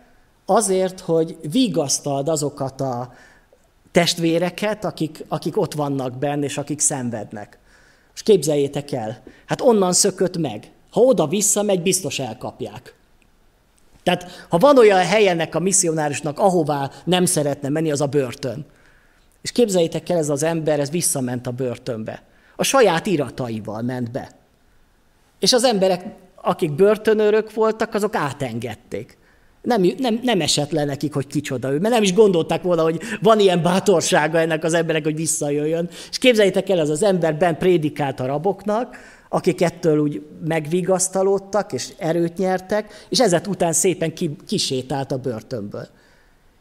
azért, 0.46 1.00
hogy 1.00 1.38
vigasztald 1.52 2.28
azokat 2.28 2.82
a 2.82 3.14
testvéreket, 3.92 4.86
akik, 4.86 5.26
akik 5.28 5.58
ott 5.58 5.74
vannak 5.74 6.18
benne, 6.18 6.46
és 6.46 6.58
akik 6.58 6.80
szenvednek. 6.80 7.60
És 8.14 8.24
képzeljétek 8.24 8.92
el, 8.92 9.22
hát 9.46 9.62
onnan 9.62 9.94
szökött 9.94 10.38
meg. 10.38 10.72
Ha 10.92 11.02
oda 11.02 11.28
visszamegy, 11.28 11.82
biztos 11.82 12.20
elkapják. 12.20 12.96
Tehát 14.04 14.46
ha 14.50 14.58
van 14.58 14.78
olyan 14.78 15.06
helyenek 15.06 15.56
a 15.56 15.60
misszionárusnak, 15.60 16.40
ahová 16.40 16.92
nem 17.04 17.26
szeretne 17.26 17.70
menni, 17.70 17.92
az 17.92 18.02
a 18.02 18.06
börtön. 18.06 18.66
És 19.42 19.52
képzeljétek 19.52 20.10
el, 20.10 20.18
ez 20.18 20.30
az 20.30 20.44
ember, 20.44 20.80
ez 20.80 20.90
visszament 20.90 21.48
a 21.48 21.52
börtönbe. 21.52 22.24
A 22.56 22.64
saját 22.64 23.06
irataival 23.06 23.82
ment 23.82 24.12
be. 24.12 24.41
És 25.42 25.54
az 25.54 25.64
emberek, 25.64 26.06
akik 26.36 26.72
börtönőrök 26.72 27.54
voltak, 27.54 27.94
azok 27.94 28.16
átengedték. 28.16 29.18
Nem, 29.62 29.82
nem, 29.98 30.20
nem 30.24 30.42
esett 30.42 30.72
le 30.72 30.86
nekik, 30.86 31.14
hogy 31.14 31.28
kicsoda 31.28 31.72
ő, 31.72 31.80
mert 31.80 31.94
nem 31.94 32.04
is 32.04 32.14
gondolták 32.14 32.62
volna, 32.62 32.84
hogy 32.84 33.02
van 33.22 33.40
ilyen 33.40 33.62
bátorsága 33.62 34.40
ennek 34.40 34.64
az 34.64 34.74
emberek, 34.74 35.04
hogy 35.04 35.16
visszajöjjön. 35.16 35.90
És 36.10 36.18
képzeljétek 36.18 36.70
el, 36.70 36.80
az 36.80 36.90
az 36.90 37.04
ember 37.04 37.36
bent 37.38 37.58
prédikált 37.58 38.20
a 38.20 38.26
raboknak, 38.26 38.98
akik 39.30 39.62
ettől 39.62 39.98
úgy 39.98 40.22
megvigasztalódtak, 40.48 41.74
és 41.74 41.90
erőt 41.98 42.38
nyertek, 42.38 43.06
és 43.10 43.20
ezet 43.20 43.48
után 43.48 43.74
szépen 43.74 44.14
ki, 44.14 44.36
kisétált 44.48 45.12
a 45.12 45.18
börtönből. 45.18 45.88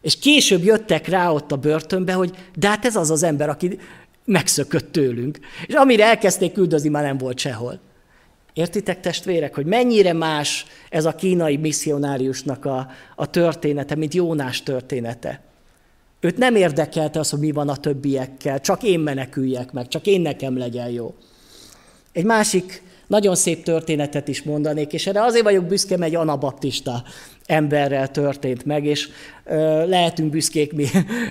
És 0.02 0.18
később 0.18 0.64
jöttek 0.64 1.08
rá 1.08 1.30
ott 1.30 1.52
a 1.52 1.56
börtönbe, 1.56 2.12
hogy 2.12 2.34
de 2.54 2.68
hát 2.68 2.84
ez 2.84 2.96
az 2.96 3.10
az 3.10 3.22
ember, 3.22 3.48
aki 3.48 3.78
megszökött 4.24 4.92
tőlünk. 4.92 5.38
És 5.66 5.74
amire 5.74 6.04
elkezdték 6.04 6.52
küldözni, 6.52 6.88
már 6.88 7.02
nem 7.02 7.18
volt 7.18 7.38
sehol. 7.38 7.80
Értitek, 8.60 9.00
testvérek, 9.00 9.54
hogy 9.54 9.66
mennyire 9.66 10.12
más 10.12 10.66
ez 10.90 11.04
a 11.04 11.14
kínai 11.14 11.56
misszionáriusnak 11.56 12.64
a, 12.64 12.90
a 13.16 13.30
története, 13.30 13.94
mint 13.94 14.14
Jónás 14.14 14.62
története. 14.62 15.40
Őt 16.20 16.36
nem 16.36 16.54
érdekelte 16.54 17.18
az, 17.18 17.30
hogy 17.30 17.38
mi 17.38 17.52
van 17.52 17.68
a 17.68 17.76
többiekkel, 17.76 18.60
csak 18.60 18.82
én 18.82 19.00
meneküljek 19.00 19.72
meg, 19.72 19.88
csak 19.88 20.06
én 20.06 20.20
nekem 20.20 20.58
legyen 20.58 20.88
jó. 20.88 21.14
Egy 22.12 22.24
másik 22.24 22.82
nagyon 23.06 23.34
szép 23.34 23.62
történetet 23.62 24.28
is 24.28 24.42
mondanék, 24.42 24.92
és 24.92 25.06
erre 25.06 25.22
azért 25.22 25.44
vagyok 25.44 25.64
büszke, 25.64 25.96
mert 25.96 26.10
egy 26.10 26.18
anabaptista 26.18 27.02
emberrel 27.46 28.10
történt 28.10 28.64
meg, 28.64 28.84
és 28.84 29.08
ö, 29.44 29.86
lehetünk 29.86 30.30
büszkék 30.30 30.72
mi 30.72 30.86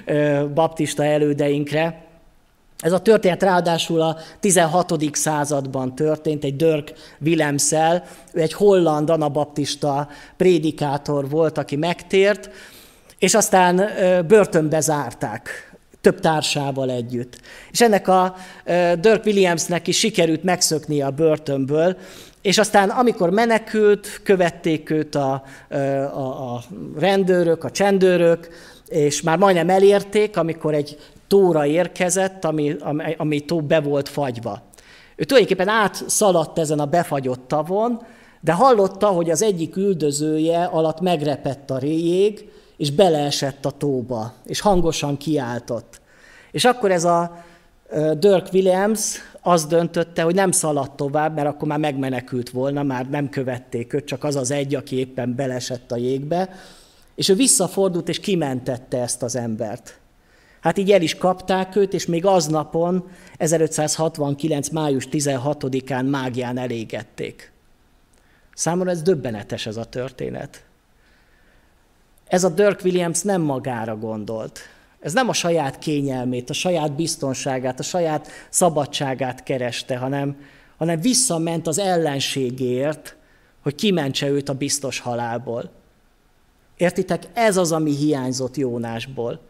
ö, 0.06 0.46
baptista 0.54 1.04
elődeinkre. 1.04 2.08
Ez 2.80 2.92
a 2.92 3.00
történet 3.00 3.44
ráadásul 3.44 4.02
a 4.02 4.18
16. 4.40 5.16
században 5.16 5.96
történt, 5.96 6.44
egy 6.44 6.56
Dirk 6.56 6.94
Willemsel, 7.26 8.04
ő 8.34 8.42
egy 8.42 8.54
holland 8.54 9.10
anabaptista 9.10 10.08
prédikátor 10.38 11.30
volt, 11.30 11.58
aki 11.58 11.76
megtért, 11.76 12.50
és 13.18 13.34
aztán 13.34 13.90
börtönbe 14.28 14.80
zárták, 14.80 15.74
több 16.02 16.20
társával 16.20 16.92
együtt. 16.92 17.42
És 17.72 17.82
ennek 17.82 18.08
a 18.08 18.36
Dirk 19.00 19.26
Williamsnek 19.26 19.88
is 19.88 19.98
sikerült 19.98 20.44
megszökni 20.44 21.02
a 21.02 21.12
börtönből, 21.12 21.98
és 22.42 22.58
aztán 22.58 22.90
amikor 22.90 23.30
menekült, 23.30 24.22
követték 24.24 24.90
őt 24.90 25.16
a, 25.16 25.44
a, 26.14 26.56
a 26.56 26.64
rendőrök, 27.00 27.64
a 27.64 27.72
csendőrök, 27.72 28.50
és 28.88 29.22
már 29.22 29.38
majdnem 29.38 29.70
elérték, 29.70 30.38
amikor 30.38 30.74
egy 30.74 30.98
tóra 31.30 31.66
érkezett, 31.66 32.46
ami, 32.46 32.76
ami, 32.80 33.04
ami 33.18 33.40
tó 33.40 33.62
be 33.62 33.80
volt 33.80 34.10
fagyva. 34.10 34.62
Ő 35.16 35.24
tulajdonképpen 35.24 35.68
átszaladt 35.68 36.60
ezen 36.60 36.80
a 36.80 36.86
befagyott 36.86 37.48
tavon, 37.48 38.02
de 38.42 38.54
hallotta, 38.54 39.08
hogy 39.08 39.30
az 39.30 39.42
egyik 39.42 39.76
üldözője 39.76 40.64
alatt 40.64 41.00
megrepett 41.00 41.70
a 41.70 41.80
jég, 41.82 42.50
és 42.78 42.92
beleesett 42.92 43.66
a 43.66 43.72
tóba, 43.72 44.34
és 44.46 44.60
hangosan 44.60 45.18
kiáltott. 45.18 46.02
És 46.52 46.66
akkor 46.66 46.92
ez 46.92 47.04
a 47.04 47.44
Dirk 48.20 48.48
Williams 48.54 49.18
azt 49.42 49.68
döntötte, 49.68 50.22
hogy 50.22 50.36
nem 50.36 50.52
szaladt 50.52 50.96
tovább, 50.96 51.36
mert 51.36 51.48
akkor 51.48 51.68
már 51.68 51.80
megmenekült 51.80 52.50
volna, 52.50 52.84
már 52.84 53.10
nem 53.10 53.30
követték 53.30 53.94
őt, 53.94 54.06
csak 54.06 54.24
az 54.24 54.36
az 54.36 54.52
egy, 54.52 54.76
aki 54.76 54.98
éppen 54.98 55.36
belesett 55.36 55.92
a 55.92 55.96
jégbe, 55.96 56.50
és 57.16 57.30
ő 57.30 57.36
visszafordult 57.36 58.10
és 58.10 58.20
kimentette 58.20 59.02
ezt 59.02 59.24
az 59.24 59.36
embert. 59.36 59.99
Hát 60.60 60.78
így 60.78 60.92
el 60.92 61.02
is 61.02 61.16
kapták 61.16 61.76
őt, 61.76 61.94
és 61.94 62.06
még 62.06 62.26
aznapon, 62.26 63.10
1569. 63.38 64.70
május 64.70 65.08
16-án 65.12 66.10
mágián 66.10 66.58
elégették. 66.58 67.52
Számomra 68.54 68.92
ez 68.92 69.02
döbbenetes 69.02 69.66
ez 69.66 69.78
a 69.78 69.84
történet. 69.84 70.64
Ez 72.28 72.44
a 72.44 72.50
Dirk 72.50 72.82
Williams 72.84 73.22
nem 73.22 73.42
magára 73.42 73.98
gondolt. 73.98 74.60
Ez 75.00 75.14
nem 75.14 75.30
a 75.30 75.34
saját 75.34 75.80
kényelmét, 75.80 76.50
a 76.50 76.54
saját 76.54 76.96
biztonságát, 76.96 77.80
a 77.80 77.84
saját 77.84 78.28
szabadságát 78.50 79.44
kereste, 79.44 79.98
hanem, 79.98 80.38
hanem 80.78 81.02
visszament 81.02 81.68
az 81.68 81.78
ellenségért, 81.78 83.16
hogy 83.64 83.76
kimentse 83.76 84.28
őt 84.28 84.50
a 84.50 84.54
biztos 84.54 85.00
halálból. 85.00 85.72
Értitek, 86.78 87.24
ez 87.34 87.58
az, 87.58 87.72
ami 87.72 87.96
hiányzott 87.96 88.58
Jónásból. 88.58 89.49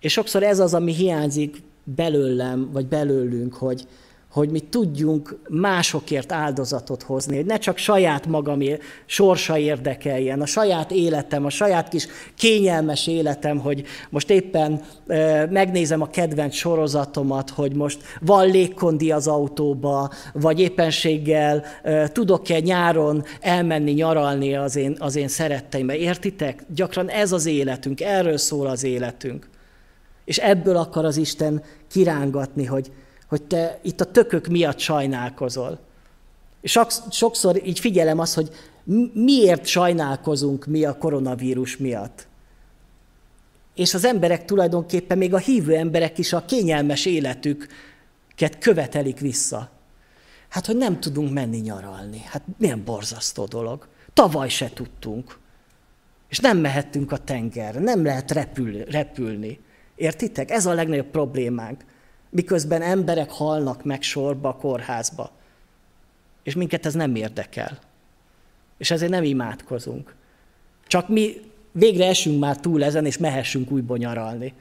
És 0.00 0.12
sokszor 0.12 0.42
ez 0.42 0.58
az, 0.58 0.74
ami 0.74 0.94
hiányzik 0.94 1.62
belőlem, 1.84 2.70
vagy 2.72 2.86
belőlünk, 2.86 3.54
hogy, 3.54 3.86
hogy 4.30 4.50
mi 4.50 4.60
tudjunk 4.60 5.38
másokért 5.48 6.32
áldozatot 6.32 7.02
hozni, 7.02 7.36
hogy 7.36 7.46
ne 7.46 7.58
csak 7.58 7.76
saját 7.76 8.26
magam 8.26 8.60
sorsa 9.06 9.58
érdekeljen, 9.58 10.40
a 10.40 10.46
saját 10.46 10.90
életem, 10.90 11.44
a 11.44 11.50
saját 11.50 11.88
kis 11.88 12.06
kényelmes 12.34 13.06
életem, 13.06 13.58
hogy 13.58 13.84
most 14.10 14.30
éppen 14.30 14.80
e, 15.06 15.46
megnézem 15.50 16.02
a 16.02 16.10
kedvenc 16.10 16.54
sorozatomat, 16.54 17.50
hogy 17.50 17.74
most 17.74 18.00
van 18.20 18.50
légkondi 18.50 19.10
az 19.10 19.26
autóba, 19.26 20.10
vagy 20.32 20.60
éppenséggel 20.60 21.64
e, 21.82 22.08
tudok-e 22.08 22.60
nyáron 22.60 23.24
elmenni 23.40 23.92
nyaralni 23.92 24.54
az 24.56 24.76
én, 24.76 24.96
az 24.98 25.16
én 25.16 25.28
szeretteimmel. 25.28 25.96
Értitek? 25.96 26.64
Gyakran 26.74 27.08
ez 27.08 27.32
az 27.32 27.46
életünk, 27.46 28.00
erről 28.00 28.36
szól 28.36 28.66
az 28.66 28.84
életünk. 28.84 29.48
És 30.26 30.38
ebből 30.38 30.76
akar 30.76 31.04
az 31.04 31.16
Isten 31.16 31.62
kirángatni, 31.88 32.64
hogy, 32.64 32.92
hogy 33.28 33.42
te 33.42 33.78
itt 33.82 34.00
a 34.00 34.10
tökök 34.10 34.46
miatt 34.46 34.78
sajnálkozol. 34.78 35.78
És 36.60 36.78
sokszor 37.10 37.66
így 37.66 37.78
figyelem 37.78 38.18
azt, 38.18 38.34
hogy 38.34 38.50
miért 39.12 39.66
sajnálkozunk 39.66 40.66
mi 40.66 40.84
a 40.84 40.98
koronavírus 40.98 41.76
miatt. 41.76 42.26
És 43.74 43.94
az 43.94 44.04
emberek 44.04 44.44
tulajdonképpen, 44.44 45.18
még 45.18 45.34
a 45.34 45.38
hívő 45.38 45.74
emberek 45.74 46.18
is 46.18 46.32
a 46.32 46.44
kényelmes 46.44 47.04
életüket 47.04 48.58
követelik 48.58 49.18
vissza. 49.18 49.70
Hát, 50.48 50.66
hogy 50.66 50.76
nem 50.76 51.00
tudunk 51.00 51.32
menni 51.32 51.58
nyaralni. 51.58 52.22
Hát 52.24 52.42
milyen 52.58 52.84
borzasztó 52.84 53.44
dolog. 53.44 53.86
Tavaly 54.12 54.48
se 54.48 54.70
tudtunk. 54.74 55.38
És 56.28 56.38
nem 56.38 56.58
mehettünk 56.58 57.12
a 57.12 57.16
tengerre, 57.16 57.80
nem 57.80 58.04
lehet 58.04 58.30
repül, 58.30 58.84
repülni. 58.84 59.60
Értitek? 59.96 60.50
Ez 60.50 60.66
a 60.66 60.74
legnagyobb 60.74 61.10
problémánk 61.10 61.84
miközben 62.30 62.82
emberek 62.82 63.30
halnak 63.30 63.84
meg 63.84 64.02
sorba 64.02 64.48
a 64.48 64.56
kórházba. 64.56 65.30
És 66.42 66.54
minket 66.54 66.86
ez 66.86 66.94
nem 66.94 67.14
érdekel. 67.14 67.78
És 68.78 68.90
ezért 68.90 69.10
nem 69.10 69.22
imádkozunk. 69.22 70.14
Csak 70.86 71.08
mi 71.08 71.40
végre 71.72 72.06
esünk 72.06 72.40
már 72.40 72.60
túl 72.60 72.84
ezen, 72.84 73.06
és 73.06 73.18
mehessünk 73.18 73.70
újból 73.70 73.96
nyaralni. 73.96 74.52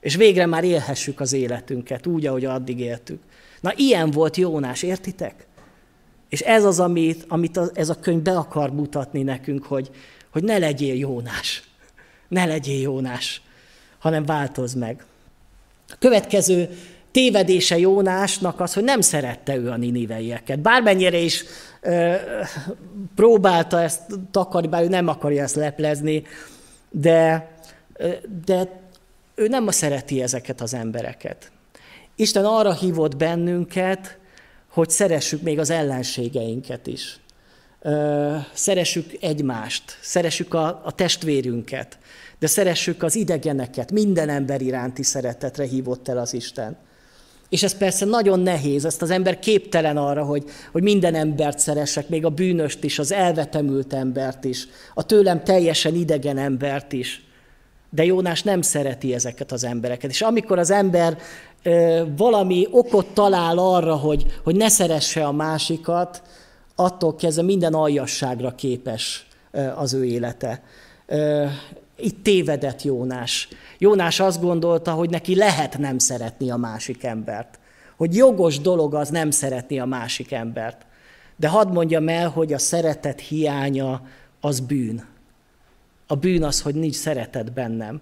És 0.00 0.16
végre 0.16 0.46
már 0.46 0.64
élhessük 0.64 1.20
az 1.20 1.32
életünket 1.32 2.06
úgy, 2.06 2.26
ahogy 2.26 2.44
addig 2.44 2.80
éltük. 2.80 3.22
Na, 3.60 3.72
ilyen 3.76 4.10
volt 4.10 4.36
Jónás, 4.36 4.82
értitek? 4.82 5.46
És 6.28 6.40
ez 6.40 6.64
az, 6.64 6.80
amit, 6.80 7.24
amit 7.28 7.60
ez 7.74 7.88
a 7.88 8.00
könyv 8.00 8.22
be 8.22 8.36
akar 8.36 8.72
mutatni 8.72 9.22
nekünk, 9.22 9.64
hogy, 9.64 9.90
hogy 10.30 10.42
ne 10.44 10.58
legyél 10.58 10.94
Jónás. 10.94 11.62
Ne 12.28 12.44
legyél 12.44 12.80
Jónás, 12.80 13.42
hanem 14.06 14.24
változ 14.24 14.74
meg. 14.74 15.04
A 15.88 15.96
következő 15.98 16.68
tévedése 17.10 17.78
Jónásnak 17.78 18.60
az, 18.60 18.74
hogy 18.74 18.84
nem 18.84 19.00
szerette 19.00 19.56
ő 19.56 19.70
a 19.70 19.76
niniveieket. 19.76 20.58
Bármennyire 20.58 21.18
is 21.18 21.44
ö, 21.80 22.14
próbálta 23.14 23.82
ezt 23.82 24.00
takarni, 24.30 24.68
bár 24.68 24.82
ő 24.82 24.88
nem 24.88 25.08
akarja 25.08 25.42
ezt 25.42 25.54
leplezni, 25.54 26.22
de, 26.90 27.50
de 28.44 28.80
ő 29.34 29.48
nem 29.48 29.68
szereti 29.68 30.22
ezeket 30.22 30.60
az 30.60 30.74
embereket. 30.74 31.50
Isten 32.14 32.44
arra 32.44 32.74
hívott 32.74 33.16
bennünket, 33.16 34.18
hogy 34.68 34.90
szeressük 34.90 35.42
még 35.42 35.58
az 35.58 35.70
ellenségeinket 35.70 36.86
is. 36.86 37.18
Szeressük 38.52 39.16
egymást, 39.20 39.98
szeressük 40.00 40.54
a, 40.54 40.80
a 40.84 40.92
testvérünket, 40.92 41.98
de 42.38 42.46
szeressük 42.46 43.02
az 43.02 43.14
idegeneket, 43.14 43.92
minden 43.92 44.28
ember 44.28 44.60
iránti 44.60 45.02
szeretetre 45.02 45.64
hívott 45.64 46.08
el 46.08 46.18
az 46.18 46.34
Isten. 46.34 46.76
És 47.48 47.62
ez 47.62 47.76
persze 47.76 48.04
nagyon 48.04 48.40
nehéz, 48.40 48.84
ezt 48.84 49.02
az 49.02 49.10
ember 49.10 49.38
képtelen 49.38 49.96
arra, 49.96 50.24
hogy, 50.24 50.44
hogy 50.72 50.82
minden 50.82 51.14
embert 51.14 51.58
szeressek, 51.58 52.08
még 52.08 52.24
a 52.24 52.28
bűnöst 52.30 52.84
is, 52.84 52.98
az 52.98 53.12
elvetemült 53.12 53.92
embert 53.92 54.44
is, 54.44 54.68
a 54.94 55.06
tőlem 55.06 55.44
teljesen 55.44 55.94
idegen 55.94 56.38
embert 56.38 56.92
is. 56.92 57.24
De 57.90 58.04
Jónás 58.04 58.42
nem 58.42 58.62
szereti 58.62 59.14
ezeket 59.14 59.52
az 59.52 59.64
embereket. 59.64 60.10
És 60.10 60.22
amikor 60.22 60.58
az 60.58 60.70
ember 60.70 61.18
ö, 61.62 62.02
valami 62.16 62.66
okot 62.70 63.06
talál 63.06 63.58
arra, 63.58 63.94
hogy, 63.94 64.26
hogy 64.44 64.56
ne 64.56 64.68
szeresse 64.68 65.24
a 65.24 65.32
másikat, 65.32 66.22
attól 66.76 67.14
kezdve 67.14 67.42
minden 67.42 67.74
aljasságra 67.74 68.54
képes 68.54 69.26
az 69.74 69.92
ő 69.92 70.04
élete. 70.04 70.62
Itt 71.96 72.22
tévedett 72.22 72.82
Jónás. 72.82 73.48
Jónás 73.78 74.20
azt 74.20 74.40
gondolta, 74.40 74.92
hogy 74.92 75.10
neki 75.10 75.36
lehet 75.36 75.78
nem 75.78 75.98
szeretni 75.98 76.50
a 76.50 76.56
másik 76.56 77.04
embert. 77.04 77.58
Hogy 77.96 78.16
jogos 78.16 78.60
dolog 78.60 78.94
az 78.94 79.08
nem 79.08 79.30
szeretni 79.30 79.78
a 79.78 79.84
másik 79.84 80.32
embert. 80.32 80.86
De 81.36 81.48
hadd 81.48 81.72
mondjam 81.72 82.08
el, 82.08 82.28
hogy 82.28 82.52
a 82.52 82.58
szeretet 82.58 83.20
hiánya 83.20 84.02
az 84.40 84.60
bűn. 84.60 85.06
A 86.06 86.14
bűn 86.14 86.44
az, 86.44 86.62
hogy 86.62 86.74
nincs 86.74 86.94
szeretet 86.94 87.52
bennem. 87.52 88.00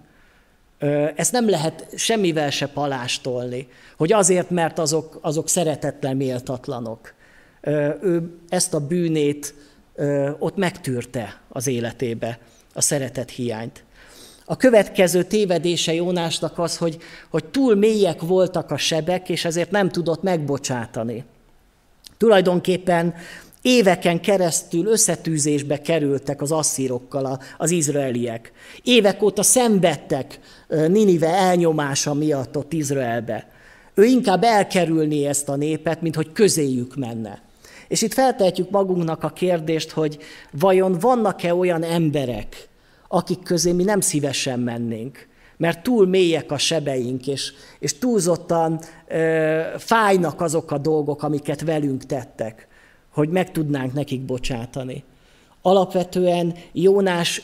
Ezt 1.15 1.31
nem 1.31 1.49
lehet 1.49 1.87
semmivel 1.95 2.49
se 2.49 2.67
palástolni, 2.67 3.67
hogy 3.97 4.13
azért, 4.13 4.49
mert 4.49 4.79
azok, 4.79 5.19
azok 5.21 5.49
szeretetlen 5.49 6.15
méltatlanok. 6.15 7.13
Ő 8.01 8.29
ezt 8.49 8.73
a 8.73 8.79
bűnét 8.79 9.53
ott 10.39 10.55
megtűrte 10.55 11.41
az 11.49 11.67
életébe, 11.67 12.39
a 12.73 12.81
szeretet 12.81 13.29
hiányt. 13.29 13.83
A 14.45 14.57
következő 14.57 15.23
tévedése 15.23 15.93
Jónásnak 15.93 16.59
az, 16.59 16.77
hogy, 16.77 16.97
hogy 17.29 17.45
túl 17.45 17.75
mélyek 17.75 18.21
voltak 18.21 18.71
a 18.71 18.77
sebek, 18.77 19.29
és 19.29 19.45
ezért 19.45 19.71
nem 19.71 19.89
tudott 19.89 20.21
megbocsátani. 20.21 21.23
Tulajdonképpen 22.17 23.13
éveken 23.61 24.21
keresztül 24.21 24.85
összetűzésbe 24.85 25.81
kerültek 25.81 26.41
az 26.41 26.51
asszírokkal 26.51 27.39
az 27.57 27.71
izraeliek. 27.71 28.51
Évek 28.83 29.21
óta 29.21 29.43
szenvedtek 29.43 30.39
Ninive 30.67 31.27
elnyomása 31.27 32.13
miatt 32.13 32.57
ott 32.57 32.73
Izraelbe. 32.73 33.47
Ő 33.93 34.03
inkább 34.03 34.43
elkerülni 34.43 35.25
ezt 35.25 35.49
a 35.49 35.55
népet, 35.55 36.01
mint 36.01 36.15
hogy 36.15 36.31
közéjük 36.31 36.95
menne. 36.95 37.41
És 37.87 38.01
itt 38.01 38.13
feltehetjük 38.13 38.69
magunknak 38.69 39.23
a 39.23 39.29
kérdést, 39.29 39.91
hogy 39.91 40.17
vajon 40.51 40.97
vannak-e 40.99 41.55
olyan 41.55 41.83
emberek, 41.83 42.67
akik 43.07 43.43
közé 43.43 43.71
mi 43.71 43.83
nem 43.83 43.99
szívesen 43.99 44.59
mennénk, 44.59 45.27
mert 45.57 45.83
túl 45.83 46.07
mélyek 46.07 46.51
a 46.51 46.57
sebeink, 46.57 47.27
és, 47.27 47.53
és 47.79 47.97
túlzottan 47.97 48.79
ö, 49.07 49.61
fájnak 49.77 50.41
azok 50.41 50.71
a 50.71 50.77
dolgok, 50.77 51.23
amiket 51.23 51.61
velünk 51.61 52.05
tettek, 52.05 52.67
hogy 53.13 53.29
meg 53.29 53.51
tudnánk 53.51 53.93
nekik 53.93 54.21
bocsátani. 54.21 55.03
Alapvetően 55.61 56.55
Jónás 56.71 57.41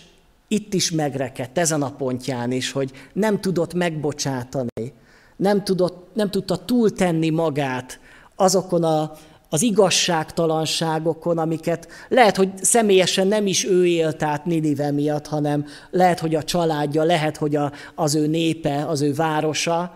itt 0.48 0.74
is 0.74 0.92
megrekedt, 0.92 1.58
ezen 1.58 1.82
a 1.82 1.92
pontján 1.92 2.52
is, 2.52 2.72
hogy 2.72 2.92
nem 3.14 3.42
tudott 3.42 3.74
megbocsátani, 3.74 4.94
nem, 5.36 5.64
tudott, 5.64 6.08
nem 6.14 6.30
tudta 6.30 6.66
túltenni 6.66 7.30
magát 7.30 8.00
azokon 8.36 8.84
a, 8.84 9.12
az 9.54 9.62
igazságtalanságokon, 9.62 11.38
amiket 11.38 11.88
lehet, 12.08 12.36
hogy 12.36 12.50
személyesen 12.62 13.28
nem 13.28 13.48
is 13.48 13.66
ő 13.66 13.86
élt 13.86 14.24
át 14.24 14.46
Ninive 14.46 14.92
miatt, 14.92 15.28
hanem 15.28 15.66
lehet, 15.90 16.20
hogy 16.20 16.36
a 16.36 16.44
családja, 16.44 17.04
lehet, 17.04 17.38
hogy 17.38 17.56
a, 17.56 17.72
az 17.96 18.16
ő 18.16 18.28
népe, 18.28 18.86
az 18.88 19.02
ő 19.02 19.14
városa, 19.14 19.96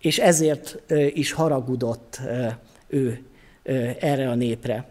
és 0.00 0.18
ezért 0.18 0.82
is 1.12 1.32
haragudott 1.32 2.20
ő 2.88 3.24
erre 4.00 4.28
a 4.28 4.34
népre. 4.34 4.84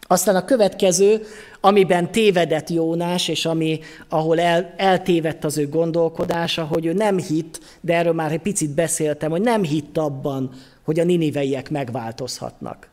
Aztán 0.00 0.36
a 0.36 0.44
következő, 0.44 1.22
amiben 1.60 2.12
tévedett 2.12 2.68
Jónás, 2.68 3.28
és 3.28 3.46
ami, 3.46 3.80
ahol 4.08 4.40
el, 4.40 4.74
eltévedt 4.76 5.44
az 5.44 5.58
ő 5.58 5.68
gondolkodása, 5.68 6.64
hogy 6.64 6.86
ő 6.86 6.92
nem 6.92 7.18
hitt, 7.18 7.60
de 7.80 7.94
erről 7.94 8.12
már 8.12 8.32
egy 8.32 8.40
picit 8.40 8.70
beszéltem, 8.70 9.30
hogy 9.30 9.40
nem 9.40 9.62
hitt 9.62 9.98
abban, 9.98 10.50
hogy 10.82 11.00
a 11.00 11.04
niniveiek 11.04 11.70
megváltozhatnak. 11.70 12.89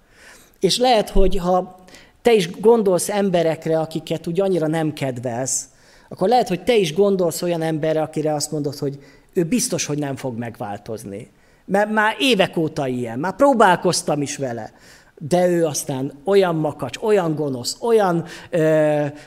És 0.59 0.77
lehet, 0.77 1.09
hogy 1.09 1.37
ha 1.37 1.75
te 2.21 2.33
is 2.33 2.59
gondolsz 2.59 3.09
emberekre, 3.09 3.79
akiket 3.79 4.27
úgy 4.27 4.41
annyira 4.41 4.67
nem 4.67 4.93
kedvelsz, 4.93 5.65
akkor 6.09 6.27
lehet, 6.27 6.47
hogy 6.47 6.63
te 6.63 6.75
is 6.75 6.93
gondolsz 6.93 7.41
olyan 7.41 7.61
emberre, 7.61 8.01
akire 8.01 8.33
azt 8.33 8.51
mondod, 8.51 8.77
hogy 8.77 8.99
ő 9.33 9.43
biztos, 9.43 9.85
hogy 9.85 9.97
nem 9.97 10.15
fog 10.15 10.37
megváltozni. 10.37 11.31
Mert 11.65 11.91
már 11.91 12.15
évek 12.19 12.57
óta 12.57 12.87
ilyen, 12.87 13.19
már 13.19 13.35
próbálkoztam 13.35 14.21
is 14.21 14.37
vele 14.37 14.73
de 15.19 15.47
ő 15.47 15.65
aztán 15.65 16.13
olyan 16.23 16.55
makacs, 16.55 16.97
olyan 16.97 17.35
gonosz, 17.35 17.77
olyan, 17.81 18.25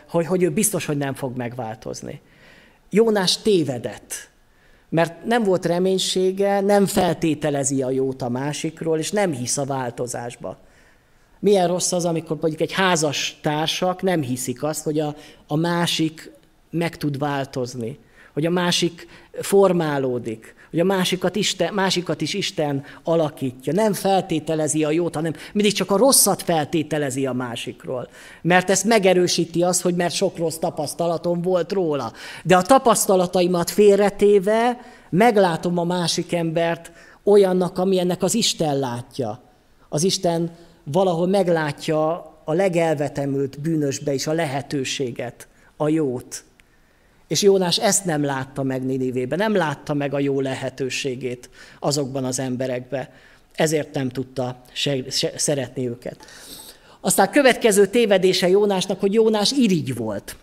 hogy, 0.08 0.26
hogy 0.26 0.42
ő 0.42 0.50
biztos, 0.50 0.86
hogy 0.86 0.96
nem 0.96 1.14
fog 1.14 1.36
megváltozni. 1.36 2.20
Jónás 2.90 3.38
tévedett, 3.38 4.14
mert 4.88 5.24
nem 5.24 5.42
volt 5.42 5.66
reménysége, 5.66 6.60
nem 6.60 6.86
feltételezi 6.86 7.82
a 7.82 7.90
jót 7.90 8.22
a 8.22 8.28
másikról, 8.28 8.98
és 8.98 9.10
nem 9.10 9.32
hisz 9.32 9.56
a 9.56 9.64
változásba. 9.64 10.58
Milyen 11.40 11.68
rossz 11.68 11.92
az, 11.92 12.04
amikor 12.04 12.36
mondjuk 12.40 12.60
egy 12.60 12.72
házas 12.72 13.38
társak 13.42 14.02
nem 14.02 14.22
hiszik 14.22 14.62
azt, 14.62 14.84
hogy 14.84 14.98
a, 14.98 15.14
a 15.46 15.56
másik 15.56 16.32
meg 16.70 16.96
tud 16.96 17.18
változni, 17.18 17.98
hogy 18.32 18.46
a 18.46 18.50
másik 18.50 19.06
formálódik, 19.40 20.54
hogy 20.70 20.80
a 20.80 20.84
másikat, 20.84 21.36
Isten, 21.36 21.74
másikat 21.74 22.20
is 22.20 22.34
Isten 22.34 22.84
alakítja. 23.04 23.72
Nem 23.72 23.92
feltételezi 23.92 24.84
a 24.84 24.90
jót, 24.90 25.14
hanem 25.14 25.34
mindig 25.52 25.72
csak 25.72 25.90
a 25.90 25.96
rosszat 25.96 26.42
feltételezi 26.42 27.26
a 27.26 27.32
másikról. 27.32 28.08
Mert 28.42 28.70
ezt 28.70 28.84
megerősíti 28.84 29.62
az, 29.62 29.80
hogy 29.80 29.94
mert 29.94 30.14
sok 30.14 30.36
rossz 30.36 30.56
tapasztalatom 30.56 31.42
volt 31.42 31.72
róla. 31.72 32.12
De 32.44 32.56
a 32.56 32.62
tapasztalataimat 32.62 33.70
félretéve 33.70 34.80
meglátom 35.10 35.78
a 35.78 35.84
másik 35.84 36.32
embert 36.32 36.92
olyannak, 37.24 37.78
amilyennek 37.78 38.22
az 38.22 38.34
Isten 38.34 38.78
látja. 38.78 39.42
Az 39.88 40.02
Isten 40.02 40.50
valahol 40.84 41.26
meglátja 41.26 42.30
a 42.44 42.52
legelvetemült 42.52 43.60
bűnösbe 43.60 44.12
is 44.12 44.26
a 44.26 44.32
lehetőséget, 44.32 45.48
a 45.76 45.88
jót. 45.88 46.44
És 47.28 47.42
Jónás 47.42 47.78
ezt 47.78 48.04
nem 48.04 48.24
látta 48.24 48.62
meg 48.62 48.84
Ninivében, 48.84 49.38
nem 49.38 49.54
látta 49.54 49.94
meg 49.94 50.14
a 50.14 50.18
jó 50.18 50.40
lehetőségét 50.40 51.50
azokban 51.78 52.24
az 52.24 52.38
emberekbe. 52.38 53.12
Ezért 53.54 53.94
nem 53.94 54.08
tudta 54.08 54.62
se, 54.72 55.10
se, 55.10 55.32
szeretni 55.36 55.88
őket. 55.88 56.26
Aztán 57.00 57.30
következő 57.30 57.86
tévedése 57.86 58.48
Jónásnak, 58.48 59.00
hogy 59.00 59.12
Jónás 59.12 59.52
irigy 59.52 59.94
volt. 59.94 60.36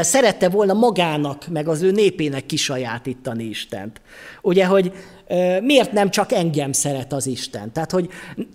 Szerette 0.00 0.48
volna 0.48 0.72
magának, 0.72 1.48
meg 1.48 1.68
az 1.68 1.82
ő 1.82 1.90
népének 1.90 2.46
kisajátítani 2.46 3.44
Istent. 3.44 4.00
Ugye, 4.42 4.66
hogy 4.66 4.92
miért 5.62 5.92
nem 5.92 6.10
csak 6.10 6.32
engem 6.32 6.72
szeret 6.72 7.12
az 7.12 7.26
Isten? 7.26 7.72
Tehát, 7.72 7.90
hogy 7.90 8.08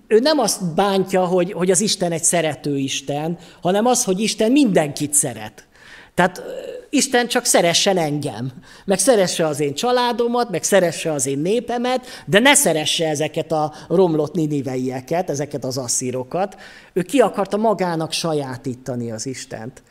ő 0.07 0.19
nem 0.19 0.39
azt 0.39 0.73
bántja, 0.73 1.25
hogy, 1.25 1.51
hogy 1.51 1.71
az 1.71 1.81
Isten 1.81 2.11
egy 2.11 2.23
szerető 2.23 2.77
Isten, 2.77 3.37
hanem 3.61 3.85
az, 3.85 4.03
hogy 4.03 4.19
Isten 4.19 4.51
mindenkit 4.51 5.13
szeret. 5.13 5.67
Tehát 6.13 6.43
Isten 6.89 7.27
csak 7.27 7.45
szeressen 7.45 7.97
engem, 7.97 8.51
meg 8.85 8.99
szeresse 8.99 9.47
az 9.47 9.59
én 9.59 9.73
családomat, 9.73 10.49
meg 10.49 10.63
szeresse 10.63 11.11
az 11.11 11.25
én 11.25 11.39
népemet, 11.39 12.05
de 12.25 12.39
ne 12.39 12.53
szeresse 12.53 13.07
ezeket 13.07 13.51
a 13.51 13.73
romlott 13.87 14.33
niniveieket, 14.33 15.29
ezeket 15.29 15.65
az 15.65 15.77
asszírokat. 15.77 16.55
Ő 16.93 17.01
ki 17.01 17.19
akarta 17.19 17.57
magának 17.57 18.11
sajátítani 18.11 19.11
az 19.11 19.25
Istent. 19.25 19.83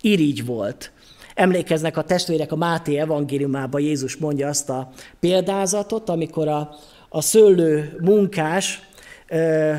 Irigy 0.00 0.46
volt. 0.46 0.90
Emlékeznek 1.34 1.96
a 1.96 2.02
testvérek 2.02 2.52
a 2.52 2.56
Máté 2.56 2.98
evangéliumában, 2.98 3.80
Jézus 3.80 4.16
mondja 4.16 4.48
azt 4.48 4.68
a 4.70 4.90
példázatot, 5.20 6.08
amikor 6.08 6.48
a, 6.48 6.70
a 7.08 7.20
szőlő 7.20 7.96
munkás 8.00 8.82
ö, 9.28 9.74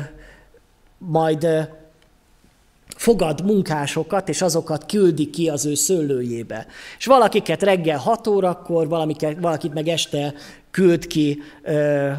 majd 0.98 1.46
fogad 2.96 3.44
munkásokat, 3.44 4.28
és 4.28 4.42
azokat 4.42 4.86
küldi 4.86 5.30
ki 5.30 5.48
az 5.48 5.64
ő 5.64 5.74
szőlőjébe. 5.74 6.66
És 6.98 7.06
valakiket 7.06 7.62
reggel 7.62 7.98
6 7.98 8.26
órakor, 8.26 8.88
valamiket, 8.88 9.36
valakit 9.40 9.74
meg 9.74 9.88
este 9.88 10.34
küld 10.70 11.06
ki 11.06 11.42
ö, 11.62 12.10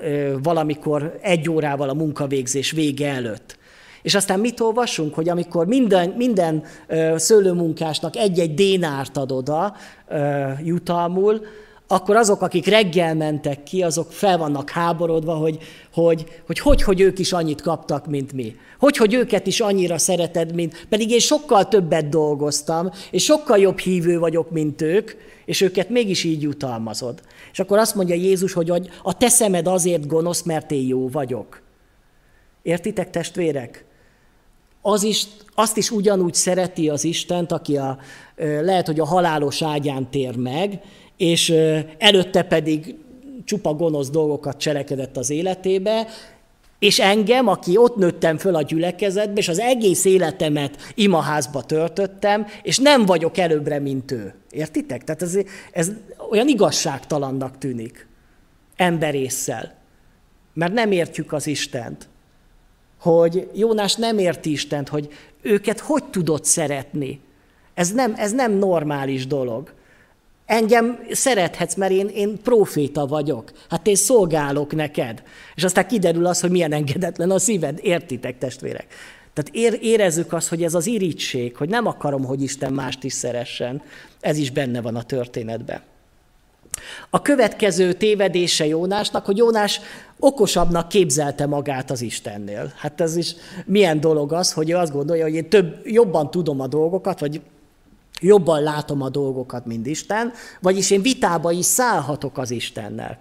ö, 0.00 0.36
valamikor 0.42 1.18
egy 1.22 1.50
órával 1.50 1.88
a 1.88 1.94
munkavégzés 1.94 2.70
vége 2.70 3.08
előtt. 3.08 3.58
És 4.02 4.14
aztán 4.14 4.40
mit 4.40 4.60
olvasunk, 4.60 5.14
hogy 5.14 5.28
amikor 5.28 5.66
minden, 5.66 6.14
minden 6.16 6.64
szőlőmunkásnak 7.16 8.16
egy-egy 8.16 8.54
dénárt 8.54 9.16
ad 9.16 9.32
oda 9.32 9.76
jutalmul, 10.62 11.40
akkor 11.90 12.16
azok, 12.16 12.42
akik 12.42 12.66
reggel 12.66 13.14
mentek 13.14 13.62
ki, 13.62 13.82
azok 13.82 14.12
fel 14.12 14.38
vannak 14.38 14.70
háborodva, 14.70 15.34
hogy 15.34 15.58
hogy, 15.92 16.24
hogy, 16.46 16.58
hogy, 16.58 16.82
hogy 16.82 17.00
ők 17.00 17.18
is 17.18 17.32
annyit 17.32 17.60
kaptak, 17.60 18.06
mint 18.06 18.32
mi. 18.32 18.56
Hogy, 18.78 18.96
hogy 18.96 19.14
őket 19.14 19.46
is 19.46 19.60
annyira 19.60 19.98
szereted, 19.98 20.54
mint... 20.54 20.86
Pedig 20.88 21.10
én 21.10 21.18
sokkal 21.18 21.68
többet 21.68 22.08
dolgoztam, 22.08 22.90
és 23.10 23.24
sokkal 23.24 23.58
jobb 23.58 23.78
hívő 23.78 24.18
vagyok, 24.18 24.50
mint 24.50 24.82
ők, 24.82 25.10
és 25.44 25.60
őket 25.60 25.88
mégis 25.88 26.24
így 26.24 26.42
jutalmazod. 26.42 27.20
És 27.52 27.58
akkor 27.58 27.78
azt 27.78 27.94
mondja 27.94 28.14
Jézus, 28.14 28.52
hogy 28.52 28.70
a 29.02 29.16
te 29.16 29.28
szemed 29.28 29.66
azért 29.66 30.06
gonosz, 30.06 30.42
mert 30.42 30.70
én 30.70 30.86
jó 30.86 31.08
vagyok. 31.08 31.62
Értitek, 32.62 33.10
testvérek? 33.10 33.84
Az 34.90 35.02
is, 35.02 35.26
azt 35.54 35.76
is 35.76 35.90
ugyanúgy 35.90 36.34
szereti 36.34 36.88
az 36.88 37.04
Istent, 37.04 37.52
aki 37.52 37.76
a, 37.76 37.98
lehet, 38.36 38.86
hogy 38.86 39.00
a 39.00 39.04
halálos 39.04 39.62
ágyán 39.62 40.10
tér 40.10 40.36
meg, 40.36 40.80
és 41.16 41.54
előtte 41.98 42.42
pedig 42.42 42.94
csupa 43.44 43.74
gonosz 43.74 44.10
dolgokat 44.10 44.56
cselekedett 44.56 45.16
az 45.16 45.30
életébe, 45.30 46.06
és 46.78 47.00
engem, 47.00 47.48
aki 47.48 47.76
ott 47.76 47.96
nőttem 47.96 48.38
föl 48.38 48.54
a 48.54 48.62
gyülekezetbe, 48.62 49.40
és 49.40 49.48
az 49.48 49.58
egész 49.58 50.04
életemet 50.04 50.76
imaházba 50.94 51.62
töltöttem, 51.62 52.46
és 52.62 52.78
nem 52.78 53.06
vagyok 53.06 53.38
előbbre, 53.38 53.78
mint 53.78 54.10
ő. 54.10 54.34
Értitek? 54.50 55.04
Tehát 55.04 55.22
ez, 55.22 55.38
ez 55.72 55.90
olyan 56.30 56.48
igazságtalannak 56.48 57.58
tűnik 57.58 58.06
emberésszel. 58.76 59.74
Mert 60.54 60.72
nem 60.72 60.92
értjük 60.92 61.32
az 61.32 61.46
Istent. 61.46 62.08
Hogy 63.00 63.48
Jónás 63.52 63.94
nem 63.94 64.18
érti 64.18 64.50
Istent, 64.50 64.88
hogy 64.88 65.08
őket 65.42 65.80
hogy 65.80 66.04
tudod 66.04 66.44
szeretni. 66.44 67.20
Ez 67.74 67.92
nem, 67.92 68.14
ez 68.16 68.32
nem 68.32 68.52
normális 68.52 69.26
dolog. 69.26 69.72
Engem 70.46 71.06
szerethetsz, 71.10 71.74
mert 71.74 71.92
én, 71.92 72.08
én 72.08 72.42
proféta 72.42 73.06
vagyok. 73.06 73.52
Hát 73.68 73.86
én 73.86 73.94
szolgálok 73.94 74.74
neked. 74.74 75.22
És 75.54 75.64
aztán 75.64 75.86
kiderül 75.86 76.26
az, 76.26 76.40
hogy 76.40 76.50
milyen 76.50 76.72
engedetlen 76.72 77.30
a 77.30 77.38
szíved. 77.38 77.78
Értitek, 77.82 78.38
testvérek? 78.38 78.86
Tehát 79.32 79.50
ér, 79.52 79.78
érezzük 79.82 80.32
azt, 80.32 80.48
hogy 80.48 80.62
ez 80.62 80.74
az 80.74 80.86
irítség, 80.86 81.56
hogy 81.56 81.68
nem 81.68 81.86
akarom, 81.86 82.24
hogy 82.24 82.42
Isten 82.42 82.72
mást 82.72 83.04
is 83.04 83.12
szeressen. 83.12 83.82
Ez 84.20 84.38
is 84.38 84.50
benne 84.50 84.80
van 84.80 84.96
a 84.96 85.02
történetben. 85.02 85.82
A 87.10 87.22
következő 87.22 87.92
tévedése 87.92 88.66
Jónásnak, 88.66 89.24
hogy 89.24 89.36
Jónás 89.36 89.80
okosabbnak 90.18 90.88
képzelte 90.88 91.46
magát 91.46 91.90
az 91.90 92.00
Istennél. 92.00 92.72
Hát 92.76 93.00
ez 93.00 93.16
is 93.16 93.34
milyen 93.64 94.00
dolog 94.00 94.32
az, 94.32 94.52
hogy 94.52 94.70
ő 94.70 94.76
azt 94.76 94.92
gondolja, 94.92 95.24
hogy 95.24 95.34
én 95.34 95.48
több, 95.48 95.80
jobban 95.84 96.30
tudom 96.30 96.60
a 96.60 96.66
dolgokat, 96.66 97.20
vagy 97.20 97.40
jobban 98.20 98.62
látom 98.62 99.02
a 99.02 99.08
dolgokat, 99.08 99.66
mint 99.66 99.86
Isten, 99.86 100.32
vagyis 100.60 100.90
én 100.90 101.02
vitába 101.02 101.52
is 101.52 101.64
szállhatok 101.64 102.38
az 102.38 102.50
Istennel. 102.50 103.18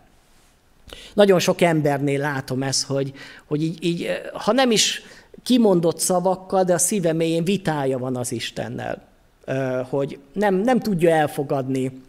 Nagyon 1.14 1.40
sok 1.40 1.62
embernél 1.62 2.20
látom 2.20 2.64
ezt, 2.64 2.86
hogy, 2.86 3.14
hogy 3.46 3.64
így, 3.64 3.84
így, 3.84 4.08
ha 4.34 4.52
nem 4.52 4.72
is 4.72 5.02
kimondott 5.44 6.00
szavakkal, 6.00 6.64
de 6.64 6.74
a 6.74 6.78
szíve 6.78 7.14
mélyén 7.14 7.44
vitája 7.44 7.98
van 7.98 8.16
az 8.16 8.32
Istennel, 8.32 9.02
hogy 9.90 10.20
nem, 10.34 10.56
nem 10.56 10.80
tudja 10.80 11.10
elfogadni 11.10 12.02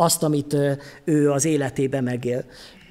azt, 0.00 0.22
amit 0.22 0.56
ő 1.04 1.30
az 1.30 1.44
életébe 1.44 2.00
megél. 2.00 2.44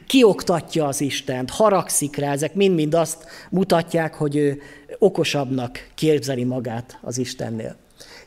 Kioktatja 0.08 0.86
az 0.86 1.02
Istent, 1.02 1.50
haragszik 1.50 2.16
rá, 2.16 2.32
ezek 2.32 2.54
mind-mind 2.54 2.94
azt 2.94 3.26
mutatják, 3.50 4.14
hogy 4.14 4.36
ő 4.36 4.62
okosabbnak 5.00 5.88
képzeli 5.96 6.44
magát 6.44 7.00
az 7.02 7.18
Istennél. 7.18 7.76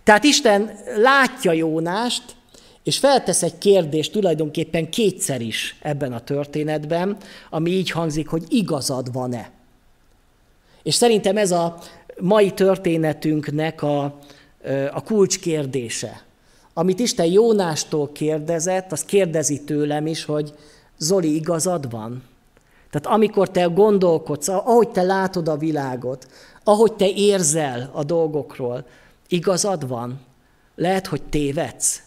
Tehát 0.03 0.25
Isten 0.25 0.71
látja 0.97 1.53
Jónást, 1.53 2.23
és 2.83 2.99
feltesz 2.99 3.43
egy 3.43 3.59
kérdést 3.59 4.13
tulajdonképpen 4.13 4.91
kétszer 4.91 5.41
is 5.41 5.77
ebben 5.83 6.13
a 6.13 6.21
történetben, 6.21 7.17
ami 7.51 7.71
így 7.71 7.91
hangzik, 7.91 8.29
hogy 8.29 8.45
igazad 8.49 9.13
van-e. 9.13 9.51
És 10.83 10.95
szerintem 10.95 11.37
ez 11.37 11.51
a 11.51 11.79
mai 12.21 12.51
történetünknek 12.51 13.83
a, 13.83 14.03
a 14.93 15.03
kulcskérdése. 15.03 16.23
Amit 16.75 16.99
Isten 16.99 17.27
Jónástól 17.27 18.13
kérdezett, 18.13 18.93
az 18.93 19.05
kérdezi 19.05 19.65
tőlem 19.65 20.07
is, 20.07 20.25
hogy 20.25 20.55
Zoli, 20.99 21.35
igazad 21.35 21.91
van? 21.91 22.23
Tehát 22.91 23.19
amikor 23.19 23.51
te 23.51 23.65
gondolkodsz, 23.65 24.49
ahogy 24.49 24.89
te 24.89 25.03
látod 25.03 25.49
a 25.49 25.57
világot, 25.57 26.29
ahogy 26.65 26.93
te 26.93 27.09
érzel 27.09 27.91
a 27.93 28.05
dolgokról, 28.05 28.87
igazad 29.29 29.89
van? 29.89 30.21
Lehet, 30.75 31.07
hogy 31.07 31.23
tévedsz? 31.23 32.03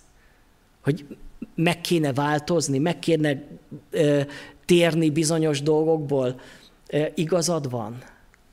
Hogy 0.83 1.05
meg 1.55 1.81
kéne 1.81 2.13
változni, 2.13 2.77
meg 2.77 2.99
kéne 2.99 3.43
ö, 3.91 4.21
térni 4.65 5.09
bizonyos 5.09 5.61
dolgokból? 5.61 6.39
Ö, 6.89 7.03
igazad 7.15 7.69
van? 7.69 8.03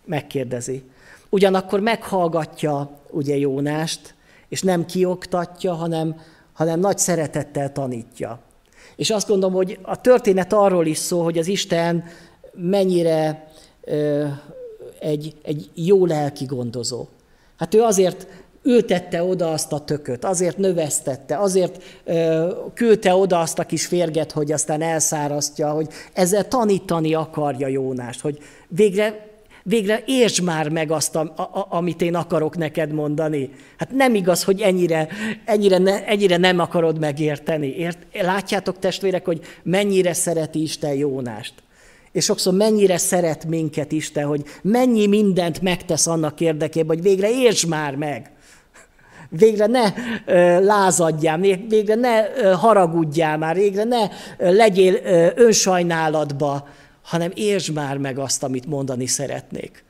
Megkérdezi. 0.05 0.83
Ugyanakkor 1.29 1.81
meghallgatja 1.81 2.99
ugye 3.11 3.37
Jónást, 3.37 4.15
és 4.51 4.63
nem 4.63 4.87
kioktatja, 4.87 5.73
hanem, 5.73 6.21
hanem 6.53 6.81
nagy 6.81 6.99
szeretettel 6.99 7.73
tanítja. 7.73 8.41
És 8.97 9.11
azt 9.11 9.29
gondolom, 9.29 9.55
hogy 9.55 9.79
a 9.83 10.01
történet 10.01 10.53
arról 10.53 10.87
is 10.87 10.99
szól, 10.99 11.25
hogy 11.25 11.39
az 11.39 11.47
Isten 11.47 12.05
mennyire 12.53 13.49
ö, 13.85 14.27
egy, 14.99 15.35
egy 15.43 15.71
jó 15.75 16.07
lelki 16.07 16.45
gondozó. 16.45 17.07
Hát 17.57 17.75
ő 17.75 17.83
azért 17.83 18.27
ültette 18.63 19.23
oda 19.23 19.53
azt 19.53 19.73
a 19.73 19.81
tököt, 19.81 20.25
azért 20.25 20.57
növesztette, 20.57 21.39
azért 21.39 21.83
ö, 22.05 22.51
küldte 22.75 23.15
oda 23.15 23.41
azt 23.41 23.59
a 23.59 23.65
kis 23.65 23.87
férget, 23.87 24.33
hogy 24.33 24.53
aztán 24.53 24.83
elszárasztja, 24.83 25.71
hogy 25.71 25.89
ezzel 26.13 26.49
tanítani 26.49 27.15
akarja 27.15 27.67
Jónást, 27.67 28.21
hogy 28.21 28.39
végre 28.69 29.30
Végre 29.63 30.03
értsd 30.07 30.43
már 30.43 30.69
meg 30.69 30.91
azt, 30.91 31.17
a, 31.17 31.21
a, 31.21 31.67
amit 31.69 32.03
én 32.03 32.15
akarok 32.15 32.57
neked 32.57 32.93
mondani. 32.93 33.51
Hát 33.79 33.91
nem 33.91 34.15
igaz, 34.15 34.45
hogy 34.45 34.61
ennyire, 34.61 35.09
ennyire, 35.45 35.79
ne, 35.79 36.05
ennyire 36.07 36.37
nem 36.37 36.59
akarod 36.59 36.99
megérteni. 36.99 37.67
Ért? 37.67 37.99
Látjátok 38.21 38.79
testvérek, 38.79 39.25
hogy 39.25 39.41
mennyire 39.63 40.13
szereti 40.13 40.63
Isten 40.63 40.95
Jónást. 40.95 41.55
És 42.13 42.25
sokszor 42.25 42.55
mennyire 42.55 42.97
szeret 42.97 43.45
minket 43.45 43.93
Isten, 43.93 44.27
hogy 44.27 44.45
mennyi 44.63 45.07
mindent 45.07 45.61
megtesz 45.61 46.07
annak 46.07 46.41
érdekében, 46.41 46.97
hogy 46.97 47.05
végre 47.05 47.31
értsd 47.31 47.69
már 47.69 47.95
meg. 47.95 48.31
Végre 49.29 49.67
ne 49.67 49.93
lázadjál, 50.59 51.39
végre 51.69 51.95
ne 51.95 52.23
haragudjál 52.55 53.39
már, 53.39 53.55
végre 53.57 53.85
ne 53.85 54.09
legyél 54.39 55.01
önsajnálatba, 55.35 56.69
hanem 57.11 57.31
értsd 57.35 57.73
már 57.73 57.99
meg 57.99 58.19
azt, 58.19 58.43
amit 58.43 58.67
mondani 58.67 59.07
szeretnék. 59.07 59.85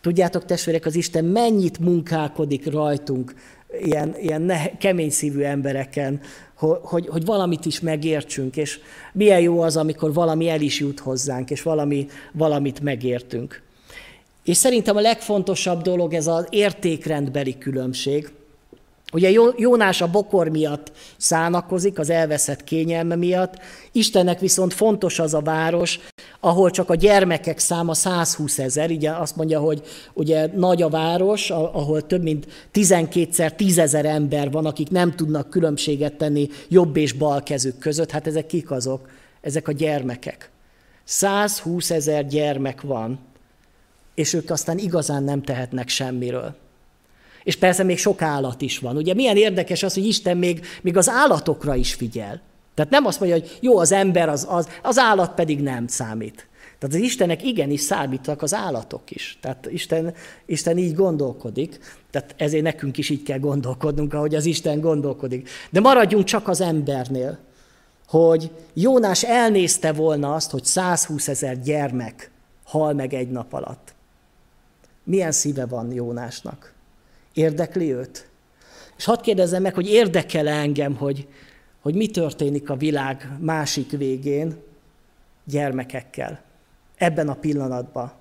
Tudjátok, 0.00 0.44
testvérek, 0.44 0.86
az 0.86 0.94
Isten 0.94 1.24
mennyit 1.24 1.78
munkálkodik 1.78 2.70
rajtunk, 2.70 3.34
ilyen, 3.82 4.14
ilyen 4.18 4.42
ne, 4.42 4.76
kemény 4.76 5.10
szívű 5.10 5.42
embereken, 5.42 6.20
hogy, 6.54 7.06
hogy, 7.06 7.24
valamit 7.24 7.66
is 7.66 7.80
megértsünk, 7.80 8.56
és 8.56 8.78
milyen 9.12 9.40
jó 9.40 9.60
az, 9.60 9.76
amikor 9.76 10.12
valami 10.12 10.48
el 10.48 10.60
is 10.60 10.80
jut 10.80 11.00
hozzánk, 11.00 11.50
és 11.50 11.62
valami, 11.62 12.06
valamit 12.32 12.80
megértünk. 12.80 13.62
És 14.44 14.56
szerintem 14.56 14.96
a 14.96 15.00
legfontosabb 15.00 15.82
dolog 15.82 16.14
ez 16.14 16.26
az 16.26 16.46
értékrendbeli 16.50 17.58
különbség. 17.58 18.30
Ugye 19.12 19.30
Jónás 19.56 20.00
a 20.00 20.10
bokor 20.10 20.48
miatt 20.48 20.92
szánakozik, 21.16 21.98
az 21.98 22.10
elveszett 22.10 22.64
kényelme 22.64 23.14
miatt, 23.14 23.54
Istennek 23.92 24.40
viszont 24.40 24.72
fontos 24.72 25.18
az 25.18 25.34
a 25.34 25.40
város, 25.40 25.98
ahol 26.40 26.70
csak 26.70 26.90
a 26.90 26.94
gyermekek 26.94 27.58
száma 27.58 27.94
120 27.94 28.58
ezer, 28.58 28.90
ugye 28.90 29.10
azt 29.10 29.36
mondja, 29.36 29.60
hogy 29.60 29.82
ugye 30.12 30.46
nagy 30.54 30.82
a 30.82 30.88
város, 30.88 31.50
ahol 31.50 32.06
több 32.06 32.22
mint 32.22 32.46
12-szer 32.72 33.54
10 33.54 33.78
ezer 33.78 34.04
ember 34.04 34.50
van, 34.50 34.66
akik 34.66 34.90
nem 34.90 35.14
tudnak 35.14 35.50
különbséget 35.50 36.14
tenni 36.14 36.48
jobb 36.68 36.96
és 36.96 37.12
bal 37.12 37.42
kezük 37.42 37.78
között. 37.78 38.10
Hát 38.10 38.26
ezek 38.26 38.46
kik 38.46 38.70
azok? 38.70 39.08
Ezek 39.40 39.68
a 39.68 39.72
gyermekek. 39.72 40.50
120 41.04 41.90
ezer 41.90 42.26
gyermek 42.26 42.80
van, 42.80 43.18
és 44.14 44.32
ők 44.32 44.50
aztán 44.50 44.78
igazán 44.78 45.22
nem 45.22 45.42
tehetnek 45.42 45.88
semmiről. 45.88 46.54
És 47.44 47.56
persze 47.56 47.82
még 47.82 47.98
sok 47.98 48.22
állat 48.22 48.60
is 48.60 48.78
van. 48.78 48.96
Ugye 48.96 49.14
milyen 49.14 49.36
érdekes 49.36 49.82
az, 49.82 49.94
hogy 49.94 50.06
Isten 50.06 50.36
még, 50.36 50.66
még 50.82 50.96
az 50.96 51.08
állatokra 51.08 51.74
is 51.74 51.94
figyel. 51.94 52.40
Tehát 52.74 52.90
nem 52.90 53.06
azt 53.06 53.20
mondja, 53.20 53.38
hogy 53.38 53.58
jó, 53.60 53.78
az 53.78 53.92
ember 53.92 54.28
az, 54.28 54.46
az, 54.50 54.68
az 54.82 54.98
állat 54.98 55.34
pedig 55.34 55.60
nem 55.60 55.86
számít. 55.86 56.48
Tehát 56.78 56.94
az 56.94 57.02
Istennek 57.02 57.44
igenis 57.44 57.80
számítanak 57.80 58.42
az 58.42 58.54
állatok 58.54 59.10
is. 59.10 59.38
Tehát 59.40 59.66
Isten, 59.70 60.14
Isten 60.46 60.78
így 60.78 60.94
gondolkodik, 60.94 61.78
tehát 62.10 62.34
ezért 62.36 62.62
nekünk 62.62 62.98
is 62.98 63.08
így 63.10 63.22
kell 63.22 63.38
gondolkodnunk, 63.38 64.14
ahogy 64.14 64.34
az 64.34 64.44
Isten 64.44 64.80
gondolkodik. 64.80 65.48
De 65.70 65.80
maradjunk 65.80 66.24
csak 66.24 66.48
az 66.48 66.60
embernél, 66.60 67.38
hogy 68.06 68.50
Jónás 68.74 69.24
elnézte 69.24 69.92
volna 69.92 70.34
azt, 70.34 70.50
hogy 70.50 70.64
120 70.64 71.28
ezer 71.28 71.62
gyermek 71.62 72.30
hal 72.64 72.92
meg 72.92 73.14
egy 73.14 73.30
nap 73.30 73.52
alatt. 73.52 73.94
Milyen 75.04 75.32
szíve 75.32 75.66
van 75.66 75.92
Jónásnak? 75.92 76.74
Érdekli 77.32 77.92
őt? 77.92 78.28
És 78.96 79.04
hadd 79.04 79.22
kérdezzem 79.22 79.62
meg, 79.62 79.74
hogy 79.74 79.88
érdekel 79.88 80.48
engem, 80.48 80.96
hogy, 80.96 81.28
hogy 81.80 81.94
mi 81.94 82.06
történik 82.06 82.70
a 82.70 82.76
világ 82.76 83.36
másik 83.38 83.90
végén 83.90 84.56
gyermekekkel, 85.44 86.42
ebben 86.96 87.28
a 87.28 87.34
pillanatban. 87.34 88.12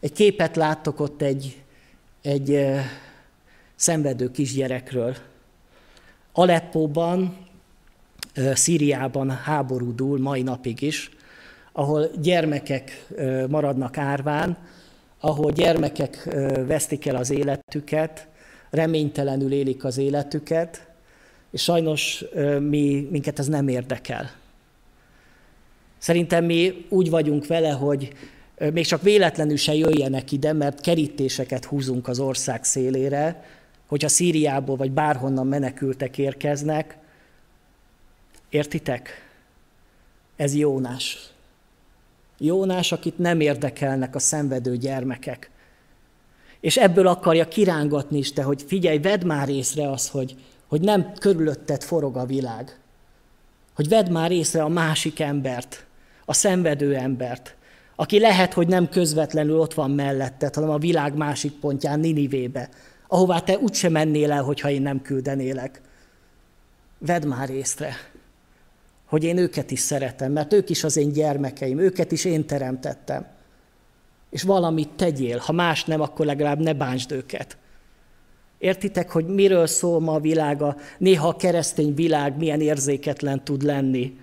Egy 0.00 0.12
képet 0.12 0.56
láttok 0.56 1.00
ott 1.00 1.22
egy, 1.22 1.62
egy 2.22 2.50
uh, 2.50 2.78
szenvedő 3.74 4.30
kisgyerekről. 4.30 5.16
Aleppóban, 6.32 7.36
uh, 8.36 8.54
Szíriában 8.54 9.30
háború 9.30 9.94
dúl 9.94 10.18
mai 10.18 10.42
napig 10.42 10.82
is, 10.82 11.10
ahol 11.72 12.10
gyermekek 12.20 13.06
maradnak 13.48 13.98
árván, 13.98 14.58
ahol 15.20 15.50
gyermekek 15.52 16.28
vesztik 16.66 17.06
el 17.06 17.16
az 17.16 17.30
életüket, 17.30 18.28
reménytelenül 18.70 19.52
élik 19.52 19.84
az 19.84 19.98
életüket, 19.98 20.88
és 21.50 21.62
sajnos 21.62 22.24
mi, 22.60 23.08
minket 23.10 23.38
ez 23.38 23.46
nem 23.46 23.68
érdekel. 23.68 24.30
Szerintem 25.98 26.44
mi 26.44 26.86
úgy 26.88 27.10
vagyunk 27.10 27.46
vele, 27.46 27.70
hogy 27.70 28.12
még 28.72 28.86
csak 28.86 29.02
véletlenül 29.02 29.56
se 29.56 29.74
jöjjenek 29.74 30.32
ide, 30.32 30.52
mert 30.52 30.80
kerítéseket 30.80 31.64
húzunk 31.64 32.08
az 32.08 32.18
ország 32.18 32.64
szélére, 32.64 33.44
hogyha 33.86 34.08
Szíriából 34.08 34.76
vagy 34.76 34.90
bárhonnan 34.90 35.46
menekültek 35.46 36.18
érkeznek. 36.18 36.96
Értitek? 38.48 39.30
Ez 40.36 40.54
Jónás. 40.54 41.30
Jónás, 42.42 42.92
akit 42.92 43.18
nem 43.18 43.40
érdekelnek 43.40 44.14
a 44.14 44.18
szenvedő 44.18 44.76
gyermekek. 44.76 45.50
És 46.60 46.76
ebből 46.76 47.06
akarja 47.06 47.48
kirángatni 47.48 48.18
is 48.18 48.32
te, 48.32 48.42
hogy 48.42 48.62
figyelj, 48.66 48.98
vedd 48.98 49.26
már 49.26 49.48
észre 49.48 49.90
az, 49.90 50.08
hogy, 50.08 50.36
hogy 50.68 50.80
nem 50.80 51.12
körülötted 51.12 51.82
forog 51.82 52.16
a 52.16 52.26
világ. 52.26 52.78
Hogy 53.74 53.88
vedd 53.88 54.10
már 54.10 54.30
észre 54.30 54.62
a 54.62 54.68
másik 54.68 55.20
embert, 55.20 55.84
a 56.24 56.32
szenvedő 56.32 56.94
embert, 56.94 57.54
aki 57.96 58.18
lehet, 58.18 58.52
hogy 58.52 58.68
nem 58.68 58.88
közvetlenül 58.88 59.58
ott 59.58 59.74
van 59.74 59.90
melletted, 59.90 60.54
hanem 60.54 60.70
a 60.70 60.78
világ 60.78 61.14
másik 61.14 61.52
pontján, 61.52 62.00
Ninivébe, 62.00 62.68
ahová 63.08 63.40
te 63.40 63.58
úgyse 63.58 63.88
mennél 63.88 64.32
el, 64.32 64.42
hogyha 64.42 64.70
én 64.70 64.82
nem 64.82 65.02
küldenélek. 65.02 65.80
Vedd 66.98 67.26
már 67.26 67.50
észre, 67.50 67.94
hogy 69.10 69.24
én 69.24 69.36
őket 69.36 69.70
is 69.70 69.80
szeretem, 69.80 70.32
mert 70.32 70.52
ők 70.52 70.70
is 70.70 70.84
az 70.84 70.96
én 70.96 71.12
gyermekeim, 71.12 71.78
őket 71.78 72.12
is 72.12 72.24
én 72.24 72.46
teremtettem. 72.46 73.26
És 74.30 74.42
valamit 74.42 74.88
tegyél, 74.96 75.38
ha 75.38 75.52
más 75.52 75.84
nem, 75.84 76.00
akkor 76.00 76.26
legalább 76.26 76.58
ne 76.58 76.72
bántsd 76.72 77.12
őket. 77.12 77.56
Értitek, 78.58 79.10
hogy 79.10 79.26
miről 79.26 79.66
szól 79.66 80.00
ma 80.00 80.12
a 80.12 80.20
világa? 80.20 80.76
Néha 80.98 81.28
a 81.28 81.36
keresztény 81.36 81.94
világ 81.94 82.36
milyen 82.36 82.60
érzéketlen 82.60 83.44
tud 83.44 83.62
lenni 83.62 84.18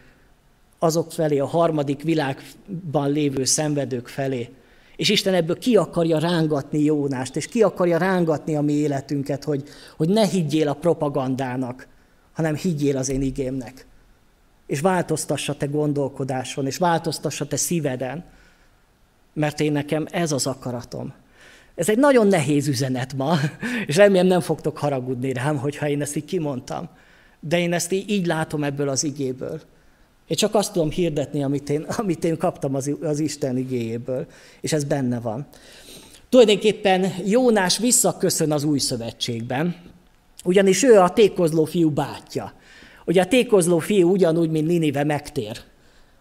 azok 0.80 1.12
felé, 1.12 1.38
a 1.38 1.46
harmadik 1.46 2.04
világban 2.04 3.12
lévő 3.12 3.44
szenvedők 3.44 4.08
felé. 4.08 4.50
És 4.96 5.10
Isten 5.10 5.34
ebből 5.34 5.58
ki 5.58 5.76
akarja 5.76 6.20
rángatni 6.20 6.84
Jónást, 6.84 7.36
és 7.36 7.48
ki 7.48 7.62
akarja 7.62 7.98
rángatni 7.98 8.56
a 8.56 8.62
mi 8.62 8.74
életünket, 8.74 9.44
hogy, 9.44 9.64
hogy 9.98 10.10
ne 10.10 10.26
higgyél 10.26 10.68
a 10.68 10.74
propagandának, 10.74 11.88
hanem 12.34 12.56
higgyél 12.56 12.98
az 12.98 13.10
én 13.10 13.22
igémnek. 13.22 13.86
És 14.68 14.80
változtassa 14.80 15.58
te 15.58 15.66
gondolkodáson, 15.66 16.66
és 16.66 16.78
változtassa 16.78 17.48
te 17.48 17.56
szíveden, 17.56 18.26
mert 19.34 19.60
én 19.60 19.72
nekem 19.72 20.08
ez 20.12 20.32
az 20.32 20.48
akaratom. 20.48 21.14
Ez 21.76 21.90
egy 21.90 21.98
nagyon 21.98 22.28
nehéz 22.28 22.68
üzenet 22.68 23.14
ma, 23.14 23.38
és 23.86 23.96
remélem 23.96 24.28
nem 24.28 24.42
fogtok 24.42 24.78
haragudni 24.78 25.34
rám, 25.34 25.58
hogyha 25.58 25.88
én 25.88 26.02
ezt 26.02 26.16
így 26.16 26.26
kimondtam. 26.26 26.90
De 27.40 27.60
én 27.60 27.74
ezt 27.74 27.92
így, 27.92 28.26
látom 28.26 28.64
ebből 28.64 28.90
az 28.90 29.04
igéből. 29.04 29.62
Én 30.28 30.38
csak 30.38 30.56
azt 30.56 30.72
tudom 30.74 30.90
hirdetni, 30.90 31.44
amit 31.44 31.70
én, 31.70 31.82
amit 31.98 32.24
én 32.24 32.38
kaptam 32.38 32.76
az, 32.76 32.92
az 33.02 33.20
Isten 33.20 33.58
igéjéből, 33.58 34.26
és 34.62 34.74
ez 34.74 34.84
benne 34.84 35.20
van. 35.20 35.48
Tulajdonképpen 36.30 37.14
Jónás 37.26 37.78
visszaköszön 37.78 38.52
az 38.52 38.64
új 38.64 38.80
szövetségben, 38.80 39.76
ugyanis 40.44 40.84
ő 40.84 41.00
a 41.00 41.10
tékozló 41.10 41.66
fiú 41.66 41.90
bátyja. 41.90 42.54
Ugye 43.08 43.22
a 43.22 43.28
tékozló 43.28 43.80
fiú 43.80 44.12
ugyanúgy, 44.12 44.50
mint 44.50 44.68
Ninive 44.68 45.04
megtér. 45.04 45.58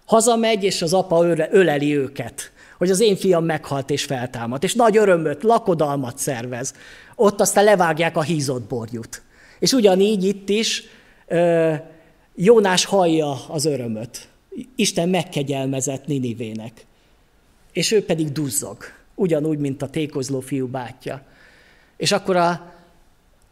Hazamegy, 0.05 0.65
és 0.65 0.83
az 0.83 0.93
apa 0.93 1.25
öleli 1.51 1.97
őket, 1.97 2.53
hogy 2.79 2.91
az 2.91 3.01
én 3.01 3.17
fiam 3.17 3.45
meghalt 3.45 3.91
és 3.91 4.05
feltámad. 4.05 4.63
És 4.63 4.75
nagy 4.75 4.97
örömöt, 4.97 5.43
lakodalmat 5.43 6.19
szervez. 6.19 6.75
Ott 7.17 7.41
aztán 7.41 7.65
levágják 7.65 8.17
a 8.17 8.23
hízott 8.23 8.63
borjút. 8.69 9.23
És 9.59 9.73
ugyanígy 9.73 10.25
itt 10.25 10.49
is 10.49 10.83
Jónás 12.35 12.85
hallja 12.85 13.47
az 13.49 13.65
örömöt. 13.65 14.29
Isten 14.77 15.09
megkegyelmezett 15.09 16.07
Ninivének. 16.07 16.87
És 17.73 17.93
ő 17.93 18.05
pedig 18.05 18.33
duzzog, 18.33 18.77
ugyanúgy, 19.15 19.59
mint 19.59 19.83
a 19.83 19.89
tékozló 19.89 20.41
fiú 20.41 20.67
bátyja. 20.67 21.23
És 21.97 22.13
akkor 22.13 22.37
a, 22.37 22.73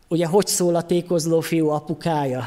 ugye 0.08 0.26
hogy 0.26 0.46
szól 0.46 0.74
a 0.74 0.82
tékozló 0.82 1.40
fiú 1.40 1.68
apukája 1.68 2.44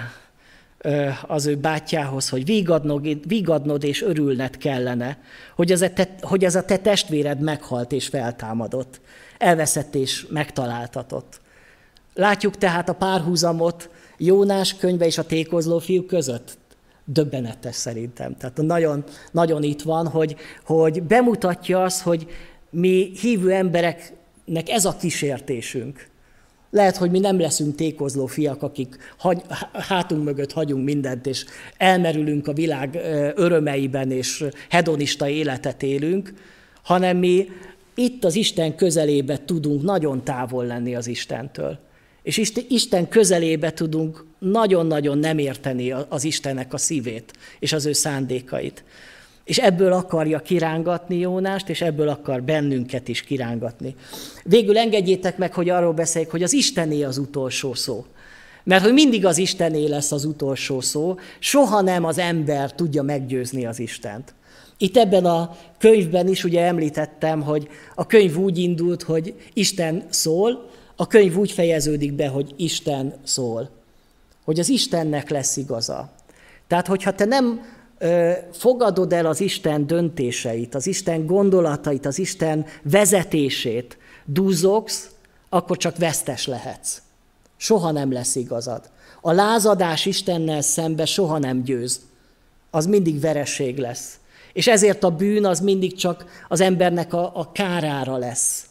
az 1.28 1.46
ő 1.46 1.56
bátyjához, 1.56 2.30
hogy 2.30 2.46
vigadnod, 2.46 3.28
vigadnod 3.28 3.84
és 3.84 4.02
örülned 4.02 4.58
kellene, 4.58 5.18
hogy 5.56 5.72
ez, 5.72 5.82
a 5.82 5.90
te, 5.94 6.16
hogy 6.22 6.44
ez 6.44 6.56
a 6.56 6.66
te 6.66 6.78
testvéred 6.78 7.40
meghalt 7.40 7.92
és 7.92 8.08
feltámadott, 8.08 9.02
elveszett 9.38 9.96
és 9.96 10.26
megtaláltatott. 10.30 11.40
Látjuk 12.14 12.58
tehát 12.58 12.90
a 12.90 12.94
párhuzamot 12.94 13.90
Jónás 14.18 14.76
könyve 14.76 15.06
és 15.06 15.18
a 15.18 15.26
tékozló 15.26 15.80
fiú 15.80 16.06
között? 16.06 16.58
Döbbenetes 17.06 17.76
szerintem. 17.76 18.38
Tehát 18.38 18.58
nagyon, 18.58 19.04
nagyon 19.32 19.64
itt 19.64 19.82
van, 19.82 20.08
hogy, 20.08 20.36
hogy 20.66 21.04
bemutatja 21.04 21.84
azt, 21.84 22.02
hogy 22.02 22.28
mi 22.70 23.12
hívő 23.22 23.52
embereknek 23.52 24.70
ez 24.70 24.86
a 24.86 24.98
kísértésünk. 24.98 26.08
Lehet, 26.78 26.98
hogy 26.98 27.12
mi 27.12 27.20
nem 27.20 27.40
leszünk 27.40 27.76
tékozló 27.76 28.26
fiak, 28.26 28.64
akik 28.64 28.98
hagy, 29.18 29.42
hátunk 29.74 30.24
mögött 30.24 30.52
hagyunk 30.52 30.84
mindent, 30.84 31.26
és 31.26 31.46
elmerülünk 31.78 32.48
a 32.48 32.54
világ 32.54 33.00
örömeiben, 33.36 34.12
és 34.12 34.44
hedonista 34.70 35.28
életet 35.28 35.84
élünk, 35.84 36.34
hanem 36.84 37.18
mi 37.18 37.50
itt 37.96 38.24
az 38.24 38.36
Isten 38.36 38.76
közelébe 38.76 39.46
tudunk 39.46 39.82
nagyon 39.82 40.24
távol 40.24 40.66
lenni 40.66 40.96
az 40.96 41.08
Istentől. 41.08 41.80
És 42.24 42.42
Isten 42.70 43.08
közelébe 43.08 43.74
tudunk 43.74 44.26
nagyon-nagyon 44.40 45.18
nem 45.18 45.38
érteni 45.38 45.92
az 46.10 46.24
Istennek 46.24 46.74
a 46.74 46.78
szívét 46.78 47.34
és 47.60 47.74
az 47.74 47.86
ő 47.86 47.94
szándékait. 47.94 48.84
És 49.48 49.58
ebből 49.58 49.92
akarja 49.94 50.40
kirángatni 50.40 51.18
Jónást, 51.18 51.70
és 51.70 51.82
ebből 51.82 52.10
akar 52.10 52.44
bennünket 52.44 53.08
is 53.08 53.22
kirángatni. 53.22 53.96
Végül 54.44 54.78
engedjétek 54.78 55.38
meg, 55.38 55.54
hogy 55.54 55.70
arról 55.70 55.94
beszéljek, 55.94 56.32
hogy 56.32 56.44
az 56.44 56.54
Istené 56.54 57.04
az 57.04 57.18
utolsó 57.18 57.74
szó. 57.74 58.06
Mert 58.64 58.84
hogy 58.84 58.94
mindig 58.94 59.26
az 59.26 59.38
Istené 59.38 59.86
lesz 59.86 60.12
az 60.12 60.26
utolsó 60.26 60.82
szó, 60.82 61.16
soha 61.40 61.82
nem 61.82 62.06
az 62.06 62.18
ember 62.18 62.74
tudja 62.74 63.02
meggyőzni 63.02 63.66
az 63.66 63.80
Istent. 63.80 64.34
Itt 64.78 64.98
ebben 64.98 65.26
a 65.26 65.58
könyvben 65.78 66.28
is 66.28 66.44
ugye 66.44 66.62
említettem, 66.62 67.42
hogy 67.42 67.68
a 67.96 68.06
könyv 68.06 68.38
úgy 68.38 68.58
indult, 68.58 69.04
hogy 69.04 69.34
Isten 69.54 70.04
szól, 70.10 70.70
a 70.96 71.08
könyv 71.08 71.38
úgy 71.38 71.52
fejeződik 71.52 72.14
be, 72.14 72.28
hogy 72.28 72.54
Isten 72.58 73.14
szól, 73.24 73.70
hogy 74.44 74.60
az 74.60 74.70
Istennek 74.70 75.30
lesz 75.30 75.58
igaza. 75.58 76.10
Tehát, 76.68 76.88
hogyha 76.88 77.16
te 77.16 77.26
nem 77.26 77.76
fogadod 78.52 79.14
el 79.14 79.26
az 79.26 79.42
Isten 79.42 79.88
döntéseit, 79.88 80.76
az 80.76 80.88
Isten 80.88 81.26
gondolatait, 81.26 82.06
az 82.06 82.20
Isten 82.20 82.66
vezetését, 82.84 83.98
dúzogsz, 84.26 85.10
akkor 85.50 85.78
csak 85.78 85.98
vesztes 85.98 86.48
lehetsz. 86.48 87.02
Soha 87.58 87.92
nem 87.92 88.12
lesz 88.12 88.36
igazad. 88.36 88.90
A 89.22 89.32
lázadás 89.32 90.06
Istennel 90.06 90.62
szembe 90.62 91.06
soha 91.06 91.38
nem 91.38 91.64
győz. 91.64 92.02
Az 92.72 92.86
mindig 92.86 93.20
vereség 93.20 93.78
lesz. 93.78 94.20
És 94.54 94.68
ezért 94.68 95.04
a 95.04 95.12
bűn 95.12 95.46
az 95.46 95.60
mindig 95.60 95.96
csak 95.96 96.26
az 96.48 96.62
embernek 96.62 97.14
a, 97.14 97.32
a 97.34 97.52
kárára 97.52 98.18
lesz. 98.18 98.66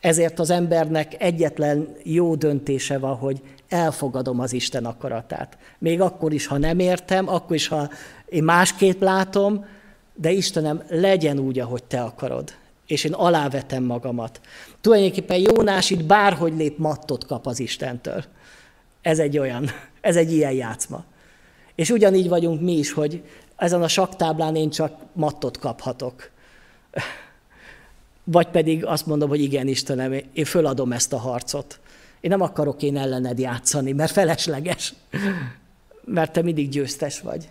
Ezért 0.00 0.38
az 0.38 0.50
embernek 0.50 1.22
egyetlen 1.22 1.96
jó 2.02 2.34
döntése 2.34 2.98
van, 2.98 3.16
hogy 3.16 3.40
elfogadom 3.70 4.40
az 4.40 4.52
Isten 4.52 4.84
akaratát. 4.84 5.58
Még 5.78 6.00
akkor 6.00 6.32
is, 6.32 6.46
ha 6.46 6.58
nem 6.58 6.78
értem, 6.78 7.28
akkor 7.28 7.56
is, 7.56 7.68
ha 7.68 7.90
én 8.28 8.42
másképp 8.42 9.00
látom, 9.00 9.64
de 10.14 10.30
Istenem, 10.30 10.82
legyen 10.88 11.38
úgy, 11.38 11.58
ahogy 11.58 11.82
te 11.82 12.02
akarod. 12.02 12.54
És 12.86 13.04
én 13.04 13.12
alávetem 13.12 13.84
magamat. 13.84 14.40
Tulajdonképpen 14.80 15.38
Jónás 15.38 15.90
itt 15.90 16.04
bárhogy 16.04 16.56
lép 16.56 16.78
mattot 16.78 17.26
kap 17.26 17.46
az 17.46 17.60
Istentől. 17.60 18.24
Ez 19.02 19.18
egy 19.18 19.38
olyan, 19.38 19.70
ez 20.00 20.16
egy 20.16 20.32
ilyen 20.32 20.52
játszma. 20.52 21.04
És 21.74 21.90
ugyanígy 21.90 22.28
vagyunk 22.28 22.60
mi 22.60 22.78
is, 22.78 22.92
hogy 22.92 23.22
ezen 23.56 23.82
a 23.82 23.88
saktáblán 23.88 24.56
én 24.56 24.70
csak 24.70 24.92
mattot 25.12 25.58
kaphatok. 25.58 26.30
Vagy 28.24 28.48
pedig 28.48 28.84
azt 28.84 29.06
mondom, 29.06 29.28
hogy 29.28 29.40
igen, 29.40 29.68
Istenem, 29.68 30.12
én 30.32 30.44
föladom 30.44 30.92
ezt 30.92 31.12
a 31.12 31.18
harcot. 31.18 31.80
Én 32.20 32.30
nem 32.30 32.40
akarok 32.40 32.82
én 32.82 32.96
ellened 32.96 33.38
játszani, 33.38 33.92
mert 33.92 34.12
felesleges. 34.12 34.94
Mert 36.04 36.32
te 36.32 36.42
mindig 36.42 36.68
győztes 36.68 37.20
vagy. 37.20 37.48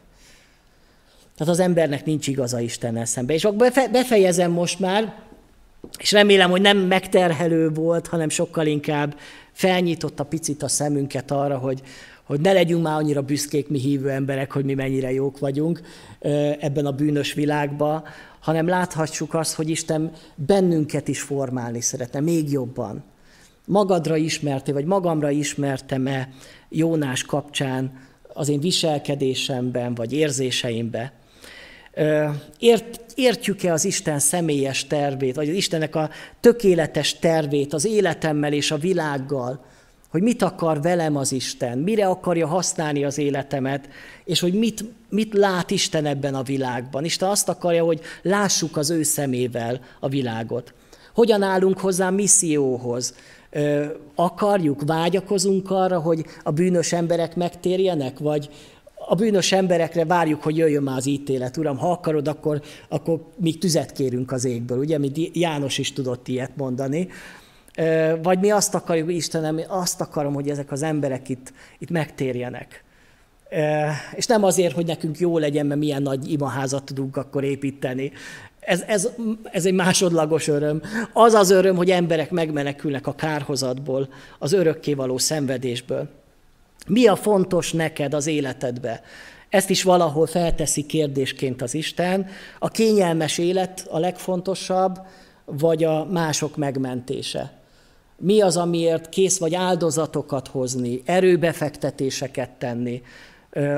Tehát 1.38 1.54
az 1.54 1.60
embernek 1.60 2.06
nincs 2.06 2.28
igaza 2.28 2.60
Isten 2.60 3.06
szembe. 3.06 3.34
És 3.34 3.46
akkor 3.46 3.72
befejezem 3.92 4.52
most 4.52 4.80
már, 4.80 5.14
és 5.98 6.12
remélem, 6.12 6.50
hogy 6.50 6.62
nem 6.62 6.78
megterhelő 6.78 7.70
volt, 7.70 8.08
hanem 8.08 8.30
sokkal 8.30 8.66
inkább 8.66 9.16
felnyitotta 9.52 10.24
picit 10.24 10.64
a 10.64 10.68
szemünket 10.68 11.32
arra, 11.32 11.58
hogy, 11.58 11.82
hogy 12.24 12.40
ne 12.40 12.54
legyünk 12.54 12.84
már 12.84 12.96
annyira 12.96 13.22
büszkék 13.22 13.68
mi 13.68 13.80
hívő 13.80 14.10
emberek, 14.10 14.52
hogy 14.52 14.66
mi 14.66 14.74
mennyire 14.74 15.12
jók 15.12 15.40
vagyunk 15.40 15.82
ebben 16.60 16.86
a 16.86 16.92
bűnös 16.92 17.34
világban, 17.34 18.04
hanem 18.40 18.68
láthassuk 18.68 19.34
azt, 19.34 19.54
hogy 19.54 19.70
Isten 19.70 20.12
bennünket 20.36 21.08
is 21.08 21.22
formálni 21.22 21.82
szeretne, 21.82 22.20
még 22.20 22.52
jobban. 22.52 23.04
Magadra 23.70 24.16
ismerte, 24.16 24.74
vagy 24.74 24.86
magamra 24.86 25.30
ismertem-e 25.30 26.30
Jónás 26.70 27.24
kapcsán 27.24 28.08
az 28.34 28.50
én 28.50 28.60
viselkedésemben, 28.60 29.96
vagy 29.96 30.14
érzéseimben. 30.14 31.12
Ért, 32.60 33.06
értjük-e 33.16 33.74
az 33.74 33.86
Isten 33.86 34.20
személyes 34.20 34.88
tervét, 34.88 35.36
vagy 35.36 35.50
az 35.50 35.56
Istennek 35.56 35.96
a 35.96 36.10
tökéletes 36.40 37.20
tervét 37.20 37.74
az 37.74 37.86
életemmel 37.86 38.54
és 38.54 38.72
a 38.72 38.78
világgal, 38.78 39.66
hogy 40.10 40.22
mit 40.22 40.42
akar 40.42 40.82
velem 40.82 41.16
az 41.16 41.32
Isten, 41.32 41.78
mire 41.78 42.08
akarja 42.08 42.48
használni 42.48 43.04
az 43.04 43.18
életemet, 43.18 43.90
és 44.26 44.40
hogy 44.40 44.54
mit, 44.54 44.84
mit 45.10 45.34
lát 45.34 45.72
Isten 45.72 46.06
ebben 46.06 46.36
a 46.36 46.44
világban. 46.44 47.06
Isten 47.06 47.30
azt 47.30 47.50
akarja, 47.50 47.84
hogy 47.84 48.02
lássuk 48.22 48.78
az 48.78 48.90
ő 48.90 49.04
szemével 49.04 49.82
a 50.00 50.10
világot. 50.10 50.74
Hogyan 51.14 51.42
állunk 51.42 51.80
hozzá 51.80 52.10
misszióhoz? 52.10 53.14
Akarjuk, 54.16 54.82
vágyakozunk 54.86 55.72
arra, 55.72 56.00
hogy 56.00 56.26
a 56.44 56.52
bűnös 56.52 56.94
emberek 56.94 57.36
megtérjenek, 57.36 58.20
vagy 58.20 58.50
a 59.08 59.16
bűnös 59.16 59.52
emberekre 59.52 60.06
várjuk, 60.06 60.44
hogy 60.44 60.58
jöjjön 60.58 60.84
már 60.84 60.98
az 60.98 61.06
ítélet, 61.06 61.58
Uram, 61.58 61.78
ha 61.78 61.92
akarod, 61.92 62.28
akkor, 62.28 62.62
akkor 62.90 63.22
még 63.36 63.58
tüzet 63.58 63.92
kérünk 63.92 64.32
az 64.32 64.46
égből, 64.46 64.78
ugye, 64.78 64.98
mint 64.98 65.36
János 65.36 65.78
is 65.78 65.94
tudott 65.94 66.28
ilyet 66.28 66.52
mondani. 66.56 67.08
Vagy 68.24 68.40
mi 68.40 68.50
azt 68.50 68.76
akarjuk, 68.76 69.12
Istenem, 69.12 69.60
azt 69.68 70.02
akarom, 70.02 70.34
hogy 70.34 70.50
ezek 70.50 70.72
az 70.72 70.82
emberek 70.82 71.30
itt, 71.30 71.54
itt 71.78 71.90
megtérjenek. 71.90 72.84
És 74.16 74.26
nem 74.26 74.44
azért, 74.44 74.74
hogy 74.74 74.86
nekünk 74.86 75.20
jó 75.20 75.38
legyen, 75.38 75.66
mert 75.66 75.80
milyen 75.80 76.02
nagy 76.02 76.32
imaházat 76.32 76.84
tudunk 76.84 77.18
akkor 77.18 77.44
építeni. 77.44 78.12
Ez, 78.60 78.82
ez, 78.88 79.10
ez 79.52 79.66
egy 79.66 79.74
másodlagos 79.74 80.48
öröm. 80.48 80.82
Az 81.14 81.34
az 81.34 81.50
öröm, 81.50 81.76
hogy 81.76 81.92
emberek 81.92 82.32
megmenekülnek 82.32 83.08
a 83.08 83.16
kárhozatból, 83.16 84.10
az 84.40 84.54
örökkévaló 84.54 85.18
szenvedésből. 85.18 86.10
Mi 86.88 87.08
a 87.08 87.16
fontos 87.16 87.72
neked 87.72 88.14
az 88.14 88.28
életedbe? 88.28 89.02
Ezt 89.50 89.70
is 89.70 89.84
valahol 89.84 90.28
felteszi 90.28 90.86
kérdésként 90.86 91.62
az 91.62 91.74
Isten. 91.74 92.28
A 92.60 92.70
kényelmes 92.70 93.38
élet 93.38 93.88
a 93.90 94.00
legfontosabb, 94.00 95.00
vagy 95.46 95.84
a 95.84 96.06
mások 96.06 96.58
megmentése? 96.58 97.52
Mi 98.18 98.42
az, 98.42 98.58
amiért 98.58 99.10
kész 99.10 99.38
vagy 99.38 99.56
áldozatokat 99.56 100.48
hozni, 100.48 101.02
erőbefektetéseket 101.06 102.50
tenni, 102.50 103.02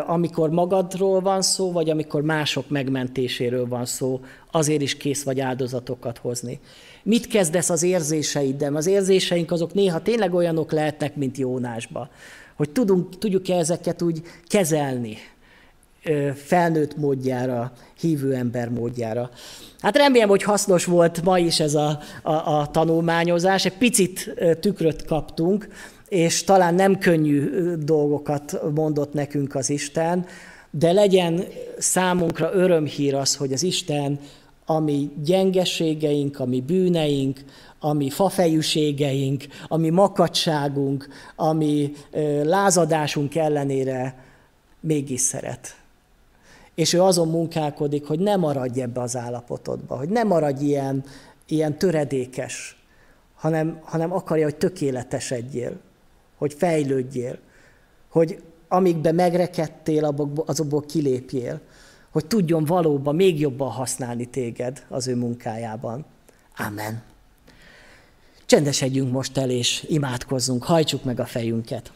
amikor 0.06 0.50
magadról 0.50 1.22
van 1.22 1.42
szó, 1.42 1.72
vagy 1.72 1.90
amikor 1.90 2.22
mások 2.22 2.70
megmentéséről 2.70 3.68
van 3.68 3.86
szó, 3.86 4.20
azért 4.52 4.82
is 4.82 4.98
kész 4.98 5.24
vagy 5.24 5.40
áldozatokat 5.40 6.18
hozni. 6.18 6.60
Mit 7.04 7.28
kezdesz 7.28 7.70
az 7.70 7.84
érzéseiddel? 7.84 8.76
Az 8.76 8.88
érzéseink 8.88 9.52
azok 9.52 9.74
néha 9.74 10.02
tényleg 10.02 10.34
olyanok 10.34 10.72
lehetnek, 10.72 11.16
mint 11.16 11.38
Jónásba. 11.38 12.10
Hogy 12.56 12.70
tudunk, 12.70 13.18
tudjuk-e 13.18 13.56
ezeket 13.56 14.02
úgy 14.02 14.22
kezelni, 14.48 15.18
felnőtt 16.36 16.98
módjára, 16.98 17.72
hívő 18.00 18.34
ember 18.34 18.70
módjára. 18.70 19.30
Hát 19.80 19.98
remélem, 19.98 20.30
hogy 20.30 20.44
hasznos 20.44 20.86
volt 20.86 21.24
ma 21.24 21.40
is 21.40 21.60
ez 21.60 21.76
a, 21.76 22.00
a, 22.22 22.32
a 22.32 22.68
tanulmányozás. 22.72 23.66
Egy 23.66 23.78
picit 23.78 24.34
tükröt 24.60 25.06
kaptunk, 25.06 25.68
és 26.12 26.44
talán 26.44 26.76
nem 26.76 26.98
könnyű 26.98 27.50
dolgokat 27.76 28.60
mondott 28.76 29.14
nekünk 29.14 29.56
az 29.56 29.70
Isten, 29.70 30.26
de 30.70 30.92
legyen 30.92 31.44
számunkra 31.78 32.54
örömhír 32.54 33.16
az, 33.16 33.36
hogy 33.36 33.54
az 33.54 33.64
Isten, 33.64 34.20
ami 34.66 35.12
gyengeségeink, 35.24 36.40
ami 36.40 36.62
bűneink, 36.62 37.40
ami 37.80 38.10
fafejűségeink, 38.10 39.44
ami 39.68 39.90
makadságunk, 39.90 41.08
ami 41.36 41.92
lázadásunk 42.44 43.36
ellenére 43.36 44.24
mégis 44.80 45.22
szeret. 45.22 45.76
És 46.76 46.94
ő 46.94 47.02
azon 47.02 47.28
munkálkodik, 47.28 48.06
hogy 48.06 48.20
ne 48.20 48.36
maradj 48.36 48.82
ebbe 48.82 49.02
az 49.02 49.16
állapotodba, 49.16 49.96
hogy 49.96 50.10
ne 50.10 50.24
maradj 50.24 50.64
ilyen, 50.64 51.04
ilyen 51.48 51.78
töredékes, 51.78 52.84
hanem, 53.36 53.80
hanem 53.84 54.14
akarja, 54.14 54.44
hogy 54.44 54.56
tökéletesedjél, 54.56 55.80
hogy 56.42 56.54
fejlődjél, 56.54 57.38
hogy 58.08 58.42
amikbe 58.68 59.12
megrekedtél, 59.12 60.16
azokból 60.46 60.82
kilépjél, 60.82 61.60
hogy 62.12 62.26
tudjon 62.26 62.66
valóban 62.66 63.16
még 63.16 63.40
jobban 63.40 63.70
használni 63.70 64.26
téged 64.26 64.86
az 64.90 65.08
ő 65.08 65.16
munkájában. 65.16 66.06
Amen. 66.58 67.04
Csendesedjünk 68.46 69.12
most 69.12 69.38
el, 69.38 69.50
és 69.50 69.86
imádkozzunk, 69.88 70.64
hajtsuk 70.64 71.04
meg 71.04 71.20
a 71.20 71.26
fejünket. 71.26 71.92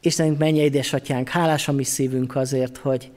Istenünk, 0.00 0.38
menj 0.38 0.58
édesatyánk, 0.58 1.28
hálás 1.28 1.68
a 1.68 1.72
mi 1.72 1.84
szívünk 1.84 2.36
azért, 2.36 2.76
hogy 2.76 3.10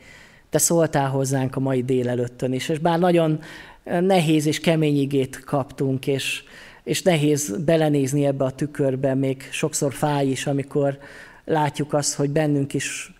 te 0.49 0.57
szóltál 0.57 1.09
hozzánk 1.09 1.55
a 1.55 1.59
mai 1.59 1.83
délelőttön 1.83 2.53
is, 2.53 2.69
és 2.69 2.79
bár 2.79 2.99
nagyon 2.99 3.39
nehéz 3.83 4.45
és 4.45 4.59
kemény 4.59 4.97
igét 4.97 5.43
kaptunk, 5.43 6.07
és, 6.07 6.43
és 6.87 7.01
nehéz 7.01 7.55
belenézni 7.65 8.25
ebbe 8.25 8.43
a 8.43 8.51
tükörbe, 8.51 9.13
még 9.13 9.47
sokszor 9.51 9.93
fáj 9.93 10.27
is, 10.27 10.47
amikor 10.47 10.97
látjuk 11.45 11.93
azt, 11.93 12.13
hogy 12.13 12.29
bennünk 12.29 12.73
is, 12.73 13.13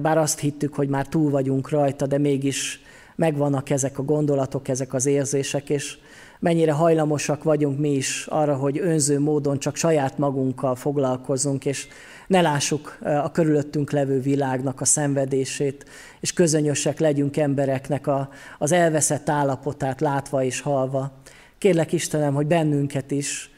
bár 0.00 0.18
azt 0.18 0.38
hittük, 0.38 0.74
hogy 0.74 0.88
már 0.88 1.06
túl 1.06 1.30
vagyunk 1.30 1.70
rajta, 1.70 2.06
de 2.06 2.18
mégis 2.18 2.80
megvannak 3.16 3.70
ezek 3.70 3.98
a 3.98 4.02
gondolatok, 4.02 4.68
ezek 4.68 4.94
az 4.94 5.06
érzések, 5.06 5.70
és 5.70 5.98
mennyire 6.38 6.72
hajlamosak 6.72 7.42
vagyunk 7.42 7.78
mi 7.78 7.94
is 7.94 8.26
arra, 8.26 8.56
hogy 8.56 8.78
önző 8.78 9.20
módon 9.20 9.58
csak 9.58 9.76
saját 9.76 10.18
magunkkal 10.18 10.74
foglalkozunk, 10.74 11.64
és 11.64 11.86
ne 12.26 12.40
lássuk 12.40 12.98
a 13.02 13.30
körülöttünk 13.30 13.90
levő 13.90 14.20
világnak 14.20 14.80
a 14.80 14.84
szenvedését, 14.84 15.84
és 16.20 16.32
közönösek 16.32 16.98
legyünk 16.98 17.36
embereknek 17.36 18.06
a, 18.06 18.28
az 18.58 18.72
elveszett 18.72 19.28
állapotát 19.28 20.00
látva 20.00 20.44
és 20.44 20.60
halva. 20.60 21.12
Kérlek 21.58 21.92
Istenem, 21.92 22.34
hogy 22.34 22.46
bennünket 22.46 23.10
is 23.10 23.50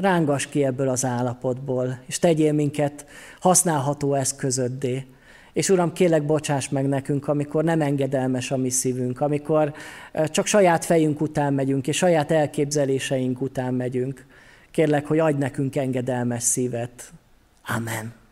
rángass 0.00 0.46
ki 0.46 0.64
ebből 0.64 0.88
az 0.88 1.04
állapotból, 1.04 1.98
és 2.06 2.18
tegyél 2.18 2.52
minket 2.52 3.06
használható 3.40 4.14
eszközöddé. 4.14 5.06
És 5.52 5.68
Uram, 5.68 5.92
kérlek, 5.92 6.26
bocsáss 6.26 6.68
meg 6.68 6.88
nekünk, 6.88 7.28
amikor 7.28 7.64
nem 7.64 7.80
engedelmes 7.80 8.50
a 8.50 8.56
mi 8.56 8.70
szívünk, 8.70 9.20
amikor 9.20 9.74
csak 10.24 10.46
saját 10.46 10.84
fejünk 10.84 11.20
után 11.20 11.54
megyünk, 11.54 11.86
és 11.86 11.96
saját 11.96 12.30
elképzeléseink 12.30 13.40
után 13.40 13.74
megyünk. 13.74 14.26
Kérlek, 14.70 15.06
hogy 15.06 15.18
adj 15.18 15.38
nekünk 15.38 15.76
engedelmes 15.76 16.42
szívet. 16.42 17.12
Amen. 17.76 18.23